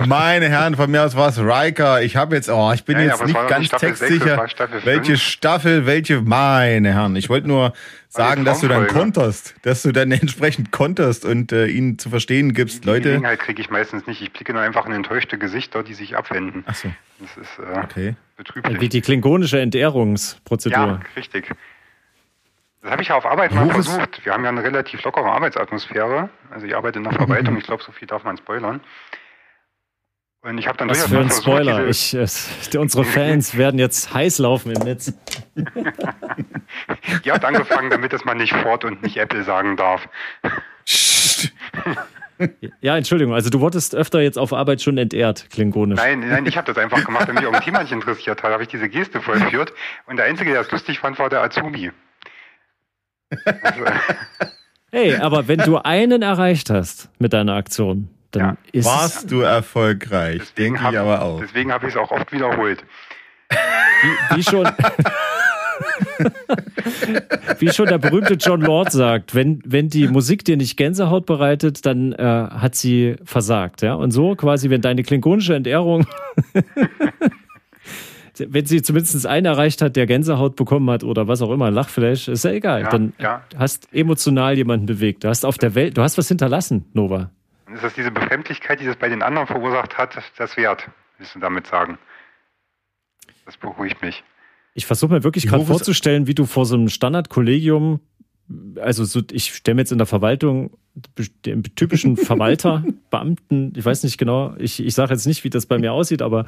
meine 0.07 0.49
Herren, 0.49 0.75
von 0.75 0.89
mir 0.89 1.03
aus 1.03 1.15
war 1.15 1.29
es 1.29 1.39
Riker. 1.39 2.01
Ich 2.01 2.15
habe 2.15 2.35
jetzt, 2.35 2.49
oh, 2.49 2.71
ich 2.73 2.83
bin 2.83 2.97
ja, 2.97 3.05
jetzt 3.05 3.19
ja, 3.19 3.25
nicht 3.27 3.47
ganz 3.47 3.69
textsicher, 3.69 4.43
welche 4.83 5.17
Staffel, 5.17 5.85
welche, 5.85 6.21
meine 6.21 6.93
Herren. 6.93 7.15
Ich 7.15 7.29
wollte 7.29 7.47
nur 7.47 7.73
sagen, 8.09 8.43
dass 8.43 8.61
du 8.61 8.67
dann 8.67 8.87
konterst, 8.87 9.53
dass 9.61 9.83
du 9.83 9.91
dann 9.91 10.11
entsprechend 10.11 10.71
konterst 10.71 11.25
und 11.25 11.51
äh, 11.51 11.67
ihnen 11.67 11.99
zu 11.99 12.09
verstehen 12.09 12.53
gibst, 12.53 12.83
die, 12.83 12.87
Leute. 12.87 13.01
Die 13.01 13.07
Gelegenheit 13.09 13.39
kriege 13.39 13.61
ich 13.61 13.69
meistens 13.69 14.07
nicht. 14.07 14.19
Ich 14.21 14.33
blicke 14.33 14.51
nur 14.51 14.63
einfach 14.63 14.87
in 14.87 14.93
enttäuschte 14.93 15.37
Gesichter, 15.37 15.83
die 15.83 15.93
sich 15.93 16.17
abwenden. 16.17 16.63
Ach 16.65 16.75
so. 16.75 16.91
Das 17.19 17.37
ist 17.37 17.59
äh, 17.59 17.79
okay. 17.79 18.15
betrüblich. 18.35 18.81
Wie 18.81 18.89
die 18.89 19.01
klingonische 19.01 19.59
Entehrungsprozedur. 19.59 20.77
Ja, 20.77 20.99
richtig. 21.15 21.51
Das 22.87 22.93
habe 22.93 23.01
ich 23.01 23.09
ja 23.09 23.17
auf 23.17 23.25
Arbeit 23.25 23.53
mal 23.53 23.69
versucht. 23.69 24.23
Wir 24.23 24.31
haben 24.31 24.45
ja 24.45 24.49
eine 24.49 24.63
relativ 24.63 25.03
lockere 25.03 25.25
Arbeitsatmosphäre. 25.25 26.29
Also 26.49 26.65
ich 26.67 26.73
arbeite 26.73 26.99
in 26.99 27.03
der 27.03 27.11
Verwaltung, 27.11 27.55
mhm. 27.55 27.59
ich 27.59 27.65
glaube, 27.65 27.83
so 27.83 27.91
viel 27.91 28.07
darf 28.07 28.23
man 28.23 28.37
spoilern. 28.37 28.79
Und 30.41 30.57
ich 30.57 30.69
habe 30.69 30.77
dann 30.77 30.89
Was 30.89 31.05
für 31.05 31.19
ein 31.19 31.29
Spoiler. 31.29 31.85
Ich, 31.87 32.13
äh, 32.13 32.77
unsere 32.77 33.03
Fans 33.03 33.57
werden 33.57 33.77
jetzt 33.77 34.13
heiß 34.13 34.37
laufen 34.37 34.71
im 34.71 34.83
Netz. 34.83 35.11
Ihr 37.25 37.33
habt 37.33 37.43
angefangen, 37.43 37.89
damit 37.89 38.13
dass 38.13 38.23
man 38.23 38.37
nicht 38.37 38.53
Ford 38.53 38.85
und 38.85 39.03
nicht 39.03 39.17
Apple 39.17 39.43
sagen 39.43 39.75
darf. 39.75 40.07
Ja, 42.79 42.95
Entschuldigung, 42.95 43.33
also 43.33 43.49
du 43.49 43.59
wurdest 43.59 43.95
öfter 43.95 44.21
jetzt 44.21 44.37
auf 44.37 44.53
Arbeit 44.53 44.81
schon 44.81 44.97
entehrt, 44.97 45.49
klingonisch. 45.49 45.97
Nein, 45.97 46.21
nein, 46.21 46.45
ich 46.45 46.55
habe 46.55 46.71
das 46.71 46.81
einfach 46.81 47.03
gemacht, 47.03 47.27
wenn 47.27 47.35
mich 47.35 47.65
nicht 47.81 47.91
interessiert 47.91 48.43
hat, 48.43 48.53
habe 48.53 48.63
ich 48.63 48.69
diese 48.69 48.87
Geste 48.87 49.19
vollführt. 49.19 49.73
Und 50.05 50.15
der 50.15 50.25
Einzige, 50.27 50.51
der 50.51 50.61
es 50.61 50.71
lustig 50.71 50.99
fand, 50.99 51.19
war 51.19 51.27
der 51.27 51.41
Azubi. 51.41 51.91
Hey, 54.89 55.15
aber 55.15 55.47
wenn 55.47 55.59
du 55.59 55.77
einen 55.77 56.21
erreicht 56.21 56.69
hast 56.69 57.09
mit 57.19 57.33
deiner 57.33 57.55
Aktion, 57.55 58.07
dann 58.31 58.41
ja. 58.41 58.57
ist 58.71 58.85
Warst 58.85 59.29
du 59.31 59.41
erfolgreich, 59.41 60.53
denke 60.57 60.79
ich 60.89 60.97
aber 60.97 61.21
auch. 61.21 61.41
Deswegen 61.41 61.71
habe 61.73 61.87
ich 61.87 61.93
es 61.93 61.99
auch 61.99 62.09
oft 62.11 62.31
wiederholt. 62.31 62.83
Wie, 63.49 64.37
wie 64.37 64.43
schon. 64.43 64.67
Wie 67.59 67.69
schon 67.69 67.87
der 67.87 67.97
berühmte 67.97 68.35
John 68.35 68.61
Lord 68.61 68.91
sagt, 68.91 69.35
wenn, 69.35 69.61
wenn 69.65 69.89
die 69.89 70.07
Musik 70.07 70.45
dir 70.45 70.57
nicht 70.57 70.77
Gänsehaut 70.77 71.25
bereitet, 71.25 71.85
dann 71.85 72.13
äh, 72.13 72.23
hat 72.23 72.75
sie 72.75 73.15
versagt. 73.23 73.81
Ja? 73.81 73.93
Und 73.93 74.11
so 74.11 74.35
quasi, 74.35 74.69
wenn 74.69 74.81
deine 74.81 75.03
klingonische 75.03 75.55
Entehrung, 75.55 76.07
wenn 78.39 78.65
sie 78.65 78.81
zumindest 78.81 79.25
einen 79.25 79.45
erreicht 79.45 79.81
hat, 79.81 79.95
der 79.95 80.05
Gänsehaut 80.05 80.55
bekommen 80.55 80.89
hat 80.89 81.03
oder 81.03 81.27
was 81.27 81.41
auch 81.41 81.51
immer, 81.51 81.71
Lachflash, 81.71 82.27
ist 82.27 82.43
ja 82.43 82.51
egal. 82.51 82.81
Ja, 82.81 82.89
dann 82.89 83.13
ja. 83.19 83.43
hast 83.57 83.93
emotional 83.93 84.57
jemanden 84.57 84.85
bewegt. 84.85 85.23
Du 85.23 85.29
hast 85.29 85.45
auf 85.45 85.57
der 85.57 85.75
Welt, 85.75 85.97
du 85.97 86.01
hast 86.01 86.17
was 86.17 86.27
hinterlassen, 86.27 86.85
Nova. 86.93 87.31
Und 87.65 87.75
ist 87.75 87.83
das 87.83 87.93
diese 87.93 88.11
Befremdlichkeit, 88.11 88.79
die 88.79 88.85
das 88.85 88.95
bei 88.95 89.09
den 89.09 89.21
anderen 89.21 89.47
verursacht 89.47 89.97
hat, 89.97 90.17
das 90.37 90.57
wert, 90.57 90.89
willst 91.17 91.35
du 91.35 91.39
damit 91.39 91.67
sagen? 91.67 91.97
Das 93.45 93.57
beruhigt 93.57 94.01
mich. 94.01 94.23
Ich 94.73 94.85
versuche 94.85 95.11
mir 95.11 95.23
wirklich 95.23 95.47
gerade 95.47 95.65
vorzustellen, 95.65 96.27
wie 96.27 96.35
du 96.35 96.45
vor 96.45 96.65
so 96.65 96.75
einem 96.75 96.89
Standardkollegium, 96.89 97.99
also 98.79 99.03
so, 99.03 99.21
ich 99.31 99.53
stelle 99.53 99.75
mir 99.75 99.81
jetzt 99.81 99.91
in 99.91 99.97
der 99.97 100.07
Verwaltung 100.07 100.71
den 101.45 101.63
typischen 101.75 102.17
Verwalter, 102.17 102.83
Beamten, 103.09 103.73
ich 103.75 103.85
weiß 103.85 104.03
nicht 104.03 104.17
genau, 104.17 104.55
ich, 104.57 104.83
ich 104.83 104.93
sage 104.93 105.13
jetzt 105.13 105.27
nicht, 105.27 105.43
wie 105.43 105.49
das 105.49 105.65
bei 105.65 105.77
mir 105.77 105.93
aussieht, 105.93 106.21
aber 106.21 106.45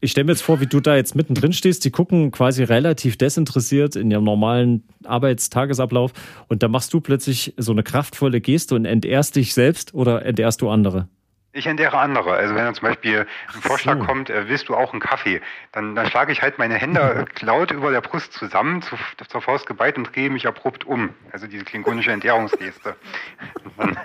ich 0.00 0.10
stelle 0.10 0.24
mir 0.24 0.32
jetzt 0.32 0.42
vor, 0.42 0.60
wie 0.60 0.66
du 0.66 0.80
da 0.80 0.96
jetzt 0.96 1.14
mittendrin 1.14 1.52
stehst. 1.52 1.84
Die 1.84 1.90
gucken 1.90 2.30
quasi 2.30 2.62
relativ 2.62 3.16
desinteressiert 3.16 3.96
in 3.96 4.10
ihrem 4.10 4.24
normalen 4.24 4.82
Arbeitstagesablauf 5.04 6.12
und 6.48 6.62
da 6.62 6.68
machst 6.68 6.92
du 6.92 7.00
plötzlich 7.00 7.54
so 7.56 7.72
eine 7.72 7.82
kraftvolle 7.82 8.40
Geste 8.40 8.74
und 8.74 8.84
entehrst 8.84 9.36
dich 9.36 9.54
selbst 9.54 9.94
oder 9.94 10.26
entehrst 10.26 10.62
du 10.62 10.68
andere? 10.68 11.08
Ich 11.56 11.66
entdehre 11.66 11.96
andere. 11.96 12.34
Also 12.34 12.54
wenn 12.54 12.64
dann 12.64 12.74
zum 12.74 12.86
Beispiel 12.86 13.26
ein 13.54 13.62
Vorschlag 13.62 13.98
so. 13.98 14.04
kommt, 14.04 14.28
äh, 14.28 14.46
willst 14.46 14.68
du 14.68 14.74
auch 14.74 14.92
einen 14.92 15.00
Kaffee, 15.00 15.40
dann, 15.72 15.94
dann 15.94 16.06
schlage 16.06 16.30
ich 16.30 16.42
halt 16.42 16.58
meine 16.58 16.74
Hände 16.74 17.24
laut 17.40 17.70
über 17.70 17.90
der 17.90 18.02
Brust 18.02 18.34
zusammen, 18.34 18.82
zu, 18.82 18.96
zur 19.26 19.40
Faust 19.40 19.64
geballt 19.66 19.96
und 19.96 20.14
drehe 20.14 20.28
mich 20.28 20.46
abrupt 20.46 20.84
um. 20.84 21.14
Also 21.32 21.46
diese 21.46 21.64
klingonische 21.64 22.12
Entehrungsgeste. 22.12 22.94
dann 23.78 23.96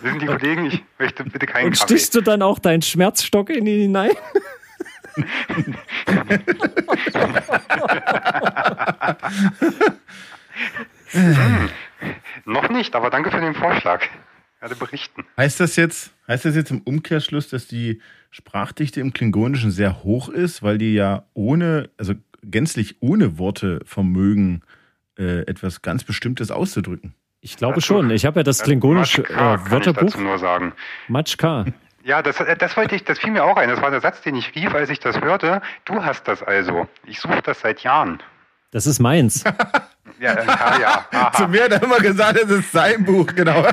wissen 0.00 0.18
die 0.20 0.26
Kollegen, 0.26 0.64
ich 0.66 0.82
möchte 0.98 1.22
bitte 1.24 1.44
keinen 1.44 1.66
und 1.66 1.72
Kaffee. 1.72 1.82
Und 1.82 1.98
stichst 1.98 2.14
du 2.14 2.22
dann 2.22 2.40
auch 2.40 2.58
deinen 2.58 2.80
Schmerzstock 2.80 3.50
in 3.50 3.66
ihn 3.66 3.82
hinein? 3.82 4.12
hm, 11.10 11.70
noch 12.46 12.70
nicht, 12.70 12.94
aber 12.94 13.10
danke 13.10 13.30
für 13.30 13.40
den 13.40 13.54
Vorschlag 13.54 14.02
werde 14.60 14.76
berichten. 14.76 15.24
Heißt 15.36 15.60
das 15.60 15.76
jetzt, 15.76 16.15
heißt 16.28 16.44
das 16.44 16.56
jetzt 16.56 16.70
im 16.70 16.80
Umkehrschluss, 16.80 17.48
dass 17.48 17.66
die 17.66 18.00
Sprachdichte 18.30 19.00
im 19.00 19.12
Klingonischen 19.12 19.70
sehr 19.70 20.02
hoch 20.04 20.28
ist, 20.28 20.62
weil 20.62 20.78
die 20.78 20.94
ja 20.94 21.24
ohne, 21.34 21.90
also 21.96 22.14
gänzlich 22.42 22.96
ohne 23.00 23.38
Worte 23.38 23.80
vermögen, 23.84 24.62
äh, 25.18 25.42
etwas 25.42 25.82
ganz 25.82 26.04
Bestimmtes 26.04 26.50
auszudrücken? 26.50 27.14
Ich 27.40 27.56
glaube 27.56 27.76
dazu, 27.76 27.86
schon. 27.86 28.10
Ich 28.10 28.26
habe 28.26 28.40
ja 28.40 28.42
das 28.42 28.62
klingonische 28.62 29.22
äh, 29.22 29.70
Wörterbuch. 29.70 30.12
Kann 30.12 30.20
ich 30.20 30.26
nur 30.26 30.38
sagen. 30.38 30.72
Matschka. 31.08 31.66
Ja, 32.02 32.22
das, 32.22 32.40
äh, 32.40 32.56
das 32.56 32.76
wollte 32.76 32.94
ich, 32.96 33.04
das 33.04 33.18
fiel 33.18 33.30
mir 33.30 33.44
auch 33.44 33.56
ein. 33.56 33.68
Das 33.68 33.80
war 33.80 33.90
der 33.90 34.00
Satz, 34.00 34.20
den 34.22 34.34
ich 34.34 34.54
rief, 34.54 34.74
als 34.74 34.90
ich 34.90 35.00
das 35.00 35.20
hörte. 35.20 35.62
Du 35.84 36.04
hast 36.04 36.28
das 36.28 36.42
also. 36.42 36.88
Ich 37.06 37.20
suche 37.20 37.42
das 37.42 37.60
seit 37.60 37.80
Jahren. 37.80 38.22
Das 38.70 38.86
ist 38.86 38.98
meins. 38.98 39.44
ja, 40.20 40.42
ja, 40.42 41.06
ja. 41.12 41.32
Zu 41.32 41.48
mir 41.48 41.64
hat 41.64 41.72
er 41.72 41.82
immer 41.82 41.98
gesagt, 41.98 42.38
es 42.42 42.50
ist 42.50 42.72
sein 42.72 43.04
Buch, 43.04 43.26
genau. 43.34 43.66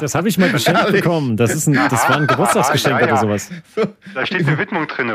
Das 0.00 0.14
habe 0.14 0.28
ich 0.28 0.38
mal 0.38 0.50
geschenkt 0.50 0.92
bekommen. 0.92 1.36
Das, 1.36 1.54
ist 1.54 1.66
ein, 1.66 1.74
das 1.74 2.08
war 2.08 2.16
ein 2.16 2.26
Geburtstagsgeschenk 2.26 3.00
ja, 3.00 3.06
ja. 3.06 3.12
oder 3.12 3.20
sowas. 3.20 3.50
Da 4.14 4.26
steht 4.26 4.46
eine 4.46 4.58
Widmung 4.58 4.86
drin. 4.86 5.12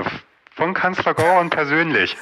Von 0.56 0.74
Kanzler 0.74 1.14
Gauern 1.14 1.50
persönlich. 1.50 2.18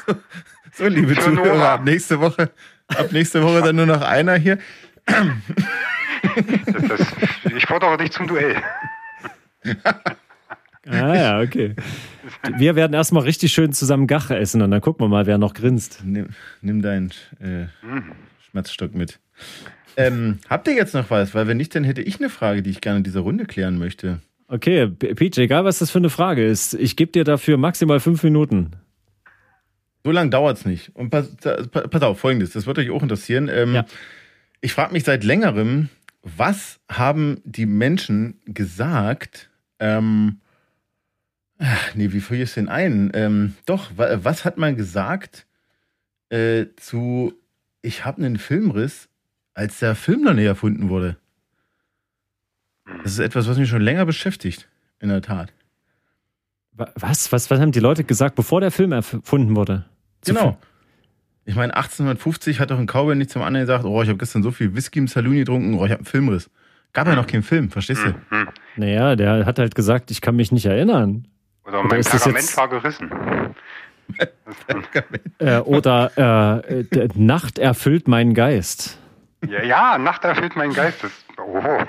So, 0.73 0.87
liebe 0.87 1.15
Für 1.15 1.21
Zuhörer, 1.21 1.55
Nora. 1.55 1.73
ab 1.75 1.83
nächste 1.83 2.19
Woche, 2.19 2.51
ab 2.87 3.11
nächste 3.11 3.43
Woche 3.43 3.61
dann 3.61 3.75
nur 3.75 3.85
noch 3.85 4.01
einer 4.01 4.35
hier. 4.35 4.59
Das, 5.05 6.87
das, 6.87 7.07
ich 7.55 7.65
fordere 7.65 7.97
dich 7.97 8.11
zum 8.11 8.27
Duell. 8.27 8.55
Ah 10.87 11.15
ja, 11.15 11.41
okay. 11.41 11.75
Wir 12.57 12.75
werden 12.75 12.93
erstmal 12.93 13.23
richtig 13.23 13.51
schön 13.51 13.73
zusammen 13.73 14.07
Gache 14.07 14.37
essen 14.37 14.61
und 14.61 14.71
dann 14.71 14.81
gucken 14.81 15.03
wir 15.03 15.09
mal, 15.09 15.25
wer 15.25 15.37
noch 15.37 15.53
grinst. 15.53 16.01
Nimm, 16.05 16.29
nimm 16.61 16.81
deinen 16.81 17.11
äh. 17.39 17.67
Schmerzstock 18.49 18.95
mit. 18.95 19.19
Ähm, 19.97 20.39
habt 20.49 20.67
ihr 20.67 20.75
jetzt 20.75 20.93
noch 20.93 21.09
was? 21.09 21.35
Weil 21.35 21.47
wenn 21.47 21.57
nicht, 21.57 21.75
dann 21.75 21.83
hätte 21.83 22.01
ich 22.01 22.19
eine 22.19 22.29
Frage, 22.29 22.61
die 22.61 22.69
ich 22.69 22.81
gerne 22.81 22.99
in 22.99 23.03
dieser 23.03 23.19
Runde 23.21 23.45
klären 23.45 23.77
möchte. 23.77 24.19
Okay, 24.47 24.87
Peach, 24.87 25.37
egal 25.37 25.65
was 25.65 25.79
das 25.79 25.91
für 25.91 25.99
eine 25.99 26.09
Frage 26.09 26.45
ist, 26.45 26.73
ich 26.73 26.95
gebe 26.95 27.11
dir 27.11 27.23
dafür 27.23 27.57
maximal 27.57 27.99
fünf 27.99 28.23
Minuten. 28.23 28.71
So 30.03 30.11
lange 30.11 30.29
dauert 30.29 30.57
es 30.57 30.65
nicht. 30.65 30.95
Und 30.95 31.09
pass, 31.09 31.35
pass, 31.35 32.01
auf, 32.01 32.19
folgendes, 32.19 32.51
das 32.51 32.65
wird 32.65 32.79
euch 32.79 32.89
auch 32.89 33.03
interessieren. 33.03 33.49
Ähm, 33.53 33.75
ja. 33.75 33.85
Ich 34.61 34.73
frage 34.73 34.93
mich 34.93 35.03
seit 35.03 35.23
längerem, 35.23 35.89
was 36.23 36.79
haben 36.89 37.41
die 37.43 37.65
Menschen 37.65 38.39
gesagt? 38.45 39.49
Ähm, 39.79 40.39
ach, 41.59 41.95
nee, 41.95 42.11
wie 42.11 42.21
führe 42.21 42.41
ich 42.41 42.49
es 42.49 42.55
denn 42.55 42.69
ein? 42.69 43.11
Ähm, 43.13 43.55
doch, 43.65 43.91
was 43.95 44.45
hat 44.45 44.57
man 44.57 44.75
gesagt 44.75 45.45
äh, 46.29 46.67
zu, 46.77 47.33
ich 47.81 48.05
habe 48.05 48.23
einen 48.23 48.37
Filmriss 48.37 49.09
als 49.53 49.79
der 49.79 49.95
Film 49.95 50.23
noch 50.23 50.33
nicht 50.33 50.45
erfunden 50.45 50.89
wurde. 50.89 51.17
Das 53.03 53.11
ist 53.11 53.19
etwas, 53.19 53.47
was 53.47 53.57
mich 53.57 53.69
schon 53.69 53.81
länger 53.81 54.05
beschäftigt, 54.05 54.67
in 54.99 55.09
der 55.09 55.21
Tat. 55.21 55.53
Was? 56.71 57.31
Was, 57.31 57.51
was 57.51 57.59
haben 57.59 57.73
die 57.73 57.81
Leute 57.81 58.03
gesagt, 58.03 58.35
bevor 58.35 58.61
der 58.61 58.71
Film 58.71 58.93
erfunden 58.93 59.55
wurde? 59.55 59.85
Genau. 60.25 60.57
Ich 61.45 61.55
meine, 61.55 61.75
1850 61.75 62.59
hat 62.59 62.71
doch 62.71 62.79
ein 62.79 62.85
Cowboy 62.85 63.15
nicht 63.15 63.31
zum 63.31 63.41
anderen 63.41 63.65
gesagt, 63.65 63.83
oh, 63.83 64.01
ich 64.01 64.07
habe 64.07 64.17
gestern 64.17 64.43
so 64.43 64.51
viel 64.51 64.75
Whisky 64.75 64.99
im 64.99 65.07
Saloon 65.07 65.35
getrunken, 65.35 65.73
oh, 65.73 65.85
ich 65.85 65.91
habe 65.91 65.99
einen 65.99 66.05
Filmriss. 66.05 66.49
Gab 66.93 67.07
ja 67.07 67.15
noch 67.15 67.27
keinen 67.27 67.43
Film, 67.43 67.69
verstehst 67.69 68.03
du? 68.03 68.09
Mhm. 68.33 68.49
Naja, 68.77 69.15
der 69.15 69.45
hat 69.45 69.59
halt 69.59 69.75
gesagt, 69.75 70.09
ich 70.09 70.21
kann 70.21 70.35
mich 70.35 70.51
nicht 70.51 70.65
erinnern. 70.65 71.27
Oder 71.65 71.83
mein 71.83 72.01
Pergament 72.01 72.57
war 72.57 72.69
gerissen. 72.69 73.11
äh, 75.39 75.57
oder 75.59 76.63
äh, 76.63 77.07
Nacht 77.15 77.59
erfüllt 77.59 78.07
meinen 78.07 78.33
Geist. 78.33 78.97
Ja, 79.47 79.63
ja, 79.63 79.97
Nacht 79.97 80.23
erfüllt 80.23 80.55
meinen 80.55 80.73
Geist. 80.73 81.03
Das, 81.03 81.11
oh. 81.37 81.83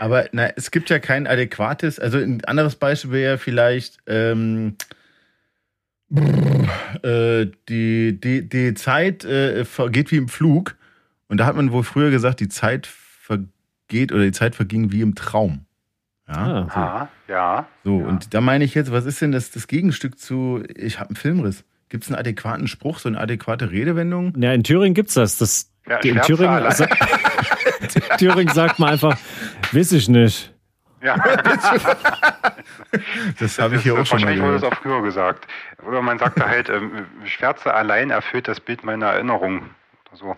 Aber 0.00 0.28
na, 0.32 0.48
es 0.56 0.70
gibt 0.70 0.90
ja 0.90 0.98
kein 0.98 1.26
adäquates, 1.26 1.98
also 1.98 2.18
ein 2.18 2.44
anderes 2.44 2.76
Beispiel 2.76 3.12
wäre 3.12 3.38
vielleicht 3.38 3.98
ähm, 4.06 4.76
äh, 7.02 7.46
die, 7.68 8.18
die, 8.18 8.48
die 8.48 8.74
Zeit 8.74 9.24
äh, 9.24 9.64
vergeht 9.64 10.10
wie 10.10 10.16
im 10.16 10.28
Flug. 10.28 10.76
Und 11.28 11.38
da 11.38 11.46
hat 11.46 11.56
man 11.56 11.72
wohl 11.72 11.82
früher 11.82 12.10
gesagt, 12.10 12.40
die 12.40 12.48
Zeit 12.48 12.86
vergeht 12.86 14.12
oder 14.12 14.22
die 14.22 14.32
Zeit 14.32 14.54
verging 14.54 14.90
wie 14.90 15.02
im 15.02 15.14
Traum. 15.14 15.66
Ja, 16.28 16.34
ah, 16.34 16.62
so. 16.62 16.80
ah, 16.80 17.08
ja. 17.26 17.66
So, 17.84 18.00
ja. 18.00 18.06
und 18.06 18.34
da 18.34 18.40
meine 18.40 18.64
ich 18.64 18.74
jetzt, 18.74 18.92
was 18.92 19.06
ist 19.06 19.22
denn 19.22 19.32
das, 19.32 19.50
das 19.50 19.66
Gegenstück 19.66 20.18
zu, 20.18 20.62
ich 20.76 21.00
habe 21.00 21.10
einen 21.10 21.16
Filmriss? 21.16 21.64
Gibt 21.88 22.04
es 22.04 22.10
einen 22.10 22.18
adäquaten 22.18 22.68
Spruch, 22.68 22.98
so 22.98 23.08
eine 23.08 23.18
adäquate 23.18 23.70
Redewendung? 23.70 24.34
Ja, 24.38 24.52
in 24.52 24.62
Thüringen 24.62 24.92
gibt 24.94 25.08
es 25.08 25.14
das. 25.14 25.38
das 25.38 25.72
ja, 25.88 25.96
in 25.98 26.20
Thüringen, 26.20 26.70
sa 26.70 26.86
Thüringen 28.18 28.52
sagt 28.52 28.78
man 28.78 28.90
einfach, 28.90 29.16
weiß 29.72 29.92
ich 29.92 30.08
nicht. 30.10 30.52
Ja. 31.00 31.16
das 33.38 33.58
habe 33.58 33.76
ich 33.76 33.82
hier 33.82 33.94
auch 33.94 34.04
schon 34.04 34.20
mal 34.20 34.26
Wahrscheinlich 34.26 34.42
wurde 34.42 34.56
es 34.56 34.64
auch 34.64 34.74
früher 34.74 35.00
gesagt. 35.02 35.46
Oder 35.86 36.02
man 36.02 36.18
sagte 36.18 36.46
halt, 36.46 36.68
ähm, 36.68 37.06
Schwärze 37.24 37.72
allein 37.72 38.10
erfüllt 38.10 38.48
das 38.48 38.60
Bild 38.60 38.84
meiner 38.84 39.06
Erinnerung. 39.06 39.62
So. 40.12 40.36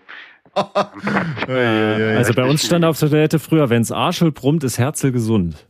also 0.55 2.33
bei 2.33 2.43
uns 2.43 2.65
stand 2.65 2.85
auf 2.85 2.97
der 2.99 3.09
Toilette 3.09 3.39
früher, 3.39 3.69
wenn 3.69 3.81
es 3.81 3.91
Arschel 3.91 4.31
brummt, 4.31 4.63
ist 4.63 4.77
Herzl 4.77 5.11
gesund. 5.11 5.67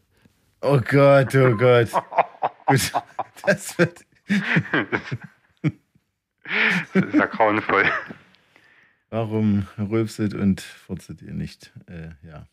Oh 0.61 0.79
Gott, 0.79 1.35
oh 1.35 1.55
Gott. 1.55 1.89
das 3.45 3.77
wird. 3.77 4.05
das 6.93 7.03
ist 7.03 7.13
ja 7.15 7.25
grauenvoll. 7.25 7.85
Warum 9.09 9.67
rülpset 9.77 10.33
und 10.33 10.61
furzet 10.61 11.21
ihr 11.21 11.33
nicht? 11.33 11.73
Äh, 11.87 12.11
ja. 12.25 12.47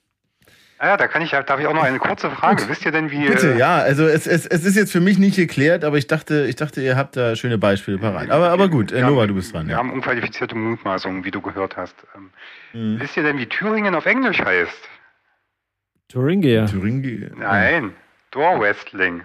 Ah 0.80 0.88
ja, 0.88 0.96
da 0.96 1.08
kann 1.08 1.22
ich, 1.22 1.30
darf 1.30 1.58
ich 1.60 1.66
auch 1.66 1.74
noch 1.74 1.82
eine 1.82 1.98
kurze 1.98 2.30
Frage. 2.30 2.62
Gut. 2.62 2.70
Wisst 2.70 2.84
ihr 2.84 2.92
denn, 2.92 3.10
wie. 3.10 3.26
Bitte, 3.26 3.54
äh, 3.54 3.58
ja, 3.58 3.78
also 3.78 4.06
es, 4.06 4.26
es, 4.26 4.46
es 4.46 4.64
ist 4.64 4.76
jetzt 4.76 4.92
für 4.92 5.00
mich 5.00 5.18
nicht 5.18 5.36
geklärt, 5.36 5.84
aber 5.84 5.98
ich 5.98 6.06
dachte, 6.06 6.46
ich 6.48 6.56
dachte, 6.56 6.80
ihr 6.80 6.96
habt 6.96 7.16
da 7.16 7.34
schöne 7.36 7.58
Beispiele 7.58 7.98
parat. 7.98 8.30
Aber, 8.30 8.50
aber 8.50 8.68
gut, 8.68 8.92
äh, 8.92 9.02
Nova, 9.02 9.26
du 9.26 9.34
bist 9.34 9.52
dran. 9.52 9.66
Wir 9.66 9.72
ja. 9.72 9.78
haben 9.78 9.92
unqualifizierte 9.92 10.54
Mutmaßungen, 10.54 11.24
wie 11.24 11.32
du 11.32 11.40
gehört 11.40 11.76
hast. 11.76 11.96
Ähm, 12.14 12.30
mhm. 12.72 13.00
Wisst 13.00 13.16
ihr 13.16 13.24
denn, 13.24 13.38
wie 13.38 13.46
Thüringen 13.46 13.94
auf 13.94 14.06
Englisch 14.06 14.40
heißt? 14.40 14.88
Thuringia. 16.08 16.66
Thuringia. 16.66 17.30
Nein, 17.36 17.92
Door-Wrestling. 18.30 19.22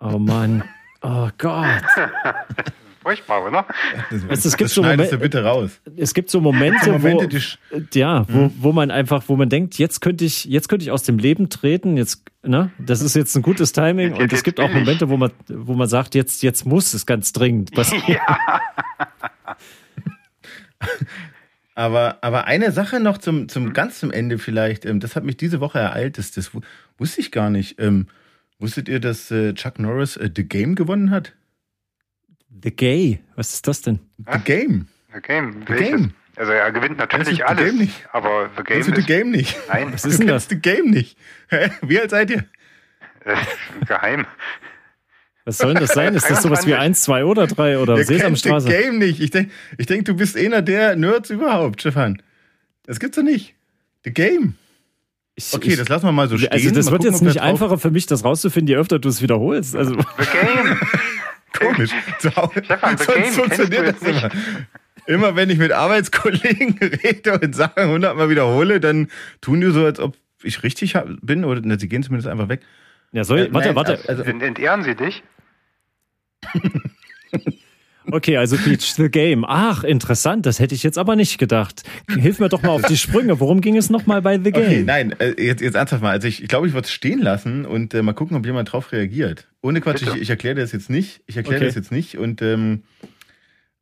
Oh 0.00 0.18
Mann. 0.18 0.64
Oh 1.02 1.28
Gott. 1.38 1.82
Furchtbar, 3.02 3.44
oder? 3.44 3.66
Das, 4.10 4.22
also, 4.28 4.48
es 4.48 4.56
gibt 4.56 4.70
so 4.70 4.82
Momente, 4.82 5.18
bitte 5.18 5.42
raus. 5.42 5.80
Es 5.96 6.14
gibt 6.14 6.30
so 6.30 6.40
Momente, 6.40 6.92
Momente 6.92 7.28
wo, 7.70 7.80
ja, 7.94 8.24
wo, 8.28 8.42
hm. 8.42 8.52
wo 8.60 8.72
man 8.72 8.92
einfach, 8.92 9.24
wo 9.26 9.34
man 9.34 9.48
denkt, 9.48 9.76
jetzt 9.78 10.00
könnte 10.00 10.24
ich, 10.24 10.44
jetzt 10.44 10.68
könnte 10.68 10.84
ich 10.84 10.92
aus 10.92 11.02
dem 11.02 11.18
Leben 11.18 11.48
treten, 11.48 11.96
jetzt 11.96 12.24
Ne? 12.44 12.72
Das 12.78 13.02
ist 13.02 13.14
jetzt 13.14 13.36
ein 13.36 13.42
gutes 13.42 13.72
Timing 13.72 14.14
und 14.14 14.32
es 14.32 14.42
gibt 14.42 14.58
auch 14.58 14.68
Momente, 14.68 15.08
wo 15.08 15.16
man, 15.16 15.30
wo 15.46 15.74
man 15.74 15.86
sagt, 15.88 16.16
jetzt, 16.16 16.42
jetzt 16.42 16.66
muss 16.66 16.92
es 16.92 17.06
ganz 17.06 17.32
dringend 17.32 17.72
passieren. 17.74 18.02
Ja. 18.08 18.60
aber, 21.74 22.18
aber 22.22 22.46
eine 22.46 22.72
Sache 22.72 23.00
noch 23.00 23.18
zum, 23.18 23.48
zum 23.48 23.72
ganz 23.72 23.98
zum 23.98 24.10
Ende 24.10 24.38
vielleicht, 24.38 24.84
ähm, 24.84 25.00
das 25.00 25.16
hat 25.16 25.24
mich 25.24 25.36
diese 25.36 25.60
Woche 25.60 25.78
ereilt, 25.78 26.18
das, 26.18 26.32
das 26.32 26.50
wusste 26.98 27.20
ich 27.20 27.32
gar 27.32 27.50
nicht. 27.50 27.80
Ähm, 27.80 28.06
wusstet 28.58 28.88
ihr, 28.88 29.00
dass 29.00 29.30
äh, 29.30 29.54
Chuck 29.54 29.78
Norris 29.78 30.16
äh, 30.16 30.30
The 30.34 30.44
Game 30.44 30.74
gewonnen 30.74 31.10
hat? 31.10 31.34
The 32.62 32.70
Gay, 32.70 33.20
was 33.36 33.54
ist 33.54 33.66
das 33.66 33.82
denn? 33.82 34.00
The 34.18 34.38
Game. 34.44 34.88
The 35.14 35.20
Game. 35.20 35.64
The 35.66 35.74
Game. 35.74 36.14
Also 36.36 36.52
er 36.52 36.72
gewinnt 36.72 36.98
natürlich 36.98 37.44
alles, 37.44 37.64
Game 37.64 37.78
nicht? 37.78 38.08
aber 38.12 38.50
The 38.56 38.62
Game 38.62 38.82
Kennst 38.82 38.88
du 38.88 38.94
The 38.94 39.06
Game 39.06 39.30
nicht? 39.30 39.56
Nein. 39.68 39.92
Was 39.92 40.04
ist 40.04 40.20
denn 40.20 40.28
das? 40.28 40.48
The 40.48 40.58
Game 40.58 40.90
nicht. 40.90 41.18
Wie 41.82 42.00
alt 42.00 42.10
seid 42.10 42.30
ihr? 42.30 42.44
Geheim. 43.86 44.26
Was 45.44 45.58
soll 45.58 45.74
denn 45.74 45.82
das 45.82 45.92
sein? 45.92 46.14
Ist 46.14 46.30
das 46.30 46.42
sowas 46.42 46.66
wie 46.66 46.74
1, 46.74 47.02
2 47.02 47.24
oder 47.24 47.46
3 47.46 47.78
oder 47.78 47.96
Ihr 47.96 48.04
Sesamstraße? 48.04 48.68
The 48.68 48.72
Game 48.72 48.98
nicht. 48.98 49.20
Ich 49.20 49.30
denke, 49.30 49.50
ich 49.76 49.86
denk, 49.86 50.04
du 50.04 50.14
bist 50.14 50.36
einer 50.36 50.62
der 50.62 50.94
Nerds 50.96 51.30
überhaupt, 51.30 51.80
Stefan. 51.80 52.22
Das 52.84 53.00
gibt's 53.00 53.16
doch 53.16 53.24
nicht. 53.24 53.54
The 54.04 54.12
Game. 54.12 54.54
Ich, 55.34 55.52
okay, 55.52 55.70
ich, 55.70 55.76
das 55.76 55.88
lassen 55.88 56.06
wir 56.06 56.12
mal 56.12 56.28
so 56.28 56.36
stehen. 56.36 56.52
Also 56.52 56.70
das 56.70 56.86
mal 56.86 56.92
wird 56.92 57.02
gucken, 57.02 57.14
jetzt 57.14 57.22
nicht 57.22 57.40
einfacher 57.40 57.78
für 57.78 57.90
mich, 57.90 58.06
das 58.06 58.24
rauszufinden, 58.24 58.68
je 58.68 58.76
öfter 58.76 58.98
du 58.98 59.08
es 59.08 59.22
wiederholst. 59.22 59.74
Also. 59.74 59.94
The 59.94 60.26
Game. 60.32 60.80
Komisch. 61.52 61.90
Stefan, 62.18 62.50
The 62.54 63.04
Sonst 63.04 63.06
Game 63.06 63.32
funktioniert 63.32 63.96
das 63.96 64.08
immer. 64.08 64.30
Immer 65.06 65.36
wenn 65.36 65.50
ich 65.50 65.58
mit 65.58 65.72
Arbeitskollegen 65.72 66.78
rede 67.04 67.38
und 67.40 67.54
Sachen 67.54 67.88
hundertmal 67.88 68.30
wiederhole, 68.30 68.78
dann 68.78 69.08
tun 69.40 69.60
die 69.60 69.70
so, 69.70 69.84
als 69.84 69.98
ob 69.98 70.16
ich 70.42 70.62
richtig 70.62 70.96
bin 71.22 71.44
oder 71.44 71.60
ne, 71.60 71.78
sie 71.78 71.88
gehen 71.88 72.02
zumindest 72.02 72.28
einfach 72.28 72.48
weg. 72.48 72.60
Ja, 73.12 73.24
soll, 73.24 73.40
äh, 73.40 73.54
warte, 73.54 73.68
nein, 73.68 73.76
warte. 73.76 74.08
Also, 74.08 74.22
entehren 74.22 74.82
sie 74.82 74.94
dich? 74.94 75.22
Okay, 78.10 78.36
also 78.36 78.56
Peach 78.56 78.94
the 78.94 79.08
Game. 79.08 79.44
Ach, 79.46 79.84
interessant, 79.84 80.44
das 80.44 80.58
hätte 80.58 80.74
ich 80.74 80.82
jetzt 80.82 80.98
aber 80.98 81.14
nicht 81.16 81.38
gedacht. 81.38 81.82
Hilf 82.08 82.40
mir 82.40 82.48
doch 82.48 82.62
mal 82.62 82.70
auf 82.70 82.82
die 82.82 82.96
Sprünge. 82.96 83.38
Worum 83.38 83.60
ging 83.60 83.76
es 83.76 83.90
nochmal 83.90 84.22
bei 84.22 84.38
The 84.38 84.50
Game? 84.50 84.64
Okay, 84.64 84.82
nein, 84.82 85.14
äh, 85.18 85.40
jetzt, 85.40 85.62
jetzt 85.62 85.74
ernsthaft 85.74 86.02
mal. 86.02 86.10
Also 86.10 86.26
ich, 86.28 86.42
ich 86.42 86.48
glaube, 86.48 86.66
ich 86.66 86.74
würde 86.74 86.86
es 86.86 86.92
stehen 86.92 87.20
lassen 87.20 87.64
und 87.64 87.94
äh, 87.94 88.02
mal 88.02 88.12
gucken, 88.12 88.36
ob 88.36 88.44
jemand 88.44 88.72
drauf 88.72 88.92
reagiert. 88.92 89.48
Ohne 89.62 89.80
Quatsch, 89.80 90.02
ich, 90.02 90.16
ich 90.16 90.30
erkläre 90.30 90.56
das 90.56 90.72
jetzt 90.72 90.90
nicht. 90.90 91.22
Ich 91.26 91.36
erkläre 91.36 91.58
okay. 91.58 91.66
das 91.66 91.74
jetzt 91.74 91.92
nicht 91.92 92.18
und 92.18 92.42
ähm, 92.42 92.82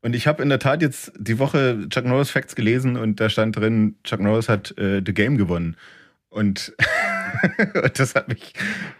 und 0.02 0.16
ich 0.16 0.26
habe 0.26 0.42
in 0.42 0.48
der 0.48 0.58
Tat 0.58 0.80
jetzt 0.80 1.12
die 1.18 1.38
Woche 1.38 1.86
Chuck 1.90 2.04
Norris 2.04 2.30
Facts 2.30 2.54
gelesen 2.54 2.96
und 2.96 3.20
da 3.20 3.28
stand 3.28 3.56
drin, 3.56 3.96
Chuck 4.04 4.20
Norris 4.20 4.48
hat 4.48 4.76
äh, 4.78 5.02
The 5.04 5.12
Game 5.12 5.36
gewonnen. 5.36 5.76
Und 6.30 6.74
das 7.94 8.14
hat 8.14 8.28
mich, 8.28 8.52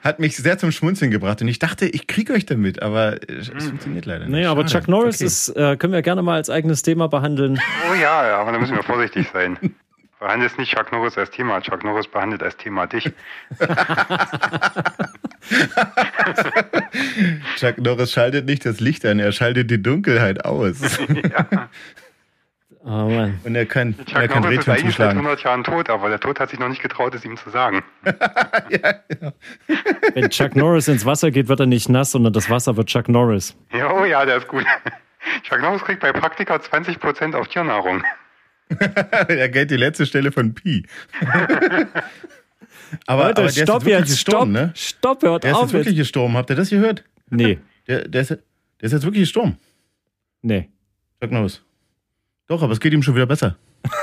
hat 0.03 0.19
mich 0.19 0.37
sehr 0.37 0.59
zum 0.59 0.73
Schmunzeln 0.73 1.11
gebracht. 1.11 1.41
Und 1.43 1.49
ich 1.49 1.59
dachte, 1.59 1.87
ich 1.87 2.07
kriege 2.07 2.33
euch 2.33 2.47
damit, 2.47 2.83
aber 2.83 3.19
es 3.29 3.49
hm. 3.49 3.61
funktioniert 3.61 4.07
leider 4.07 4.27
nicht. 4.27 4.33
Naja, 4.33 4.51
aber 4.51 4.67
Chuck 4.67 4.89
Norris 4.89 5.17
okay. 5.17 5.25
ist, 5.25 5.49
äh, 5.51 5.77
können 5.77 5.93
wir 5.93 6.03
gerne 6.03 6.23
mal 6.23 6.37
als 6.37 6.51
eigenes 6.51 6.83
Thema 6.83 7.09
behandeln. 7.09 7.61
Oh 7.91 7.95
ja, 7.95 8.39
aber 8.39 8.53
da 8.53 8.59
müssen 8.59 8.77
wir 8.77 8.83
vorsichtig 8.83 9.29
sein. 9.33 9.59
Behandelst 10.21 10.59
nicht 10.59 10.77
Chuck 10.77 10.93
Norris 10.93 11.17
als 11.17 11.31
Thema, 11.31 11.63
Chuck 11.63 11.83
Norris 11.83 12.07
behandelt 12.07 12.43
als 12.43 12.55
Thema 12.59 12.87
dich. 12.87 13.05
Chuck 17.57 17.79
Norris 17.79 18.13
schaltet 18.13 18.45
nicht 18.45 18.67
das 18.67 18.81
Licht 18.81 19.07
an, 19.07 19.19
er 19.19 19.33
schaltet 19.33 19.71
die 19.71 19.83
Dunkelheit 19.83 20.45
aus. 20.45 20.99
ja. 21.09 21.71
Oh 22.83 22.89
Mann. 22.89 23.39
Und 23.45 23.55
er 23.55 23.67
kann, 23.67 23.95
Chuck 24.07 24.17
er 24.17 24.29
kann 24.29 24.43
Norris 24.43 24.61
ist 24.61 24.69
eigentlich 24.69 24.97
seit 24.97 25.11
100 25.11 25.43
Jahren 25.43 25.65
tot, 25.65 25.91
aber 25.91 26.09
der 26.09 26.19
Tod 26.19 26.41
hat 26.41 26.49
sich 26.49 26.59
noch 26.59 26.69
nicht 26.69 26.81
getraut, 26.81 27.15
es 27.15 27.25
ihm 27.27 27.37
zu 27.37 27.51
sagen. 27.51 27.83
ja, 28.05 28.95
genau. 29.07 29.33
Wenn 30.15 30.31
Chuck 30.31 30.57
Norris 30.57 30.89
ins 30.89 31.05
Wasser 31.05 31.31
geht, 31.31 31.49
wird 31.49 31.61
er 31.61 31.67
nicht 31.67 31.91
nass, 31.91 32.13
sondern 32.13 32.33
das 32.33 32.49
Wasser 32.49 32.77
wird 32.79 32.89
Chuck 32.89 33.09
Norris. 33.09 33.55
Ja, 33.73 33.93
oh 33.93 34.05
ja, 34.07 34.25
der 34.25 34.39
ist 34.39 34.49
gut. 34.49 34.65
Chuck 35.43 35.61
Norris 35.61 35.83
kriegt 35.83 36.01
bei 36.01 36.13
Praktika 36.13 36.57
20% 36.57 37.35
auf 37.35 37.49
Tiernahrung. 37.49 38.03
er 39.29 39.49
geht 39.51 39.71
die 39.71 39.77
letzte 39.77 40.07
Stelle 40.07 40.33
von 40.33 40.55
Pi. 40.55 40.87
aber, 43.07 43.27
Leute, 43.27 43.43
aber 43.43 43.51
stopp 43.51 43.87
jetzt, 43.87 44.11
gestorben, 44.11 44.55
stopp, 44.55 44.67
ne? 44.67 44.73
stopp, 44.75 45.23
hört 45.23 45.45
der 45.45 45.55
auf. 45.55 45.59
Der 45.59 45.67
ist 45.67 45.73
jetzt 45.73 45.75
wirklich 45.75 45.97
gestorben, 45.99 46.35
habt 46.35 46.49
ihr 46.49 46.57
das 46.57 46.71
gehört? 46.71 47.05
Nee. 47.29 47.59
Der, 47.87 48.09
der, 48.09 48.23
ist, 48.23 48.31
der 48.31 48.41
ist 48.81 48.93
jetzt 48.93 49.05
wirklich 49.05 49.23
gestorben. 49.25 49.59
Nee. 50.41 50.71
Chuck 51.21 51.33
Norris. 51.33 51.63
Doch, 52.51 52.65
aber 52.65 52.73
es 52.73 52.81
geht 52.81 52.93
ihm 52.93 53.03
schon 53.03 53.15
wieder 53.15 53.27
besser. 53.27 53.57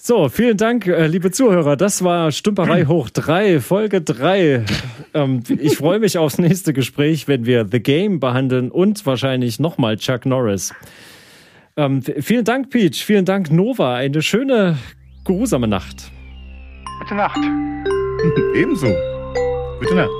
So, 0.00 0.30
vielen 0.30 0.56
Dank, 0.56 0.86
äh, 0.86 1.06
liebe 1.06 1.30
Zuhörer. 1.30 1.76
Das 1.76 2.02
war 2.02 2.32
Stümperei 2.32 2.86
hoch 2.86 3.10
3, 3.10 3.60
Folge 3.60 4.00
3. 4.00 4.64
Ähm, 5.12 5.42
ich 5.58 5.76
freue 5.76 5.98
mich 5.98 6.16
aufs 6.16 6.38
nächste 6.38 6.72
Gespräch, 6.72 7.28
wenn 7.28 7.44
wir 7.44 7.66
The 7.70 7.80
Game 7.80 8.18
behandeln 8.18 8.70
und 8.70 9.04
wahrscheinlich 9.04 9.60
nochmal 9.60 9.98
Chuck 9.98 10.24
Norris. 10.24 10.72
Ähm, 11.76 12.00
vielen 12.00 12.46
Dank, 12.46 12.70
Peach. 12.70 13.04
Vielen 13.04 13.26
Dank, 13.26 13.50
Nova. 13.50 13.96
Eine 13.96 14.22
schöne, 14.22 14.78
geruhsame 15.26 15.68
Nacht. 15.68 16.10
Gute 17.00 17.14
Nacht. 17.14 17.36
Ebenso. 18.54 18.88
Gute 19.78 19.94
Nacht. 19.94 20.17